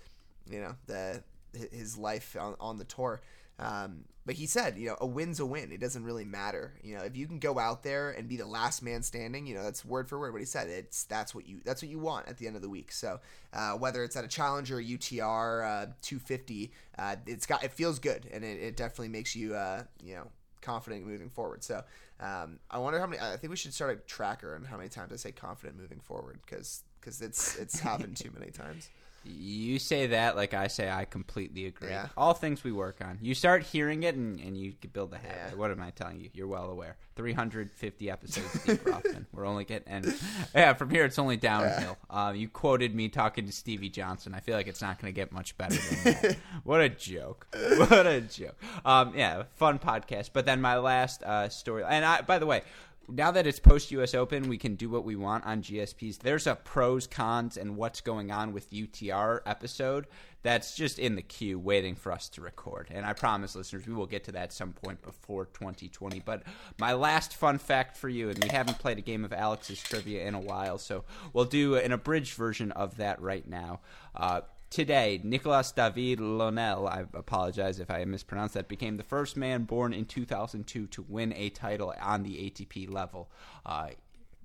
you 0.49 0.60
know, 0.60 0.75
the 0.88 1.23
his 1.71 1.97
life 1.97 2.36
on, 2.39 2.55
on 2.60 2.77
the 2.77 2.84
tour. 2.86 3.21
Um, 3.59 4.05
but 4.25 4.35
he 4.35 4.45
said, 4.45 4.77
you 4.77 4.87
know, 4.89 4.95
a 5.01 5.07
win's 5.07 5.39
a 5.39 5.45
win. 5.45 5.71
It 5.71 5.79
doesn't 5.79 6.03
really 6.03 6.23
matter. 6.23 6.73
You 6.83 6.95
know, 6.95 7.03
if 7.03 7.17
you 7.17 7.25
can 7.25 7.39
go 7.39 7.57
out 7.57 7.81
there 7.83 8.11
and 8.11 8.29
be 8.29 8.37
the 8.37 8.45
last 8.45 8.83
man 8.83 9.01
standing, 9.01 9.47
you 9.47 9.55
know, 9.55 9.63
that's 9.63 9.83
word 9.83 10.07
for 10.07 10.19
word 10.19 10.33
what 10.33 10.39
he 10.39 10.45
said. 10.45 10.69
It's 10.69 11.03
that's 11.05 11.33
what 11.33 11.47
you 11.47 11.61
that's 11.65 11.81
what 11.81 11.89
you 11.89 11.97
want 11.97 12.27
at 12.27 12.37
the 12.37 12.45
end 12.45 12.55
of 12.55 12.61
the 12.61 12.69
week. 12.69 12.91
So 12.91 13.19
uh, 13.53 13.71
whether 13.71 14.03
it's 14.03 14.15
at 14.15 14.23
a 14.23 14.27
Challenger, 14.27 14.77
UTR, 14.77 15.65
uh, 15.65 15.85
250, 16.01 16.71
uh, 16.97 17.15
it's 17.25 17.45
got 17.45 17.63
it 17.63 17.73
feels 17.73 17.97
good, 17.97 18.27
and 18.31 18.43
it, 18.43 18.61
it 18.61 18.77
definitely 18.77 19.09
makes 19.09 19.35
you 19.35 19.55
uh, 19.55 19.83
you 20.03 20.15
know 20.15 20.27
confident 20.61 21.05
moving 21.07 21.29
forward. 21.29 21.63
So 21.63 21.83
um, 22.19 22.59
I 22.69 22.77
wonder 22.77 22.99
how 22.99 23.07
many. 23.07 23.21
I 23.21 23.35
think 23.37 23.49
we 23.49 23.57
should 23.57 23.73
start 23.73 23.91
a 23.91 23.95
tracker 24.07 24.55
on 24.55 24.63
how 24.63 24.77
many 24.77 24.89
times 24.89 25.11
I 25.11 25.15
say 25.15 25.31
confident 25.31 25.79
moving 25.79 26.01
forward 26.01 26.39
because 26.45 26.83
because 26.99 27.21
it's 27.21 27.57
it's 27.57 27.79
happened 27.79 28.17
too 28.17 28.31
many 28.38 28.51
times. 28.51 28.89
You 29.25 29.79
say 29.79 30.07
that 30.07 30.38
like 30.38 30.53
I 30.53 30.67
say 30.67 30.89
I 30.89 31.03
completely 31.05 31.65
agree. 31.65 31.89
Yeah. 31.89 32.07
All 32.15 32.33
things 32.33 32.63
we 32.63 32.71
work 32.71 32.99
on. 33.01 33.19
You 33.21 33.35
start 33.35 33.63
hearing 33.63 34.03
it 34.03 34.15
and, 34.15 34.39
and 34.39 34.57
you 34.57 34.73
build 34.93 35.13
a 35.13 35.17
habit. 35.17 35.51
Yeah. 35.51 35.55
What 35.55 35.71
am 35.71 35.81
I 35.81 35.89
telling 35.91 36.21
you? 36.21 36.29
You're 36.33 36.47
well 36.47 36.71
aware. 36.71 36.95
350 37.17 38.09
episodes 38.09 38.63
deep, 38.65 38.85
Rothman. 38.85 39.27
We're 39.33 39.45
only 39.45 39.65
getting 39.65 39.91
and 39.91 40.15
yeah, 40.55 40.73
from 40.73 40.89
here 40.89 41.03
it's 41.03 41.19
only 41.19 41.35
downhill. 41.35 41.97
Uh, 42.09 42.31
you 42.33 42.47
quoted 42.47 42.95
me 42.95 43.09
talking 43.09 43.45
to 43.45 43.51
Stevie 43.51 43.89
Johnson. 43.89 44.33
I 44.33 44.39
feel 44.39 44.55
like 44.55 44.67
it's 44.67 44.81
not 44.81 45.01
going 45.01 45.13
to 45.13 45.15
get 45.15 45.33
much 45.33 45.57
better 45.57 45.75
than 45.75 46.13
that. 46.13 46.38
what 46.63 46.79
a 46.79 46.88
joke. 46.88 47.47
What 47.75 48.07
a 48.07 48.21
joke. 48.21 48.55
Um, 48.85 49.13
yeah, 49.15 49.43
fun 49.57 49.79
podcast. 49.79 50.29
But 50.31 50.45
then 50.45 50.62
my 50.62 50.77
last 50.77 51.23
uh, 51.23 51.49
story 51.49 51.83
and 51.83 52.05
I 52.05 52.21
by 52.21 52.39
the 52.39 52.45
way, 52.45 52.62
now 53.07 53.31
that 53.31 53.47
it's 53.47 53.59
post 53.59 53.91
US 53.91 54.13
Open, 54.13 54.49
we 54.49 54.57
can 54.57 54.75
do 54.75 54.89
what 54.89 55.03
we 55.03 55.15
want 55.15 55.45
on 55.45 55.62
GSPs. 55.62 56.19
There's 56.19 56.47
a 56.47 56.55
pros, 56.55 57.07
cons, 57.07 57.57
and 57.57 57.75
what's 57.75 58.01
going 58.01 58.31
on 58.31 58.53
with 58.53 58.69
UTR 58.71 59.41
episode 59.45 60.07
that's 60.41 60.75
just 60.75 60.99
in 60.99 61.15
the 61.15 61.21
queue 61.21 61.59
waiting 61.59 61.95
for 61.95 62.12
us 62.12 62.29
to 62.29 62.41
record. 62.41 62.88
And 62.91 63.05
I 63.05 63.13
promise 63.13 63.55
listeners, 63.55 63.85
we 63.85 63.93
will 63.93 64.05
get 64.05 64.23
to 64.25 64.31
that 64.33 64.43
at 64.43 64.53
some 64.53 64.71
point 64.71 65.01
before 65.01 65.45
2020. 65.45 66.21
But 66.21 66.43
my 66.77 66.93
last 66.93 67.35
fun 67.35 67.57
fact 67.57 67.97
for 67.97 68.07
you, 68.07 68.29
and 68.29 68.41
we 68.41 68.49
haven't 68.49 68.79
played 68.79 68.97
a 68.97 69.01
game 69.01 69.25
of 69.25 69.33
Alex's 69.33 69.81
trivia 69.81 70.25
in 70.25 70.35
a 70.35 70.39
while, 70.39 70.77
so 70.77 71.03
we'll 71.33 71.45
do 71.45 71.75
an 71.75 71.91
abridged 71.91 72.35
version 72.35 72.71
of 72.71 72.97
that 72.97 73.21
right 73.21 73.47
now. 73.47 73.81
Uh, 74.15 74.41
Today, 74.69 75.19
Nicolas 75.23 75.71
David 75.71 76.19
Ionel, 76.19 76.88
I 76.88 77.03
apologize 77.15 77.79
if 77.79 77.89
I 77.89 78.05
mispronounced 78.05 78.53
that, 78.53 78.67
became 78.67 78.97
the 78.97 79.03
first 79.03 79.36
man 79.36 79.63
born 79.63 79.93
in 79.93 80.05
2002 80.05 80.86
to 80.86 81.05
win 81.10 81.34
a 81.34 81.49
title 81.49 81.91
on 81.99 82.21
the 82.21 82.36
ATP 82.36 82.88
level. 82.93 83.32
Uh, 83.65 83.88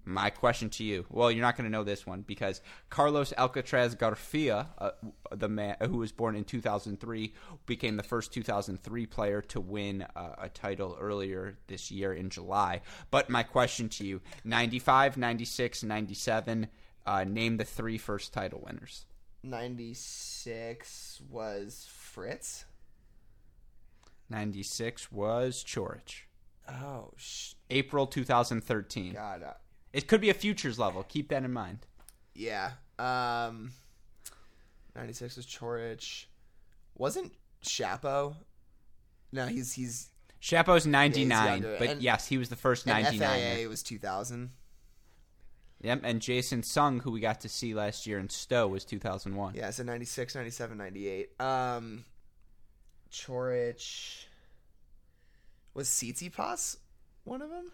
my 0.06 0.30
question 0.30 0.70
to 0.70 0.84
you, 0.84 1.04
well, 1.10 1.30
you're 1.30 1.42
not 1.42 1.58
going 1.58 1.66
to 1.66 1.70
know 1.70 1.84
this 1.84 2.06
one 2.06 2.22
because 2.22 2.62
Carlos 2.88 3.34
Alcaraz 3.36 3.98
Garcia, 3.98 4.68
uh, 4.78 4.92
the 5.30 5.48
man 5.50 5.76
who 5.82 5.98
was 5.98 6.10
born 6.10 6.36
in 6.36 6.44
2003, 6.44 7.34
became 7.66 7.98
the 7.98 8.02
first 8.02 8.32
2003 8.32 9.04
player 9.04 9.42
to 9.42 9.60
win 9.60 10.06
uh, 10.16 10.36
a 10.38 10.48
title 10.48 10.96
earlier 10.98 11.58
this 11.66 11.90
year 11.90 12.14
in 12.14 12.30
July. 12.30 12.80
But 13.10 13.28
my 13.28 13.42
question 13.42 13.90
to 13.90 14.06
you, 14.06 14.22
95, 14.42 15.18
96, 15.18 15.82
97, 15.82 16.68
uh, 17.04 17.24
name 17.24 17.58
the 17.58 17.64
three 17.64 17.98
first 17.98 18.32
title 18.32 18.62
winners. 18.64 19.04
96 19.44 21.20
was 21.30 21.86
Fritz. 21.90 22.64
96 24.30 25.12
was 25.12 25.62
Coric. 25.64 26.22
Oh, 26.68 27.10
sh- 27.16 27.52
April 27.70 28.06
2013. 28.06 29.12
God. 29.12 29.42
Uh, 29.42 29.52
It 29.92 30.08
could 30.08 30.20
be 30.20 30.30
a 30.30 30.34
futures 30.34 30.78
level. 30.78 31.02
Keep 31.04 31.28
that 31.28 31.44
in 31.44 31.52
mind. 31.52 31.80
yeah. 32.34 32.72
Um, 32.98 33.72
96 34.94 35.36
was 35.36 35.46
Coric. 35.46 36.26
Wasn't 36.96 37.32
Shapo? 37.62 38.36
No, 39.32 39.46
he's 39.46 39.72
he's 39.72 40.08
Shapo's 40.40 40.86
99, 40.86 41.46
younger. 41.62 41.76
but 41.78 41.88
And- 41.90 42.02
yes, 42.02 42.28
he 42.28 42.38
was 42.38 42.48
the 42.50 42.56
first 42.56 42.86
and 42.86 43.02
99. 43.02 43.56
FAA 43.64 43.68
was 43.68 43.82
2000. 43.82 44.52
Yep, 45.84 46.00
and 46.02 46.20
Jason 46.22 46.62
Sung, 46.62 47.00
who 47.00 47.10
we 47.12 47.20
got 47.20 47.40
to 47.42 47.48
see 47.48 47.74
last 47.74 48.06
year 48.06 48.18
in 48.18 48.28
Stowe, 48.30 48.66
was 48.66 48.84
2001. 48.84 49.54
Yeah, 49.54 49.70
so 49.70 49.82
96, 49.82 50.34
97, 50.34 50.78
98. 50.78 51.40
Um, 51.40 52.04
Coric. 53.12 54.24
Was 55.74 55.88
Tsitsipas 55.88 56.78
one 57.24 57.42
of 57.42 57.50
them? 57.50 57.70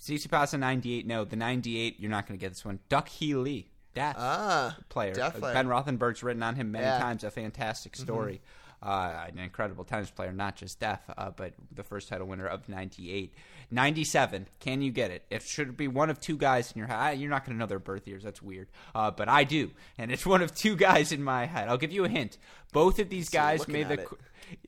Tsitsipas 0.00 0.54
in 0.54 0.60
98, 0.60 1.06
no. 1.06 1.24
The 1.24 1.36
98, 1.36 1.98
you're 1.98 2.10
not 2.10 2.26
going 2.26 2.38
to 2.38 2.44
get 2.44 2.50
this 2.50 2.64
one. 2.64 2.78
Duck 2.88 3.08
Hee 3.08 3.34
Lee, 3.34 3.68
Death 3.94 4.16
Ah, 4.18 4.76
player. 4.88 5.14
Death 5.14 5.38
player. 5.38 5.54
Ben 5.54 5.66
Rothenberg's 5.66 6.22
written 6.22 6.42
on 6.42 6.56
him 6.56 6.70
many 6.72 6.84
Yeah. 6.84 6.92
Mm-hmm. 6.94 7.02
times. 7.02 7.24
A 7.24 7.30
fantastic 7.30 7.96
story. 7.96 8.40
Uh, 8.80 9.26
an 9.28 9.38
incredible 9.38 9.84
tennis 9.84 10.10
player, 10.10 10.32
not 10.32 10.54
just 10.54 10.78
deaf, 10.78 11.00
uh, 11.16 11.30
but 11.30 11.52
the 11.74 11.82
first 11.82 12.08
title 12.08 12.26
winner 12.26 12.46
of 12.46 12.68
98. 12.68 13.34
97, 13.70 14.46
can 14.60 14.82
you 14.82 14.92
get 14.92 15.10
it? 15.10 15.24
It 15.30 15.42
should 15.42 15.76
be 15.76 15.88
one 15.88 16.10
of 16.10 16.20
two 16.20 16.36
guys 16.36 16.70
in 16.72 16.78
your 16.78 16.86
head. 16.86 17.18
You're 17.18 17.30
not 17.30 17.44
going 17.44 17.56
to 17.56 17.58
know 17.58 17.66
their 17.66 17.78
birth 17.78 18.06
years. 18.06 18.22
That's 18.22 18.40
weird. 18.40 18.68
Uh, 18.94 19.10
but 19.10 19.28
I 19.28 19.44
do. 19.44 19.72
And 19.98 20.12
it's 20.12 20.24
one 20.26 20.42
of 20.42 20.54
two 20.54 20.76
guys 20.76 21.12
in 21.12 21.22
my 21.22 21.46
head. 21.46 21.68
I'll 21.68 21.76
give 21.76 21.92
you 21.92 22.04
a 22.04 22.08
hint. 22.08 22.38
Both 22.72 22.98
of 22.98 23.08
these 23.08 23.28
guys 23.28 23.66
made 23.66 23.88
the. 23.88 24.06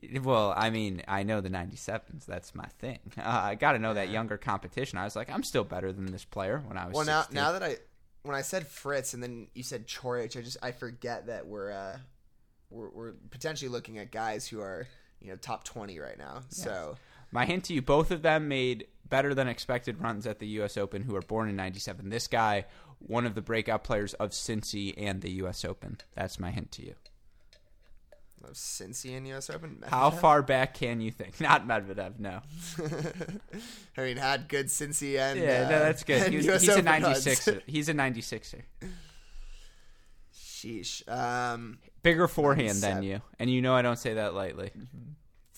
it. 0.03 0.23
Well, 0.23 0.53
I 0.55 0.69
mean, 0.69 1.01
I 1.07 1.23
know 1.23 1.41
the 1.41 1.49
97s. 1.49 2.25
That's 2.25 2.53
my 2.53 2.67
thing. 2.79 2.99
Uh, 3.21 3.23
I 3.43 3.55
got 3.55 3.73
to 3.73 3.79
know 3.79 3.93
that 3.93 4.09
younger 4.09 4.37
competition. 4.37 4.97
I 4.97 5.03
was 5.03 5.15
like, 5.15 5.29
I'm 5.29 5.43
still 5.43 5.63
better 5.63 5.93
than 5.93 6.07
this 6.07 6.25
player 6.25 6.61
when 6.65 6.75
I 6.77 6.87
was 6.87 6.95
Well, 6.95 7.05
now 7.05 7.25
now 7.31 7.51
that 7.51 7.61
I 7.61 7.77
when 8.23 8.35
I 8.35 8.41
said 8.41 8.67
Fritz 8.67 9.13
and 9.13 9.21
then 9.21 9.47
you 9.53 9.63
said 9.63 9.87
Coric, 9.87 10.35
I 10.37 10.41
just 10.41 10.57
I 10.61 10.71
forget 10.71 11.27
that 11.27 11.45
we're 11.45 11.71
uh 11.71 11.97
we're, 12.71 12.89
we're 12.89 13.11
potentially 13.29 13.69
looking 13.69 13.97
at 13.97 14.11
guys 14.11 14.47
who 14.47 14.61
are 14.61 14.87
you 15.21 15.29
know 15.29 15.35
top 15.35 15.63
20 15.63 15.99
right 15.99 16.17
now. 16.17 16.41
So 16.49 16.95
My 17.31 17.45
hint 17.45 17.65
to 17.65 17.73
you, 17.73 17.81
both 17.81 18.09
of 18.11 18.21
them 18.23 18.47
made 18.47 18.87
better 19.07 19.33
than 19.35 19.47
expected 19.47 20.01
runs 20.01 20.25
at 20.25 20.39
the 20.39 20.47
U.S. 20.47 20.77
Open 20.77 21.03
who 21.03 21.15
are 21.15 21.21
born 21.21 21.49
in 21.49 21.55
97. 21.55 22.09
This 22.09 22.27
guy, 22.27 22.65
one 22.99 23.25
of 23.25 23.35
the 23.35 23.41
breakout 23.41 23.83
players 23.83 24.13
of 24.15 24.29
Cincy 24.31 24.93
and 24.97 25.21
the 25.21 25.31
U.S. 25.31 25.65
Open. 25.65 25.97
That's 26.15 26.39
my 26.39 26.49
hint 26.51 26.71
to 26.73 26.85
you. 26.85 26.95
of 28.43 28.53
Cincy 28.53 29.15
and 29.17 29.27
U.S. 29.27 29.49
Open. 29.49 29.83
How 29.85 30.09
far 30.11 30.41
back 30.41 30.73
can 30.75 31.01
you 31.01 31.11
think? 31.11 31.39
Not 31.41 31.67
Medvedev, 31.67 32.19
no. 32.19 32.39
I 33.97 34.01
mean, 34.01 34.17
had 34.17 34.47
good 34.47 34.67
Cincy 34.67 35.19
and 35.19 35.39
Yeah, 35.39 35.65
uh, 35.67 35.69
no, 35.69 35.79
that's 35.79 36.03
good. 36.03 36.29
He 36.31 36.37
was, 36.37 36.45
he's 36.45 36.69
a 36.69 36.71
Open 36.73 36.85
runs. 36.85 37.25
96. 37.25 37.49
He's 37.67 37.89
a 37.89 37.93
96er. 37.93 38.61
Sheesh. 40.35 41.07
Um, 41.09 41.79
Bigger 42.03 42.27
forehand 42.27 42.77
than 42.79 43.03
you. 43.03 43.21
And 43.39 43.49
you 43.49 43.61
know 43.61 43.75
I 43.75 43.81
don't 43.81 43.97
say 43.99 44.15
that 44.15 44.33
lightly. 44.33 44.71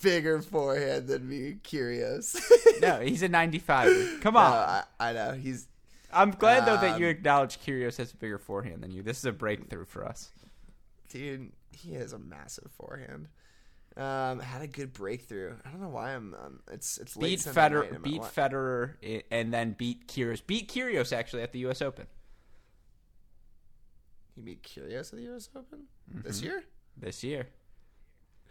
bigger 0.01 0.41
forehand 0.41 1.07
than 1.07 1.27
me. 1.27 1.57
Kyrgios. 1.63 2.39
No, 2.81 2.99
he's 2.99 3.21
a 3.23 3.29
95. 3.29 4.19
Come 4.21 4.33
no, 4.33 4.39
on. 4.41 4.51
I, 4.53 4.83
I 4.99 5.13
know 5.13 5.31
he's 5.33 5.67
I'm 6.11 6.31
glad, 6.31 6.65
though, 6.65 6.75
that 6.75 6.99
you 6.99 7.05
Um, 7.05 7.11
acknowledge 7.11 7.59
Kyrgios 7.59 7.95
has 7.97 8.11
a 8.11 8.17
bigger 8.17 8.37
forehand 8.37 8.83
than 8.83 8.91
you. 8.91 9.01
This 9.03 9.19
is 9.19 9.25
a 9.25 9.31
breakthrough 9.31 9.85
for 9.85 10.03
us. 10.05 10.31
dude. 11.09 11.51
He 11.71 11.93
has 11.93 12.11
a 12.13 12.19
massive 12.19 12.69
forehand. 12.71 13.29
Um, 13.95 14.39
had 14.39 14.61
a 14.61 14.67
good 14.67 14.91
breakthrough. 14.91 15.53
I 15.65 15.69
don't 15.69 15.79
know 15.81 15.89
why 15.89 16.13
I'm. 16.13 16.33
Um, 16.33 16.59
it's 16.71 16.97
it's 16.97 17.15
beat 17.15 17.39
Federer, 17.39 18.01
beat 18.03 18.21
wa- 18.21 18.27
Federer, 18.27 18.93
and 19.31 19.53
then 19.53 19.75
beat 19.77 20.07
Kyrgios. 20.07 20.45
Beat 20.45 20.69
Kyrgios 20.69 21.13
actually 21.15 21.43
at 21.43 21.51
the 21.53 21.59
U.S. 21.59 21.81
Open 21.81 22.07
He 24.35 24.41
beat 24.41 24.63
Kyrgios 24.63 25.11
at 25.13 25.17
the 25.19 25.23
U.S. 25.25 25.49
Open 25.55 25.83
Mm-hmm. 26.11 26.27
this 26.27 26.41
year. 26.41 26.63
this 26.97 27.23
year. 27.23 27.47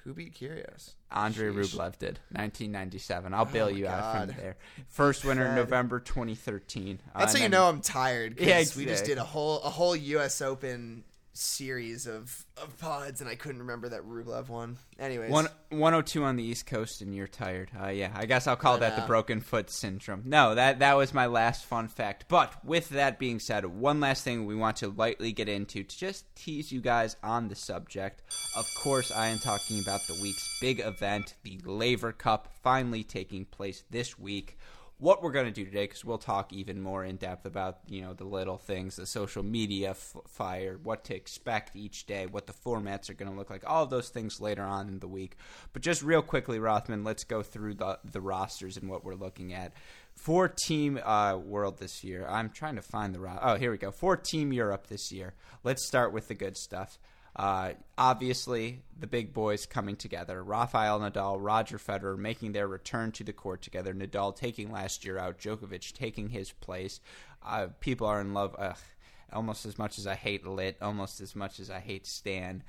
Who 0.05 0.15
beat 0.15 0.35
Kyrgios? 0.35 0.95
Andre 1.13 1.51
Sheesh. 1.51 1.77
Rublev 1.77 1.97
did 1.99 2.19
1997. 2.31 3.33
I'll 3.35 3.45
bail 3.45 3.67
Oh 3.67 3.71
my 3.71 3.77
you 3.77 3.87
out 3.87 4.27
from 4.27 4.37
there. 4.37 4.57
First 4.89 5.25
winner 5.27 5.47
God. 5.47 5.55
November 5.57 6.01
2013. 6.01 6.99
Uh, 7.15 7.19
That's 7.21 7.33
how 7.33 7.37
and 7.37 7.43
you 7.45 7.49
know 7.49 7.69
I'm 7.69 7.81
tired. 7.81 8.41
Yeah, 8.41 8.65
we 8.77 8.85
just 8.85 9.05
did 9.05 9.19
a 9.19 9.25
whole 9.25 9.61
a 9.63 9.71
whole 9.71 9.95
U.S. 9.95 10.43
Open 10.43 11.05
series 11.35 12.07
of 12.07 12.45
of 12.57 12.79
pods, 12.79 13.21
and 13.21 13.29
I 13.29 13.35
couldn't 13.35 13.61
remember 13.61 13.89
that 13.89 14.03
Rublev 14.03 14.49
one. 14.49 14.79
Anyways, 14.99 15.31
One, 15.31 15.49
102 15.71 16.23
on 16.23 16.37
the 16.37 16.45
East 16.45 16.67
Coast, 16.67 17.01
and 17.01 17.15
you're 17.15 17.27
tired. 17.27 17.71
Uh, 17.81 17.89
yeah, 17.89 18.13
I 18.15 18.27
guess 18.27 18.47
I'll 18.47 18.57
call 18.57 18.79
that 18.79 18.97
the 18.97 19.07
broken 19.07 19.41
foot 19.41 19.71
syndrome. 19.71 20.23
No, 20.27 20.55
that 20.55 20.81
that 20.81 20.97
was 20.97 21.15
my 21.15 21.27
last 21.27 21.65
fun 21.65 21.89
fact. 21.89 22.27
But 22.29 22.65
with 22.65 22.91
that 22.91 23.19
being 23.19 23.41
said, 23.41 23.65
one 23.65 24.01
last 24.01 24.25
thing 24.25 24.47
we 24.47 24.55
want 24.55 24.77
to 24.79 24.89
lightly 24.89 25.33
get 25.33 25.49
into 25.49 25.83
to 25.83 25.97
just 25.97 26.25
tease 26.37 26.71
you 26.71 26.81
guys 26.81 27.17
on 27.23 27.49
the 27.49 27.57
subject. 27.57 28.23
Of 28.57 28.73
course, 28.75 29.11
I 29.11 29.29
am 29.29 29.39
talking 29.39 29.81
about 29.81 30.07
the 30.07 30.19
week's 30.23 30.59
big 30.61 30.81
event, 30.81 31.35
the 31.43 31.59
Laver 31.65 32.13
Cup, 32.13 32.49
finally 32.63 33.03
taking 33.03 33.45
place 33.47 33.85
this 33.91 34.19
week 34.19 34.59
what 35.03 35.21
we're 35.21 35.33
going 35.33 35.47
to 35.47 35.51
do 35.51 35.65
today 35.65 35.83
because 35.83 36.05
we'll 36.05 36.17
talk 36.17 36.53
even 36.53 36.81
more 36.81 37.05
in 37.05 37.17
depth 37.17 37.45
about 37.45 37.79
you 37.89 38.01
know 38.01 38.15
the 38.15 38.23
little 38.23 38.57
things 38.57 38.95
the 38.95 39.05
social 39.05 39.43
media 39.43 39.91
f- 39.91 40.15
fire 40.29 40.79
what 40.85 41.03
to 41.03 41.13
expect 41.13 41.75
each 41.75 42.07
day 42.07 42.25
what 42.27 42.47
the 42.47 42.53
formats 42.53 43.11
are 43.11 43.15
going 43.15 43.31
to 43.31 43.37
look 43.37 43.51
like 43.51 43.65
all 43.67 43.83
of 43.83 43.91
those 43.91 44.11
things 44.11 44.41
later 44.41 44.63
on 44.63 44.89
in 44.89 45.01
the 45.01 45.09
week. 45.09 45.37
But 45.73 45.83
just 45.83 46.05
real 46.05 46.23
quickly 46.23 46.61
rothman 46.61 47.03
let's 47.03 47.25
go 47.25 47.43
through 47.43 47.75
the 47.75 47.99
the 48.05 48.21
rosters 48.21 48.77
and 48.77 48.89
what 48.89 49.05
we're 49.05 49.17
looking 49.17 49.53
at. 49.53 49.73
For 50.15 50.47
team 50.47 51.01
uh, 51.03 51.37
world 51.37 51.79
this 51.79 52.05
year. 52.05 52.25
I'm 52.29 52.51
trying 52.51 52.77
to 52.77 52.83
find 52.83 53.13
the 53.13 53.19
ro- 53.19 53.41
oh 53.43 53.57
here 53.57 53.73
we 53.73 53.79
go. 53.79 53.91
For 53.91 54.17
team 54.17 54.53
europe 54.53 54.87
this 54.87 55.11
year. 55.11 55.35
Let's 55.65 55.85
start 55.85 56.13
with 56.13 56.29
the 56.29 56.35
good 56.35 56.57
stuff 56.57 57.01
Uh, 57.35 57.73
obviously, 57.97 58.83
the 58.99 59.07
big 59.07 59.33
boys 59.33 59.65
coming 59.67 59.97
together. 59.97 60.43
Rafael 60.43 61.01
Nadal, 61.01 61.39
Roger 61.41 61.79
Federer 61.79 62.19
making 62.19 62.53
their 62.53 62.69
return 62.69 63.11
to 63.13 63.25
the 63.25 63.33
court 63.33 63.63
together. 63.63 63.95
Nadal 63.95 64.37
taking 64.37 64.71
last 64.71 65.05
year 65.05 65.19
out. 65.19 65.39
Djokovic 65.39 65.93
taking 65.93 66.29
his 66.29 66.53
place. 66.53 67.01
Uh, 67.45 67.69
people 67.81 68.07
are 68.07 68.21
in 68.21 68.35
love. 68.35 68.55
Ugh, 68.59 68.77
almost 69.33 69.65
as 69.65 69.79
much 69.79 69.99
as 69.99 70.07
I 70.07 70.15
hate 70.15 70.47
Lit, 70.47 70.77
almost 70.83 71.21
as 71.21 71.35
much 71.35 71.59
as 71.59 71.71
I 71.71 71.81
hate 71.81 72.07
Stan 72.07 72.63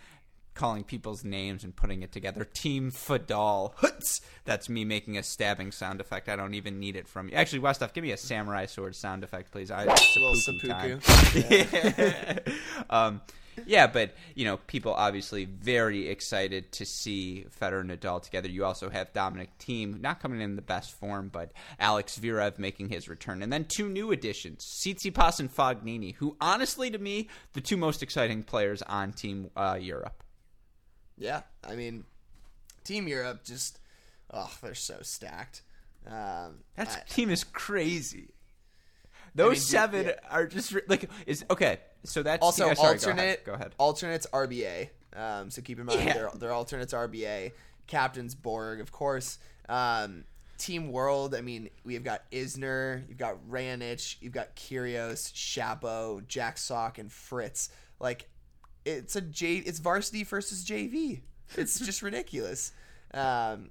calling 0.53 0.83
people's 0.83 1.23
names 1.23 1.63
and 1.63 1.75
putting 1.75 2.03
it 2.03 2.11
together. 2.11 2.45
Team 2.45 2.91
Fadal. 2.91 3.73
Hoots. 3.77 4.21
That's 4.45 4.69
me 4.69 4.85
making 4.85 5.17
a 5.17 5.23
stabbing 5.23 5.71
sound 5.71 5.99
effect. 5.99 6.29
I 6.29 6.35
don't 6.35 6.53
even 6.53 6.79
need 6.79 6.95
it 6.95 7.07
from 7.07 7.29
you. 7.29 7.35
Actually, 7.35 7.61
Westoff, 7.61 7.93
give 7.93 8.03
me 8.03 8.11
a 8.11 8.17
samurai 8.17 8.65
sword 8.65 8.95
sound 8.95 9.23
effect, 9.23 9.51
please. 9.51 9.71
I 9.71 9.85
little 9.85 10.35
seppuku 10.35 10.99
seppuku. 10.99 11.63
time. 12.35 12.39
um, 12.89 13.21
yeah, 13.65 13.87
but 13.87 14.15
you 14.35 14.45
know, 14.45 14.57
people 14.57 14.93
obviously 14.93 15.45
very 15.45 16.07
excited 16.07 16.71
to 16.73 16.85
see 16.85 17.45
Federer 17.59 17.81
and 17.81 17.91
Nadal 17.91 18.21
together. 18.21 18.49
You 18.49 18.65
also 18.65 18.89
have 18.89 19.13
Dominic 19.13 19.49
Thiem 19.59 20.01
not 20.01 20.19
coming 20.19 20.41
in 20.41 20.55
the 20.55 20.61
best 20.61 20.97
form, 20.99 21.29
but 21.29 21.51
Alex 21.79 22.19
Zverev 22.19 22.59
making 22.59 22.89
his 22.89 23.07
return, 23.07 23.41
and 23.41 23.51
then 23.51 23.65
two 23.65 23.89
new 23.89 24.11
additions, 24.11 24.65
Tsitsipas 24.83 25.39
and 25.39 25.53
Fognini, 25.53 26.15
who 26.15 26.35
honestly, 26.39 26.89
to 26.91 26.97
me, 26.97 27.29
the 27.53 27.61
two 27.61 27.77
most 27.77 28.03
exciting 28.03 28.43
players 28.43 28.81
on 28.81 29.13
Team 29.13 29.49
uh, 29.55 29.77
Europe. 29.79 30.23
Yeah, 31.17 31.41
I 31.63 31.75
mean, 31.75 32.05
Team 32.83 33.07
Europe 33.07 33.43
just, 33.43 33.79
oh, 34.31 34.51
they're 34.61 34.75
so 34.75 34.97
stacked. 35.01 35.61
Um, 36.05 36.63
That 36.75 37.07
team 37.09 37.29
is 37.29 37.43
crazy. 37.43 38.29
Those 39.35 39.45
mean, 39.45 39.55
dude, 39.55 39.63
seven 39.63 40.05
yeah. 40.05 40.13
are 40.29 40.45
just 40.47 40.75
like 40.87 41.09
is 41.25 41.45
okay. 41.49 41.79
So 42.03 42.23
that's 42.23 42.41
also 42.43 42.67
yeah, 42.67 42.73
sorry, 42.73 42.93
alternate. 42.93 43.45
Go 43.45 43.53
ahead. 43.53 43.73
Alternates 43.77 44.27
RBA. 44.33 44.89
Um, 45.15 45.49
so 45.49 45.61
keep 45.61 45.79
in 45.79 45.85
mind 45.85 46.03
Yeah. 46.03 46.13
their 46.13 46.29
their 46.35 46.51
alternates 46.53 46.93
RBA. 46.93 47.51
Captains 47.87 48.35
Borg, 48.35 48.79
of 48.79 48.91
course. 48.91 49.39
Um, 49.69 50.25
Team 50.57 50.91
World. 50.91 51.35
I 51.35 51.41
mean, 51.41 51.69
we've 51.83 52.03
got 52.03 52.29
Isner, 52.31 53.07
you've 53.09 53.17
got 53.17 53.37
Raonic, 53.49 54.15
you've 54.21 54.33
got 54.33 54.55
Kyrgios, 54.55 55.31
Shapo, 55.33 56.25
Jack 56.27 56.57
Sock, 56.57 56.97
and 56.99 57.11
Fritz. 57.11 57.69
Like, 57.99 58.29
it's 58.85 59.15
a 59.15 59.21
J. 59.21 59.55
It's 59.57 59.79
varsity 59.79 60.23
versus 60.23 60.63
JV. 60.65 61.21
It's 61.55 61.79
just 61.79 62.01
ridiculous. 62.01 62.71
Um, 63.13 63.69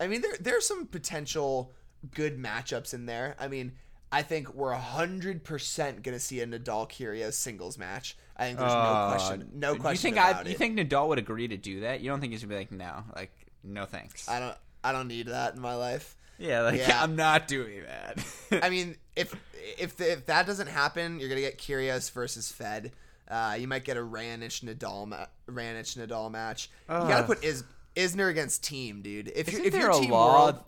I 0.00 0.06
mean, 0.08 0.20
there 0.22 0.34
there's 0.40 0.66
some 0.66 0.86
potential 0.86 1.72
good 2.14 2.38
matchups 2.38 2.92
in 2.94 3.06
there. 3.06 3.36
I 3.38 3.48
mean, 3.48 3.72
I 4.12 4.22
think 4.22 4.54
we're 4.54 4.74
hundred 4.74 5.42
percent 5.42 6.02
gonna 6.02 6.18
see 6.20 6.40
a 6.40 6.46
Nadal 6.46 6.88
Kyrgios 6.88 7.32
singles 7.32 7.78
match. 7.78 8.16
I 8.36 8.46
think 8.46 8.58
there's 8.58 8.72
no 8.72 8.78
Uh, 8.78 9.10
question, 9.16 9.50
no 9.54 9.74
question 9.76 9.92
you 10.10 10.14
think 10.14 10.16
about 10.16 10.36
I, 10.36 10.40
it. 10.42 10.52
You 10.52 10.54
think 10.58 10.78
Nadal 10.78 11.08
would 11.08 11.18
agree 11.18 11.48
to 11.48 11.56
do 11.56 11.80
that? 11.80 12.00
You 12.00 12.10
don't 12.10 12.20
think 12.20 12.32
he's 12.32 12.42
gonna 12.42 12.50
be 12.54 12.58
like, 12.58 12.72
no, 12.72 13.04
like, 13.16 13.32
no 13.64 13.84
thanks. 13.86 14.28
I 14.28 14.38
don't, 14.38 14.56
I 14.84 14.92
don't 14.92 15.08
need 15.08 15.28
that 15.28 15.54
in 15.54 15.60
my 15.60 15.74
life. 15.74 16.16
yeah, 16.38 16.60
like 16.60 16.78
Yeah. 16.78 17.02
I'm 17.02 17.16
not 17.16 17.48
doing 17.48 17.82
that. 17.86 18.62
I 18.62 18.68
mean, 18.74 18.96
if 19.16 19.34
if 19.78 20.00
if 20.00 20.26
that 20.26 20.46
doesn't 20.46 20.68
happen, 20.68 21.18
you're 21.18 21.28
gonna 21.28 21.40
get 21.40 21.58
Kyrgios 21.58 22.10
versus 22.12 22.52
Fed. 22.52 22.92
Uh, 23.28 23.56
you 23.58 23.66
might 23.66 23.84
get 23.84 23.96
a 23.96 24.00
Raonic 24.00 24.62
Nadal 24.62 25.06
ma- 25.08 25.26
Raonic 25.48 25.96
Nadal 25.96 26.30
match. 26.30 26.68
you 26.88 26.94
gotta 26.94 27.24
put 27.24 27.42
Is 27.42 27.64
Isner 27.96 28.28
against 28.30 28.62
Thiem, 28.62 29.02
dude. 29.02 29.32
If 29.34 29.50
you're 29.52 29.64
if 29.64 29.74
a 29.74 30.00
Team 30.00 30.10
law? 30.10 30.44
World, 30.46 30.60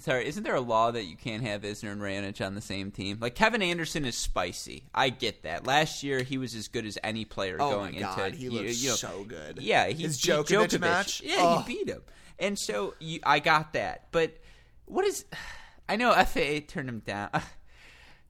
Sorry, 0.00 0.26
isn't 0.26 0.42
there 0.42 0.56
a 0.56 0.60
law 0.60 0.90
that 0.90 1.04
you 1.04 1.16
can't 1.16 1.44
have 1.44 1.62
Isner 1.62 1.92
and 1.92 2.00
Raonic 2.00 2.44
on 2.44 2.56
the 2.56 2.60
same 2.60 2.90
team? 2.90 3.18
Like 3.20 3.36
Kevin 3.36 3.62
Anderson 3.62 4.04
is 4.04 4.16
spicy. 4.16 4.82
I 4.92 5.08
get 5.10 5.44
that. 5.44 5.66
Last 5.66 6.02
year 6.02 6.22
he 6.22 6.36
was 6.36 6.54
as 6.56 6.66
good 6.66 6.84
as 6.84 6.98
any 7.04 7.24
player 7.24 7.56
oh 7.60 7.70
going 7.70 7.94
my 7.94 8.00
god, 8.00 8.26
into 8.32 8.38
he 8.38 8.44
you- 8.44 8.50
looks 8.50 8.82
you 8.82 8.88
know, 8.90 8.96
so 8.96 9.22
good. 9.24 9.58
Yeah, 9.60 9.86
he 9.86 10.02
his 10.02 10.20
beat 10.20 10.32
Djokovic, 10.32 10.80
match. 10.80 11.22
Yeah, 11.24 11.36
Oh. 11.38 11.62
he 11.66 11.74
beat 11.76 11.88
him, 11.88 12.02
and 12.40 12.58
so 12.58 12.94
you, 12.98 13.20
I 13.24 13.38
got 13.38 13.74
that. 13.74 14.08
But 14.10 14.36
what 14.86 15.04
is? 15.04 15.24
I 15.88 15.96
know 15.96 16.12
FAA 16.12 16.60
turned 16.66 16.88
him 16.88 17.02
down. 17.06 17.30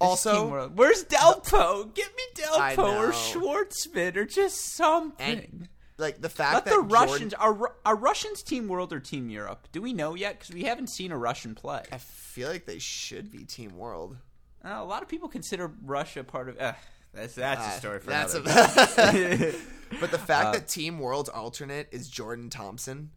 Also- 0.00 0.68
where's 0.74 1.04
Delpo? 1.04 1.94
Give 1.94 2.08
me 2.14 2.22
Delpo 2.34 2.78
or. 2.98 3.12
Schwartzman 3.12 4.16
or 4.16 4.26
just 4.26 4.74
something. 4.74 5.38
And 5.38 5.68
like 5.98 6.20
the 6.20 6.28
fact 6.28 6.54
Let 6.54 6.64
that 6.64 6.70
the 6.70 6.76
Jordan- 6.76 6.90
Russians 6.90 7.34
are 7.34 7.72
are 7.84 7.96
Russians 7.96 8.42
Team 8.42 8.68
World 8.68 8.92
or 8.92 9.00
Team 9.00 9.28
Europe? 9.30 9.68
Do 9.72 9.80
we 9.82 9.92
know 9.92 10.14
yet? 10.14 10.38
Because 10.38 10.54
we 10.54 10.64
haven't 10.64 10.88
seen 10.88 11.12
a 11.12 11.18
Russian 11.18 11.54
play. 11.54 11.82
I 11.92 11.98
feel 11.98 12.48
like 12.48 12.66
they 12.66 12.78
should 12.78 13.30
be 13.30 13.44
Team 13.44 13.76
World. 13.76 14.16
Uh, 14.64 14.70
a 14.78 14.84
lot 14.84 15.02
of 15.02 15.08
people 15.08 15.28
consider 15.28 15.70
Russia 15.84 16.24
part 16.24 16.48
of. 16.48 16.58
Uh, 16.58 16.72
that's 17.12 17.34
that's 17.34 17.60
a 17.60 17.64
Uh, 17.64 17.70
story 17.78 18.00
for 18.00 18.10
that's 18.10 18.34
another. 18.34 18.50
a- 18.50 19.54
but 20.00 20.10
the 20.10 20.16
Uh, 20.18 20.26
fact 20.26 20.52
that 20.54 20.66
Team 20.68 20.98
World's 20.98 21.28
alternate 21.28 21.88
is 21.92 22.08
Jordan 22.08 22.50
Thompson, 22.50 23.10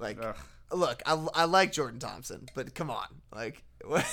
like, 0.00 0.18
Ugh. 0.20 0.36
look, 0.72 1.02
I, 1.06 1.12
I 1.34 1.44
like 1.44 1.70
Jordan 1.72 2.00
Thompson, 2.00 2.48
but 2.54 2.74
come 2.74 2.90
on, 2.90 3.06
like, 3.32 3.62
what, 3.84 4.04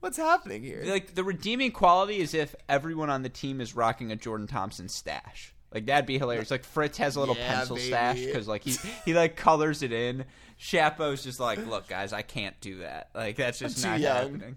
what's 0.00 0.16
happening 0.16 0.62
here? 0.62 0.82
like 0.86 1.14
the 1.14 1.24
redeeming 1.24 1.72
quality 1.72 2.18
is 2.20 2.32
if 2.32 2.54
everyone 2.68 3.10
on 3.10 3.22
the 3.22 3.28
team 3.28 3.60
is 3.60 3.74
rocking 3.76 4.10
a 4.10 4.16
Jordan 4.16 4.46
Thompson 4.46 4.88
stash. 4.88 5.54
Like 5.72 5.86
that'd 5.86 6.06
be 6.06 6.18
hilarious. 6.18 6.50
Like 6.50 6.64
Fritz 6.64 6.98
has 6.98 7.16
a 7.16 7.20
little 7.20 7.36
Yeah, 7.36 7.54
pencil 7.54 7.76
baby. 7.76 7.88
stash 7.88 8.20
because 8.24 8.46
like 8.48 8.62
he 8.62 8.76
he 9.04 9.14
like 9.14 9.36
colors 9.36 9.82
it 9.82 9.92
in. 9.92 10.24
Shapo's 10.60 11.24
just 11.24 11.40
like, 11.40 11.64
look, 11.66 11.88
guys, 11.88 12.12
I 12.12 12.22
can't 12.22 12.58
do 12.60 12.78
that. 12.78 13.08
Like 13.14 13.36
that's 13.36 13.58
just 13.58 13.84
I'm 13.84 14.00
not 14.00 14.00
happening. 14.00 14.56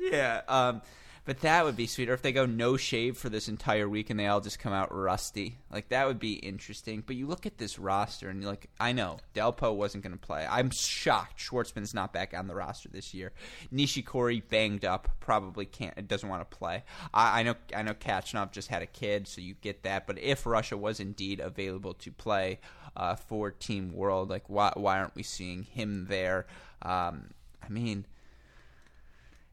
Yeah, 0.00 0.42
um, 0.48 0.82
but 1.28 1.40
that 1.40 1.62
would 1.62 1.76
be 1.76 1.86
sweet. 1.86 2.08
Or 2.08 2.14
if 2.14 2.22
they 2.22 2.32
go 2.32 2.46
no 2.46 2.78
shave 2.78 3.18
for 3.18 3.28
this 3.28 3.48
entire 3.48 3.86
week 3.86 4.08
and 4.08 4.18
they 4.18 4.28
all 4.28 4.40
just 4.40 4.58
come 4.58 4.72
out 4.72 4.88
rusty, 4.90 5.58
like 5.70 5.90
that 5.90 6.06
would 6.06 6.18
be 6.18 6.32
interesting. 6.32 7.02
But 7.06 7.16
you 7.16 7.26
look 7.26 7.44
at 7.44 7.58
this 7.58 7.78
roster 7.78 8.30
and 8.30 8.40
you're 8.40 8.50
like, 8.50 8.70
I 8.80 8.92
know 8.92 9.18
Delpo 9.34 9.76
wasn't 9.76 10.04
going 10.04 10.14
to 10.14 10.26
play. 10.26 10.46
I'm 10.50 10.70
shocked 10.70 11.38
Schwartzman's 11.38 11.92
not 11.92 12.14
back 12.14 12.32
on 12.32 12.46
the 12.46 12.54
roster 12.54 12.88
this 12.88 13.12
year. 13.12 13.32
Nishikori 13.70 14.42
banged 14.48 14.86
up, 14.86 15.10
probably 15.20 15.66
can't, 15.66 16.08
doesn't 16.08 16.30
want 16.30 16.50
to 16.50 16.56
play. 16.56 16.82
I, 17.12 17.40
I 17.40 17.42
know, 17.42 17.56
I 17.76 17.82
know 17.82 17.92
Khachanov 17.92 18.50
just 18.50 18.68
had 18.68 18.80
a 18.80 18.86
kid, 18.86 19.28
so 19.28 19.42
you 19.42 19.54
get 19.60 19.82
that. 19.82 20.06
But 20.06 20.18
if 20.20 20.46
Russia 20.46 20.78
was 20.78 20.98
indeed 20.98 21.40
available 21.40 21.92
to 21.92 22.10
play 22.10 22.58
uh, 22.96 23.16
for 23.16 23.50
Team 23.50 23.92
World, 23.92 24.30
like 24.30 24.48
why 24.48 24.72
why 24.76 24.98
aren't 24.98 25.14
we 25.14 25.24
seeing 25.24 25.64
him 25.64 26.06
there? 26.08 26.46
Um, 26.80 27.32
I 27.62 27.68
mean. 27.68 28.06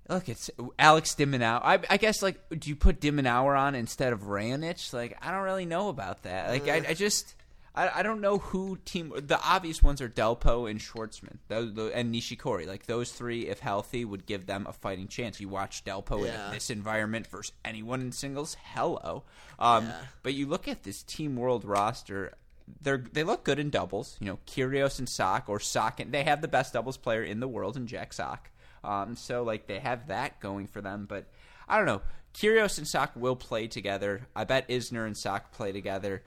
Look, 0.07 0.29
it's 0.29 0.51
Alex 0.77 1.15
de 1.15 1.25
Minaur. 1.25 1.61
I, 1.63 1.79
I 1.89 1.97
guess 1.97 2.21
like, 2.21 2.39
do 2.59 2.69
you 2.69 2.75
put 2.75 2.99
de 3.01 3.11
Minaur 3.11 3.57
on 3.57 3.73
instead 3.75 4.13
of 4.13 4.21
Raonic? 4.23 4.93
Like, 4.93 5.17
I 5.21 5.31
don't 5.31 5.41
really 5.43 5.65
know 5.65 5.89
about 5.89 6.23
that. 6.23 6.49
Like, 6.49 6.67
I, 6.67 6.89
I 6.89 6.93
just, 6.93 7.33
I, 7.73 7.89
I 7.95 8.03
don't 8.03 8.21
know 8.21 8.37
who 8.37 8.77
team. 8.85 9.11
The 9.15 9.39
obvious 9.43 9.81
ones 9.81 10.01
are 10.01 10.07
Delpo 10.09 10.69
and 10.69 10.79
Schwartzman, 10.79 11.37
those, 11.47 11.73
those, 11.73 11.91
and 11.93 12.13
Nishikori. 12.13 12.67
Like 12.67 12.85
those 12.85 13.11
three, 13.11 13.47
if 13.47 13.59
healthy, 13.59 14.05
would 14.05 14.27
give 14.27 14.45
them 14.45 14.67
a 14.69 14.73
fighting 14.73 15.07
chance. 15.07 15.39
You 15.41 15.49
watch 15.49 15.83
Delpo 15.83 16.23
Yeah. 16.25 16.47
in 16.49 16.53
this 16.53 16.69
environment 16.69 17.25
versus 17.27 17.53
anyone 17.65 18.01
in 18.01 18.11
singles. 18.11 18.55
Hello, 18.75 19.23
um, 19.57 19.85
Yeah. 19.87 19.97
but 20.21 20.35
you 20.35 20.45
look 20.45 20.67
at 20.67 20.83
this 20.83 21.01
Team 21.01 21.35
World 21.35 21.65
roster. 21.65 22.33
They're 22.81 23.03
they 23.11 23.23
look 23.23 23.43
good 23.43 23.57
in 23.59 23.71
doubles. 23.71 24.17
You 24.19 24.27
know, 24.27 24.39
Kyrgios 24.47 24.99
and 24.99 25.09
Sock 25.09 25.49
or 25.49 25.59
Sock. 25.59 25.99
And 25.99 26.11
they 26.11 26.23
have 26.23 26.41
the 26.41 26.47
best 26.47 26.73
doubles 26.73 26.97
player 26.97 27.23
in 27.23 27.39
the 27.39 27.47
world 27.47 27.75
in 27.75 27.87
Jack 27.87 28.13
Sock. 28.13 28.49
Um, 28.85 29.15
so 29.15 29.43
like 29.43 29.67
they 29.67 29.79
have 29.79 30.07
that 30.07 30.39
going 30.39 30.67
for 30.67 30.81
them, 30.81 31.05
but 31.07 31.25
I 31.67 31.77
don't 31.77 31.85
know. 31.85 32.01
Kyrgios 32.33 32.77
and 32.77 32.87
Sock 32.87 33.11
will 33.15 33.35
play 33.35 33.67
together. 33.67 34.27
I 34.35 34.43
bet 34.43 34.67
Isner 34.69 35.05
and 35.05 35.15
Sock 35.17 35.51
play 35.53 35.71
together. 35.71 36.21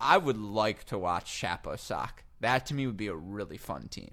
I 0.00 0.16
would 0.18 0.36
like 0.38 0.84
to 0.86 0.98
watch 0.98 1.26
Shapo 1.30 1.78
Sock. 1.78 2.22
That 2.40 2.66
to 2.66 2.74
me 2.74 2.86
would 2.86 2.96
be 2.98 3.08
a 3.08 3.14
really 3.14 3.56
fun 3.56 3.88
team. 3.88 4.12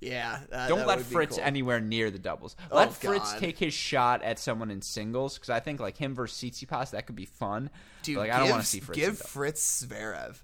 yeah, 0.00 0.40
that- 0.50 0.68
Don't 0.68 0.78
that 0.80 0.86
let 0.86 1.00
Fritz 1.02 1.36
cool. 1.36 1.44
anywhere 1.44 1.80
near 1.80 2.10
the 2.10 2.18
doubles. 2.18 2.54
Oh, 2.70 2.76
Let 2.76 2.92
Fritz 2.92 3.32
God. 3.32 3.40
take 3.40 3.58
his 3.58 3.74
shot 3.74 4.22
at 4.22 4.38
someone 4.38 4.70
in 4.70 4.80
singles 4.80 5.34
because 5.34 5.50
I 5.50 5.58
think 5.60 5.80
like 5.80 5.96
him 5.96 6.14
versus 6.14 6.38
Tsitsipas 6.50 6.90
that 6.92 7.06
could 7.06 7.16
be 7.16 7.24
fun. 7.26 7.68
Dude, 8.02 8.16
but, 8.16 8.20
like 8.22 8.30
I 8.30 8.36
don't 8.38 8.46
give- 8.46 8.52
want 8.52 8.62
to 8.62 8.68
see 8.68 8.80
Fritz. 8.80 8.98
Give. 9.00 9.18
Fritz 9.18 9.84
Zverev. 9.84 10.36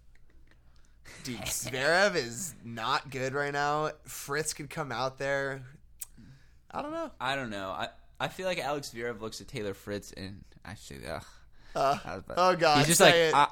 Dude, 1.25 1.41
Zverev 1.43 2.17
is 2.17 2.55
not 2.65 3.11
good 3.11 3.33
right 3.35 3.53
now. 3.53 3.93
Fritz 4.05 4.53
could 4.55 4.69
come 4.71 4.91
out 4.91 5.19
there. 5.19 5.63
I 6.73 6.83
don't 6.83 6.93
know. 6.93 7.11
I 7.21 7.37
don't 7.37 7.51
know. 7.51 7.71
I 7.71 7.89
I 8.21 8.29
feel 8.29 8.47
like 8.47 8.59
Alex 8.59 8.91
Zverev 8.95 9.21
looks 9.21 9.41
at 9.41 9.49
Taylor 9.49 9.75
Fritz 9.75 10.13
and 10.13 10.43
actually, 10.65 11.01
ugh. 11.07 11.25
Uh, 11.75 11.99
about- 12.05 12.35
oh 12.37 12.57
god, 12.57 12.79
he's 12.79 12.87
just 12.89 13.01
like. 13.01 13.15
I, 13.15 13.49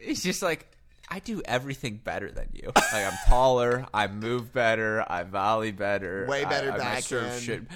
he's 0.00 0.22
just 0.22 0.42
like 0.42 0.66
I 1.08 1.18
do 1.18 1.42
everything 1.44 2.00
better 2.02 2.30
than 2.30 2.48
you. 2.54 2.72
Like 2.74 3.06
I'm 3.06 3.18
taller, 3.28 3.86
I 3.92 4.06
move 4.06 4.52
better, 4.52 5.04
I 5.06 5.22
volley 5.24 5.70
better, 5.72 6.26
Way 6.28 6.44
better 6.44 6.72
I, 6.72 6.76
I, 6.76 6.78
my 6.94 7.00
serve 7.00 7.22
backhand. 7.24 7.42
should. 7.42 7.66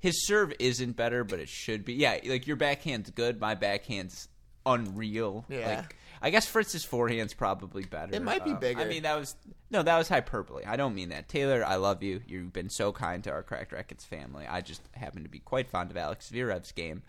His 0.00 0.26
serve 0.26 0.52
isn't 0.60 0.96
better, 0.96 1.24
but 1.24 1.40
it 1.40 1.48
should 1.48 1.84
be. 1.84 1.94
Yeah, 1.94 2.18
like 2.26 2.46
your 2.46 2.56
backhand's 2.56 3.10
good, 3.10 3.40
my 3.40 3.54
backhand's 3.56 4.28
unreal. 4.64 5.44
Yeah. 5.48 5.78
Like, 5.78 5.96
I 6.22 6.30
guess 6.30 6.46
Fritz's 6.46 6.84
forehand's 6.84 7.34
probably 7.34 7.84
better. 7.84 8.14
It 8.14 8.22
might 8.22 8.44
be 8.44 8.52
Um, 8.52 8.58
bigger. 8.58 8.80
I 8.80 8.84
mean, 8.84 9.02
that 9.02 9.18
was 9.18 9.36
no, 9.70 9.82
that 9.82 9.98
was 9.98 10.08
hyperbole. 10.08 10.64
I 10.64 10.76
don't 10.76 10.94
mean 10.94 11.08
that. 11.10 11.28
Taylor, 11.28 11.64
I 11.64 11.76
love 11.76 12.02
you. 12.02 12.20
You've 12.26 12.52
been 12.52 12.70
so 12.70 12.92
kind 12.92 13.22
to 13.24 13.30
our 13.32 13.42
Cracked 13.42 13.72
Rackets 13.72 14.04
family. 14.04 14.46
I 14.46 14.60
just 14.60 14.82
happen 14.92 15.22
to 15.24 15.28
be 15.28 15.38
quite 15.40 15.68
fond 15.68 15.90
of 15.90 15.96
Alex 15.96 16.30
Zverev's 16.32 16.72
game. 16.72 17.02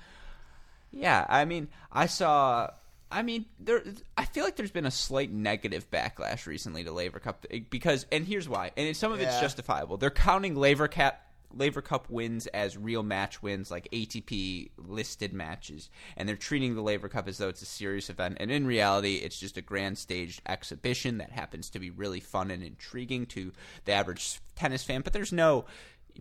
Yeah, 0.92 1.26
I 1.28 1.46
mean, 1.46 1.68
I 1.92 2.06
saw 2.08 2.70
I 3.12 3.22
mean, 3.22 3.46
there. 3.60 3.84
I 4.18 4.26
feel 4.26 4.44
like 4.44 4.56
there's 4.58 4.72
been 4.72 4.86
a 4.86 4.92
slight 4.92 5.32
negative 5.32 5.90
backlash 5.90 6.46
recently 6.46 6.84
to 6.84 6.92
Laver 6.92 7.20
Cup 7.20 7.46
because, 7.70 8.06
and 8.12 8.26
here's 8.28 8.50
why. 8.50 8.72
And 8.76 8.96
some 8.98 9.12
of 9.12 9.22
it's 9.22 9.40
justifiable. 9.40 9.98
They're 9.98 10.10
counting 10.10 10.56
Laver 10.56 10.88
Cup 10.88 11.22
Laver 11.54 11.82
Cup 11.82 12.10
wins 12.10 12.48
as 12.48 12.78
real 12.78 13.04
match 13.04 13.42
wins, 13.42 13.72
like 13.72 13.90
ATP 13.92 14.70
listed 14.78 15.34
matches, 15.34 15.90
and 16.16 16.28
they're 16.28 16.36
treating 16.36 16.76
the 16.76 16.82
Laver 16.82 17.10
Cup 17.10 17.28
as 17.28 17.38
though 17.38 17.50
it's 17.50 17.62
a 17.62 17.66
serious 17.66 18.10
event. 18.10 18.38
And 18.40 18.52
in 18.52 18.68
reality, 18.68 19.16
it's 19.16 19.40
just 19.40 19.58
a 19.58 19.62
grand 19.62 19.98
staged 19.98 20.42
exhibition 20.48 21.18
that 21.18 21.32
happens 21.32 21.70
to 21.72 21.80
be 21.80 21.90
really 21.90 22.20
fun 22.20 22.52
and 22.52 22.64
intriguing 22.64 23.26
to 23.28 23.52
the 23.86 23.94
average 23.94 24.40
tennis 24.56 24.84
fan. 24.84 25.02
But 25.02 25.14
there's 25.14 25.34
no 25.34 25.66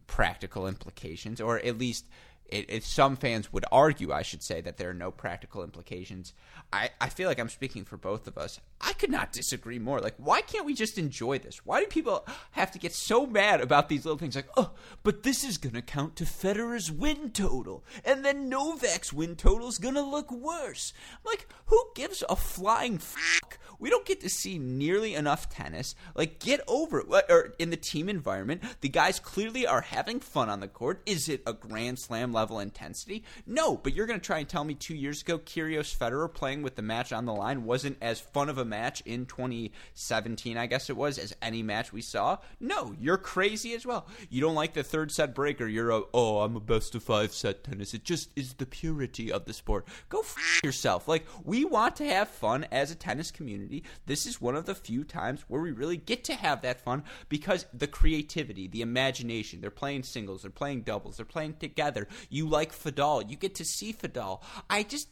practical 0.06 0.66
implications, 0.66 1.40
or 1.40 1.58
at 1.58 1.78
least 1.78 2.06
it, 2.48 2.84
some 2.84 3.16
fans 3.16 3.52
would 3.52 3.64
argue, 3.72 4.12
I 4.12 4.22
should 4.22 4.42
say, 4.42 4.60
that 4.60 4.76
there 4.76 4.90
are 4.90 4.94
no 4.94 5.10
practical 5.10 5.62
implications. 5.62 6.32
I, 6.72 6.90
I 7.00 7.08
feel 7.08 7.28
like 7.28 7.38
I'm 7.38 7.48
speaking 7.48 7.84
for 7.84 7.96
both 7.96 8.26
of 8.26 8.36
us. 8.36 8.60
I 8.80 8.92
could 8.92 9.10
not 9.10 9.32
disagree 9.32 9.78
more. 9.78 10.00
Like, 10.00 10.14
why 10.16 10.40
can't 10.42 10.66
we 10.66 10.74
just 10.74 10.98
enjoy 10.98 11.38
this? 11.38 11.64
Why 11.64 11.80
do 11.80 11.86
people 11.86 12.26
have 12.52 12.70
to 12.72 12.78
get 12.78 12.92
so 12.92 13.26
mad 13.26 13.60
about 13.60 13.88
these 13.88 14.04
little 14.04 14.18
things? 14.18 14.36
Like, 14.36 14.48
oh, 14.56 14.72
but 15.02 15.22
this 15.22 15.44
is 15.44 15.58
going 15.58 15.74
to 15.74 15.82
count 15.82 16.16
to 16.16 16.24
Federer's 16.24 16.90
win 16.90 17.30
total, 17.30 17.84
and 18.04 18.24
then 18.24 18.48
Novak's 18.48 19.12
win 19.12 19.36
total 19.36 19.68
is 19.68 19.78
going 19.78 19.94
to 19.94 20.02
look 20.02 20.30
worse. 20.30 20.92
Like, 21.24 21.48
who 21.66 21.82
gives 21.94 22.22
a 22.28 22.36
flying 22.36 22.98
fuck? 22.98 23.58
We 23.78 23.90
don't 23.90 24.06
get 24.06 24.20
to 24.22 24.28
see 24.30 24.58
nearly 24.58 25.14
enough 25.14 25.50
tennis. 25.50 25.94
Like, 26.14 26.38
get 26.38 26.60
over 26.66 27.00
it. 27.00 27.06
Or 27.28 27.54
in 27.58 27.70
the 27.70 27.76
team 27.76 28.08
environment, 28.08 28.62
the 28.80 28.88
guys 28.88 29.20
clearly 29.20 29.66
are 29.66 29.82
having 29.82 30.20
fun 30.20 30.48
on 30.48 30.60
the 30.60 30.68
court. 30.68 31.02
Is 31.06 31.28
it 31.28 31.42
a 31.46 31.52
Grand 31.52 31.98
Slam 31.98 32.32
level 32.36 32.60
intensity? 32.60 33.24
No, 33.46 33.76
but 33.76 33.94
you're 33.94 34.06
going 34.06 34.20
to 34.20 34.24
try 34.24 34.38
and 34.38 34.48
tell 34.48 34.62
me 34.62 34.74
two 34.74 34.94
years 34.94 35.22
ago, 35.22 35.38
Kyrgios 35.38 35.96
Federer 35.96 36.32
playing 36.32 36.62
with 36.62 36.76
the 36.76 36.82
match 36.82 37.12
on 37.12 37.24
the 37.24 37.32
line 37.32 37.64
wasn't 37.64 37.96
as 38.02 38.20
fun 38.20 38.50
of 38.50 38.58
a 38.58 38.64
match 38.64 39.00
in 39.06 39.24
2017, 39.24 40.58
I 40.58 40.66
guess 40.66 40.90
it 40.90 40.96
was, 40.96 41.18
as 41.18 41.34
any 41.40 41.62
match 41.62 41.92
we 41.92 42.02
saw? 42.02 42.38
No, 42.60 42.94
you're 43.00 43.16
crazy 43.16 43.74
as 43.74 43.86
well. 43.86 44.06
You 44.28 44.42
don't 44.42 44.54
like 44.54 44.74
the 44.74 44.82
third 44.82 45.10
set 45.10 45.34
breaker. 45.34 45.66
You're 45.66 45.90
a, 45.90 46.02
oh, 46.12 46.40
I'm 46.40 46.56
a 46.56 46.60
best 46.60 46.94
of 46.94 47.02
five 47.02 47.32
set 47.32 47.64
tennis. 47.64 47.94
It 47.94 48.04
just 48.04 48.30
is 48.36 48.54
the 48.54 48.66
purity 48.66 49.32
of 49.32 49.46
the 49.46 49.54
sport. 49.54 49.86
Go 50.10 50.20
f- 50.20 50.60
yourself. 50.62 51.08
Like, 51.08 51.26
we 51.42 51.64
want 51.64 51.96
to 51.96 52.04
have 52.04 52.28
fun 52.28 52.66
as 52.70 52.90
a 52.90 52.94
tennis 52.94 53.30
community. 53.30 53.82
This 54.04 54.26
is 54.26 54.40
one 54.40 54.56
of 54.56 54.66
the 54.66 54.74
few 54.74 55.04
times 55.04 55.44
where 55.48 55.62
we 55.62 55.72
really 55.72 55.96
get 55.96 56.22
to 56.24 56.34
have 56.34 56.60
that 56.62 56.80
fun 56.80 57.04
because 57.28 57.66
the 57.72 57.86
creativity, 57.86 58.68
the 58.68 58.82
imagination, 58.82 59.60
they're 59.60 59.70
playing 59.70 60.02
singles, 60.02 60.42
they're 60.42 60.50
playing 60.50 60.82
doubles, 60.82 61.16
they're 61.16 61.26
playing 61.26 61.54
together. 61.54 62.06
You 62.28 62.48
like 62.48 62.72
Fadal. 62.72 63.28
You 63.28 63.36
get 63.36 63.54
to 63.56 63.64
see 63.64 63.92
Fadal. 63.92 64.42
I 64.68 64.82
just, 64.82 65.08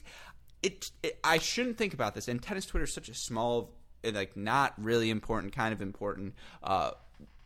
it, 0.62 0.90
it 1.02 1.18
I 1.24 1.38
shouldn't 1.38 1.78
think 1.78 1.94
about 1.94 2.14
this. 2.14 2.28
And 2.28 2.42
tennis 2.42 2.66
Twitter 2.66 2.84
is 2.84 2.94
such 2.94 3.08
a 3.08 3.14
small, 3.14 3.72
like, 4.04 4.36
not 4.36 4.74
really 4.78 5.10
important, 5.10 5.54
kind 5.54 5.72
of 5.72 5.80
important, 5.80 6.34
uh, 6.62 6.92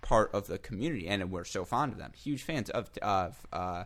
part 0.01 0.33
of 0.33 0.47
the 0.47 0.59
community, 0.59 1.09
and 1.09 1.31
we're 1.31 1.45
so 1.45 1.65
fond 1.65 1.93
of 1.93 1.99
them. 1.99 2.13
Huge 2.17 2.43
fans 2.43 2.71
of 2.71 2.91
of 3.03 3.47
uh, 3.53 3.85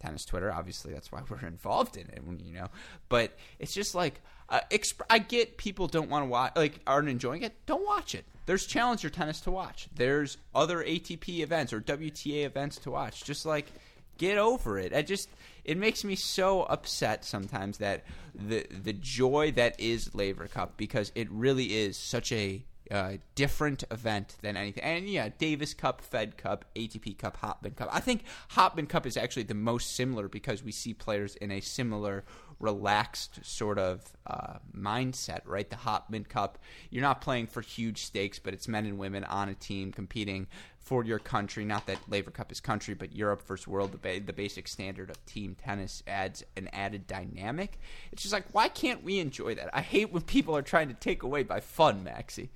tennis 0.00 0.24
Twitter. 0.24 0.52
Obviously, 0.52 0.92
that's 0.92 1.12
why 1.12 1.22
we're 1.28 1.38
involved 1.46 1.96
in 1.96 2.08
it. 2.08 2.22
You 2.44 2.52
know, 2.52 2.68
but 3.08 3.36
it's 3.58 3.74
just 3.74 3.94
like 3.94 4.20
uh, 4.48 4.60
exp- 4.70 5.02
I 5.08 5.18
get 5.18 5.56
people 5.56 5.86
don't 5.86 6.10
want 6.10 6.24
to 6.24 6.28
watch, 6.28 6.52
like 6.56 6.80
aren't 6.86 7.08
enjoying 7.08 7.42
it. 7.42 7.54
Don't 7.66 7.86
watch 7.86 8.14
it. 8.14 8.24
There's 8.46 8.66
Challenger 8.66 9.08
tennis 9.08 9.40
to 9.42 9.50
watch. 9.50 9.88
There's 9.94 10.36
other 10.54 10.84
ATP 10.84 11.40
events 11.40 11.72
or 11.72 11.80
WTA 11.80 12.44
events 12.44 12.76
to 12.78 12.90
watch. 12.90 13.24
Just 13.24 13.46
like 13.46 13.72
get 14.18 14.38
over 14.38 14.78
it. 14.78 14.94
I 14.94 15.02
just 15.02 15.28
it 15.64 15.76
makes 15.76 16.04
me 16.04 16.14
so 16.14 16.62
upset 16.64 17.24
sometimes 17.24 17.78
that 17.78 18.04
the 18.34 18.66
the 18.70 18.92
joy 18.92 19.52
that 19.52 19.78
is 19.80 20.14
Laver 20.14 20.48
Cup 20.48 20.76
because 20.76 21.12
it 21.14 21.30
really 21.30 21.74
is 21.74 21.96
such 21.96 22.32
a 22.32 22.64
uh, 22.94 23.16
different 23.34 23.82
event 23.90 24.36
than 24.40 24.56
anything. 24.56 24.84
And 24.84 25.08
yeah, 25.08 25.28
Davis 25.36 25.74
Cup, 25.74 26.00
Fed 26.00 26.36
Cup, 26.36 26.64
ATP 26.76 27.18
Cup, 27.18 27.40
Hopman 27.40 27.74
Cup. 27.74 27.88
I 27.90 27.98
think 27.98 28.22
Hopman 28.52 28.88
Cup 28.88 29.04
is 29.04 29.16
actually 29.16 29.42
the 29.42 29.54
most 29.54 29.96
similar 29.96 30.28
because 30.28 30.62
we 30.62 30.70
see 30.70 30.94
players 30.94 31.34
in 31.36 31.50
a 31.50 31.60
similar 31.60 32.24
relaxed 32.60 33.40
sort 33.44 33.80
of 33.80 34.12
uh, 34.28 34.58
mindset, 34.76 35.40
right? 35.44 35.68
The 35.68 35.76
Hopman 35.76 36.28
Cup, 36.28 36.58
you're 36.90 37.02
not 37.02 37.20
playing 37.20 37.48
for 37.48 37.62
huge 37.62 38.04
stakes, 38.04 38.38
but 38.38 38.54
it's 38.54 38.68
men 38.68 38.86
and 38.86 38.96
women 38.96 39.24
on 39.24 39.48
a 39.48 39.54
team 39.54 39.90
competing 39.90 40.46
for 40.78 41.02
your 41.02 41.18
country. 41.18 41.64
Not 41.64 41.86
that 41.86 41.98
Laver 42.08 42.30
Cup 42.30 42.52
is 42.52 42.60
country, 42.60 42.94
but 42.94 43.14
Europe 43.14 43.42
versus 43.42 43.66
world, 43.66 43.90
the, 43.90 43.98
ba- 43.98 44.24
the 44.24 44.32
basic 44.32 44.68
standard 44.68 45.10
of 45.10 45.24
team 45.26 45.56
tennis 45.56 46.04
adds 46.06 46.44
an 46.56 46.68
added 46.72 47.08
dynamic. 47.08 47.80
It's 48.12 48.22
just 48.22 48.34
like, 48.34 48.46
why 48.52 48.68
can't 48.68 49.02
we 49.02 49.18
enjoy 49.18 49.56
that? 49.56 49.70
I 49.72 49.80
hate 49.80 50.12
when 50.12 50.22
people 50.22 50.56
are 50.56 50.62
trying 50.62 50.88
to 50.88 50.94
take 50.94 51.24
away 51.24 51.42
by 51.42 51.58
fun, 51.58 52.04
Maxie. 52.04 52.50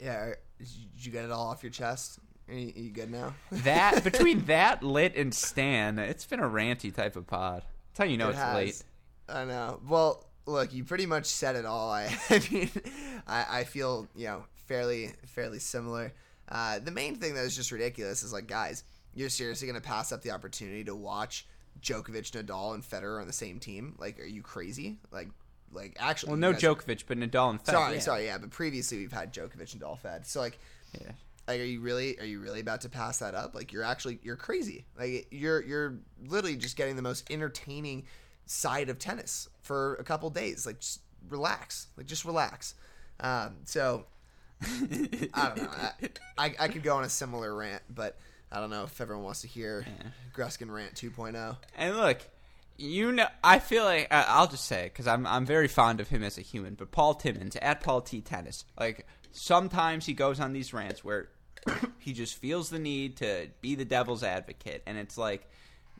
Yeah, 0.00 0.34
did 0.58 0.68
you 0.98 1.12
get 1.12 1.24
it 1.24 1.30
all 1.30 1.48
off 1.48 1.62
your 1.62 1.72
chest? 1.72 2.18
Are 2.48 2.54
you, 2.54 2.72
are 2.74 2.78
you 2.80 2.90
good 2.90 3.10
now? 3.10 3.34
That 3.50 4.04
between 4.04 4.44
that 4.46 4.82
lit 4.82 5.16
and 5.16 5.34
Stan, 5.34 5.98
it's 5.98 6.24
been 6.26 6.40
a 6.40 6.48
ranty 6.48 6.94
type 6.94 7.16
of 7.16 7.26
pod. 7.26 7.62
That's 7.90 7.98
how 7.98 8.04
you 8.04 8.16
know 8.16 8.28
It 8.28 8.30
it's 8.30 8.38
has. 8.38 8.54
late. 8.54 8.84
I 9.28 9.44
know. 9.44 9.80
Well, 9.86 10.24
look, 10.46 10.72
you 10.72 10.84
pretty 10.84 11.06
much 11.06 11.26
said 11.26 11.56
it 11.56 11.66
all. 11.66 11.90
I, 11.92 12.16
I 12.30 12.42
mean, 12.50 12.70
I, 13.26 13.46
I 13.60 13.64
feel 13.64 14.08
you 14.16 14.26
know 14.26 14.44
fairly 14.66 15.12
fairly 15.26 15.58
similar. 15.58 16.12
Uh, 16.48 16.78
the 16.78 16.90
main 16.90 17.16
thing 17.16 17.34
that 17.34 17.44
is 17.44 17.54
just 17.54 17.70
ridiculous 17.72 18.22
is 18.22 18.32
like, 18.32 18.46
guys, 18.46 18.84
you're 19.14 19.28
seriously 19.28 19.66
gonna 19.66 19.80
pass 19.80 20.12
up 20.12 20.22
the 20.22 20.30
opportunity 20.30 20.84
to 20.84 20.94
watch 20.94 21.46
Djokovic, 21.82 22.30
Nadal, 22.32 22.74
and 22.74 22.82
Federer 22.82 23.20
on 23.20 23.26
the 23.26 23.32
same 23.32 23.58
team? 23.60 23.94
Like, 23.98 24.18
are 24.20 24.24
you 24.26 24.42
crazy? 24.42 24.98
Like, 25.12 25.28
like 25.72 25.96
actually, 25.98 26.30
Well, 26.30 26.38
no 26.38 26.52
guys- 26.52 26.62
Djokovic, 26.62 27.04
but 27.06 27.18
Nadal 27.18 27.50
and 27.50 27.62
Federer. 27.62 27.70
Sorry, 27.72 27.94
yeah. 27.94 28.00
sorry, 28.00 28.24
yeah, 28.26 28.38
but 28.38 28.50
previously 28.50 28.98
we've 28.98 29.12
had 29.12 29.32
Djokovic 29.32 29.72
and 29.72 29.82
Nadal 29.82 29.98
fed. 29.98 30.26
So 30.26 30.40
like, 30.40 30.58
Yeah. 31.00 31.12
like, 31.46 31.60
are 31.60 31.64
you 31.64 31.80
really 31.80 32.18
are 32.18 32.24
you 32.24 32.40
really 32.40 32.60
about 32.60 32.80
to 32.82 32.88
pass 32.88 33.18
that 33.18 33.34
up? 33.34 33.54
Like, 33.54 33.72
you're 33.72 33.82
actually 33.84 34.18
you're 34.22 34.36
crazy. 34.36 34.84
Like, 34.98 35.28
you're 35.30 35.62
you're 35.62 35.94
literally 36.26 36.56
just 36.56 36.76
getting 36.76 36.96
the 36.96 37.02
most 37.02 37.30
entertaining 37.30 38.04
side 38.46 38.88
of 38.88 38.98
tennis 38.98 39.48
for 39.62 39.94
a 39.96 40.04
couple 40.04 40.30
days. 40.30 40.64
Like, 40.66 40.80
just 40.80 41.00
relax. 41.28 41.88
Like, 41.96 42.06
just 42.06 42.24
relax. 42.24 42.74
Um, 43.20 43.56
so 43.64 44.06
I 44.62 45.52
don't 45.54 45.56
know. 45.62 45.70
I, 46.38 46.46
I 46.46 46.54
I 46.60 46.68
could 46.68 46.82
go 46.82 46.96
on 46.96 47.04
a 47.04 47.08
similar 47.08 47.54
rant, 47.54 47.82
but 47.94 48.18
I 48.50 48.60
don't 48.60 48.70
know 48.70 48.84
if 48.84 49.00
everyone 49.00 49.24
wants 49.24 49.42
to 49.42 49.48
hear 49.48 49.84
Gruskin 50.34 50.70
rant 50.70 50.92
oh. 51.04 51.08
2.0. 51.22 51.56
And 51.76 51.96
look, 51.96 52.20
you 52.78 53.12
know, 53.12 53.26
I 53.44 53.58
feel 53.58 53.84
like 53.84 54.08
I- 54.10 54.24
I'll 54.28 54.46
just 54.46 54.64
say 54.64 54.84
because 54.84 55.06
I'm 55.06 55.26
I'm 55.26 55.44
very 55.44 55.68
fond 55.68 56.00
of 56.00 56.08
him 56.08 56.22
as 56.22 56.38
a 56.38 56.42
human. 56.42 56.74
But 56.74 56.90
Paul 56.92 57.14
Timmons 57.14 57.56
at 57.56 57.80
Paul 57.82 58.00
T 58.00 58.20
Tennis, 58.20 58.64
like 58.78 59.06
sometimes 59.32 60.06
he 60.06 60.14
goes 60.14 60.40
on 60.40 60.52
these 60.52 60.72
rants 60.72 61.04
where 61.04 61.28
he 61.98 62.12
just 62.12 62.36
feels 62.36 62.70
the 62.70 62.78
need 62.78 63.16
to 63.18 63.48
be 63.60 63.74
the 63.74 63.84
devil's 63.84 64.22
advocate, 64.22 64.82
and 64.86 64.96
it's 64.96 65.18
like. 65.18 65.46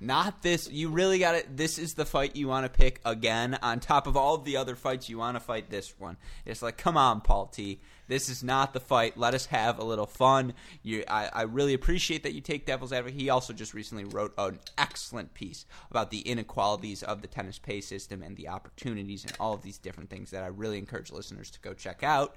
Not 0.00 0.42
this. 0.42 0.70
You 0.70 0.90
really 0.90 1.18
got 1.18 1.34
it. 1.34 1.56
This 1.56 1.76
is 1.76 1.94
the 1.94 2.04
fight 2.04 2.36
you 2.36 2.46
want 2.46 2.64
to 2.64 2.78
pick 2.78 3.00
again, 3.04 3.58
on 3.62 3.80
top 3.80 4.06
of 4.06 4.16
all 4.16 4.36
of 4.36 4.44
the 4.44 4.56
other 4.56 4.76
fights 4.76 5.08
you 5.08 5.18
want 5.18 5.36
to 5.36 5.40
fight. 5.40 5.70
This 5.70 5.92
one. 5.98 6.16
It's 6.46 6.62
like, 6.62 6.76
come 6.76 6.96
on, 6.96 7.20
Paul 7.20 7.46
T. 7.46 7.80
This 8.06 8.28
is 8.28 8.42
not 8.42 8.72
the 8.72 8.80
fight. 8.80 9.18
Let 9.18 9.34
us 9.34 9.46
have 9.46 9.78
a 9.78 9.84
little 9.84 10.06
fun. 10.06 10.54
You, 10.82 11.04
I, 11.08 11.28
I 11.32 11.42
really 11.42 11.74
appreciate 11.74 12.22
that 12.22 12.32
you 12.32 12.40
take 12.40 12.64
devil's 12.64 12.92
advocate. 12.92 13.20
He 13.20 13.28
also 13.28 13.52
just 13.52 13.74
recently 13.74 14.04
wrote 14.04 14.32
an 14.38 14.60
excellent 14.78 15.34
piece 15.34 15.66
about 15.90 16.10
the 16.10 16.20
inequalities 16.20 17.02
of 17.02 17.20
the 17.20 17.28
tennis 17.28 17.58
pay 17.58 17.80
system 17.80 18.22
and 18.22 18.36
the 18.36 18.48
opportunities 18.48 19.24
and 19.24 19.34
all 19.38 19.52
of 19.52 19.62
these 19.62 19.78
different 19.78 20.10
things 20.10 20.30
that 20.30 20.44
I 20.44 20.46
really 20.46 20.78
encourage 20.78 21.12
listeners 21.12 21.50
to 21.50 21.60
go 21.60 21.74
check 21.74 22.02
out. 22.02 22.36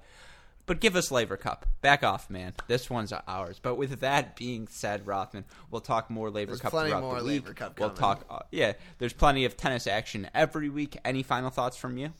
But 0.66 0.80
give 0.80 0.96
us 0.96 1.12
Laver 1.12 1.38
Cup. 1.38 1.66
Back 1.82 2.04
off, 2.04 2.30
man. 2.30 2.54
This 2.68 2.90
one's 2.90 3.12
ours. 3.28 3.60
But 3.62 3.76
with 3.76 4.00
that 4.02 4.36
being 4.36 4.68
said, 4.68 5.06
Rothman, 5.08 5.46
we'll 5.70 5.82
talk 5.82 6.10
more 6.10 6.30
Laver 6.30 6.52
There's 6.52 6.62
Cup 6.62 6.72
plenty 6.72 6.90
throughout 6.90 7.02
more 7.04 7.20
the 7.20 7.26
week. 7.26 7.56
Cup 7.56 7.80
We'll 7.80 7.90
coming. 7.90 8.20
talk. 8.22 8.26
Uh, 8.30 8.40
yeah, 8.52 8.74
there's 9.00 9.14
plenty 9.14 9.46
of 9.46 9.58
tennis 9.58 9.88
action 9.88 10.30
every 10.34 10.70
week. 10.70 10.98
Any 11.04 11.24
final 11.24 11.50
thoughts 11.50 11.78
from 11.78 11.98
you? 11.98 12.14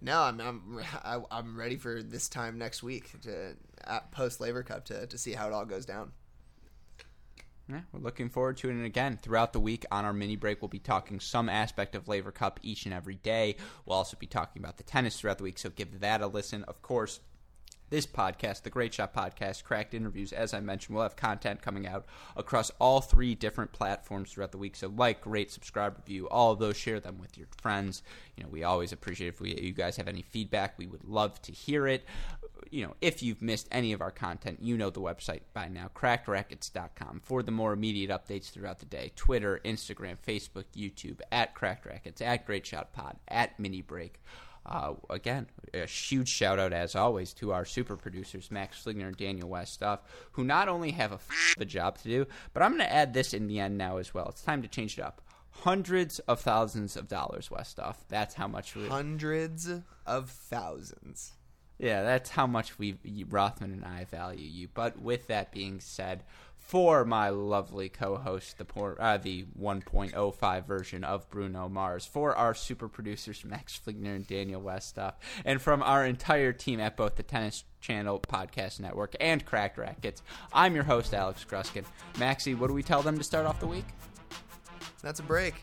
No, 0.00 0.20
I'm 0.22 0.40
I'm 0.40 0.80
I- 1.04 1.20
I'm 1.30 1.58
ready 1.58 1.76
for 1.76 2.02
this 2.02 2.28
time 2.28 2.56
next 2.56 2.82
week 2.82 3.20
to 3.22 3.54
at 3.84 4.10
post 4.12 4.40
Laver 4.40 4.62
Cup 4.62 4.84
to 4.86 5.06
to 5.06 5.18
see 5.18 5.32
how 5.32 5.48
it 5.48 5.52
all 5.52 5.64
goes 5.64 5.84
down. 5.84 6.12
Yeah, 7.70 7.80
we're 7.92 8.00
looking 8.00 8.30
forward 8.30 8.56
to 8.58 8.68
it. 8.70 8.72
And 8.72 8.86
again, 8.86 9.18
throughout 9.20 9.52
the 9.52 9.60
week 9.60 9.84
on 9.92 10.06
our 10.06 10.14
mini 10.14 10.36
break, 10.36 10.62
we'll 10.62 10.70
be 10.70 10.78
talking 10.78 11.20
some 11.20 11.50
aspect 11.50 11.94
of 11.94 12.08
Laver 12.08 12.32
Cup 12.32 12.58
each 12.62 12.86
and 12.86 12.94
every 12.94 13.16
day. 13.16 13.56
We'll 13.84 13.96
also 13.98 14.16
be 14.16 14.26
talking 14.26 14.62
about 14.62 14.78
the 14.78 14.84
tennis 14.84 15.20
throughout 15.20 15.36
the 15.36 15.44
week, 15.44 15.58
so 15.58 15.68
give 15.68 16.00
that 16.00 16.22
a 16.22 16.26
listen. 16.28 16.64
Of 16.64 16.80
course, 16.80 17.20
this 17.90 18.06
podcast, 18.06 18.62
the 18.62 18.70
Great 18.70 18.94
Shot 18.94 19.14
Podcast, 19.14 19.64
cracked 19.64 19.94
interviews, 19.94 20.32
as 20.32 20.54
I 20.54 20.60
mentioned, 20.60 20.94
we'll 20.94 21.02
have 21.04 21.16
content 21.16 21.62
coming 21.62 21.86
out 21.86 22.06
across 22.36 22.70
all 22.78 23.00
three 23.00 23.34
different 23.34 23.72
platforms 23.72 24.32
throughout 24.32 24.52
the 24.52 24.58
week. 24.58 24.76
So, 24.76 24.92
like, 24.94 25.20
rate, 25.24 25.50
subscribe, 25.50 25.96
review, 25.96 26.28
all 26.28 26.52
of 26.52 26.58
those, 26.58 26.76
share 26.76 27.00
them 27.00 27.18
with 27.18 27.36
your 27.38 27.48
friends. 27.60 28.02
You 28.36 28.44
know, 28.44 28.50
we 28.50 28.64
always 28.64 28.92
appreciate 28.92 29.28
if 29.28 29.40
we, 29.40 29.54
you 29.60 29.72
guys 29.72 29.96
have 29.96 30.08
any 30.08 30.22
feedback. 30.22 30.78
We 30.78 30.86
would 30.86 31.04
love 31.04 31.40
to 31.42 31.52
hear 31.52 31.86
it. 31.86 32.04
You 32.70 32.86
know, 32.86 32.94
if 33.00 33.22
you've 33.22 33.40
missed 33.40 33.68
any 33.70 33.92
of 33.92 34.02
our 34.02 34.10
content, 34.10 34.58
you 34.60 34.76
know 34.76 34.90
the 34.90 35.00
website 35.00 35.40
by 35.54 35.68
now, 35.68 35.90
crackedrackets.com, 35.94 37.22
for 37.24 37.42
the 37.42 37.52
more 37.52 37.72
immediate 37.72 38.10
updates 38.10 38.50
throughout 38.50 38.80
the 38.80 38.86
day. 38.86 39.12
Twitter, 39.16 39.60
Instagram, 39.64 40.16
Facebook, 40.26 40.64
YouTube, 40.76 41.20
at 41.32 41.54
Cracked 41.54 41.86
Rackets, 41.86 42.20
at 42.20 42.44
Great 42.44 42.66
Shot 42.66 42.92
Pod, 42.92 43.16
at 43.28 43.58
Mini 43.58 43.80
Break. 43.80 44.20
Uh, 44.68 44.94
again, 45.08 45.46
a 45.72 45.86
huge 45.86 46.28
shout 46.28 46.58
out 46.58 46.74
as 46.74 46.94
always 46.94 47.32
to 47.32 47.52
our 47.52 47.64
super 47.64 47.96
producers 47.96 48.50
Max 48.50 48.82
Fligner 48.84 49.06
and 49.06 49.16
Daniel 49.16 49.48
Westoff, 49.48 50.00
who 50.32 50.44
not 50.44 50.68
only 50.68 50.90
have 50.90 51.10
a, 51.12 51.14
f- 51.14 51.54
a 51.58 51.64
job 51.64 51.96
to 51.98 52.04
do, 52.04 52.26
but 52.52 52.62
I'm 52.62 52.72
going 52.72 52.86
to 52.86 52.92
add 52.92 53.14
this 53.14 53.32
in 53.32 53.46
the 53.46 53.60
end 53.60 53.78
now 53.78 53.96
as 53.96 54.12
well. 54.12 54.28
It's 54.28 54.42
time 54.42 54.60
to 54.60 54.68
change 54.68 54.98
it 54.98 55.02
up. 55.02 55.22
Hundreds 55.50 56.18
of 56.20 56.40
thousands 56.40 56.96
of 56.96 57.08
dollars, 57.08 57.48
Westoff. 57.48 57.96
That's 58.08 58.34
how 58.34 58.46
much 58.46 58.76
we. 58.76 58.86
Hundreds 58.86 59.70
of 60.06 60.30
thousands. 60.30 61.32
Yeah, 61.78 62.02
that's 62.02 62.30
how 62.30 62.46
much 62.46 62.78
we 62.78 62.96
Rothman 63.28 63.72
and 63.72 63.84
I 63.84 64.04
value 64.04 64.46
you. 64.46 64.68
But 64.74 65.00
with 65.00 65.28
that 65.28 65.52
being 65.52 65.80
said, 65.80 66.24
for 66.68 67.02
my 67.02 67.30
lovely 67.30 67.88
co-host, 67.88 68.58
the 68.58 68.64
poor, 68.64 68.94
uh, 69.00 69.16
the 69.16 69.46
1.05 69.58 70.66
version 70.66 71.02
of 71.02 71.28
Bruno 71.30 71.66
Mars, 71.66 72.04
for 72.04 72.36
our 72.36 72.52
super 72.52 72.88
producers 72.88 73.42
Max 73.42 73.80
Fligner 73.84 74.14
and 74.14 74.26
Daniel 74.26 74.60
Westoff, 74.60 75.14
and 75.46 75.62
from 75.62 75.82
our 75.82 76.04
entire 76.04 76.52
team 76.52 76.78
at 76.78 76.94
both 76.94 77.16
the 77.16 77.22
Tennis 77.22 77.64
Channel 77.80 78.20
Podcast 78.20 78.80
Network 78.80 79.16
and 79.18 79.46
Cracked 79.46 79.78
Rackets, 79.78 80.22
I'm 80.52 80.74
your 80.74 80.84
host 80.84 81.14
Alex 81.14 81.42
Gruskin. 81.48 81.86
Maxie, 82.18 82.54
what 82.54 82.66
do 82.66 82.74
we 82.74 82.82
tell 82.82 83.00
them 83.00 83.16
to 83.16 83.24
start 83.24 83.46
off 83.46 83.60
the 83.60 83.66
week? 83.66 83.86
That's 85.02 85.20
a 85.20 85.24
break. 85.24 85.54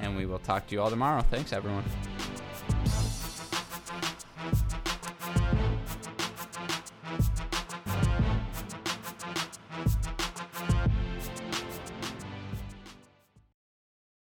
And 0.00 0.16
we 0.16 0.24
will 0.24 0.38
talk 0.38 0.66
to 0.68 0.74
you 0.74 0.80
all 0.80 0.88
tomorrow. 0.88 1.20
Thanks, 1.30 1.52
everyone. 1.52 1.84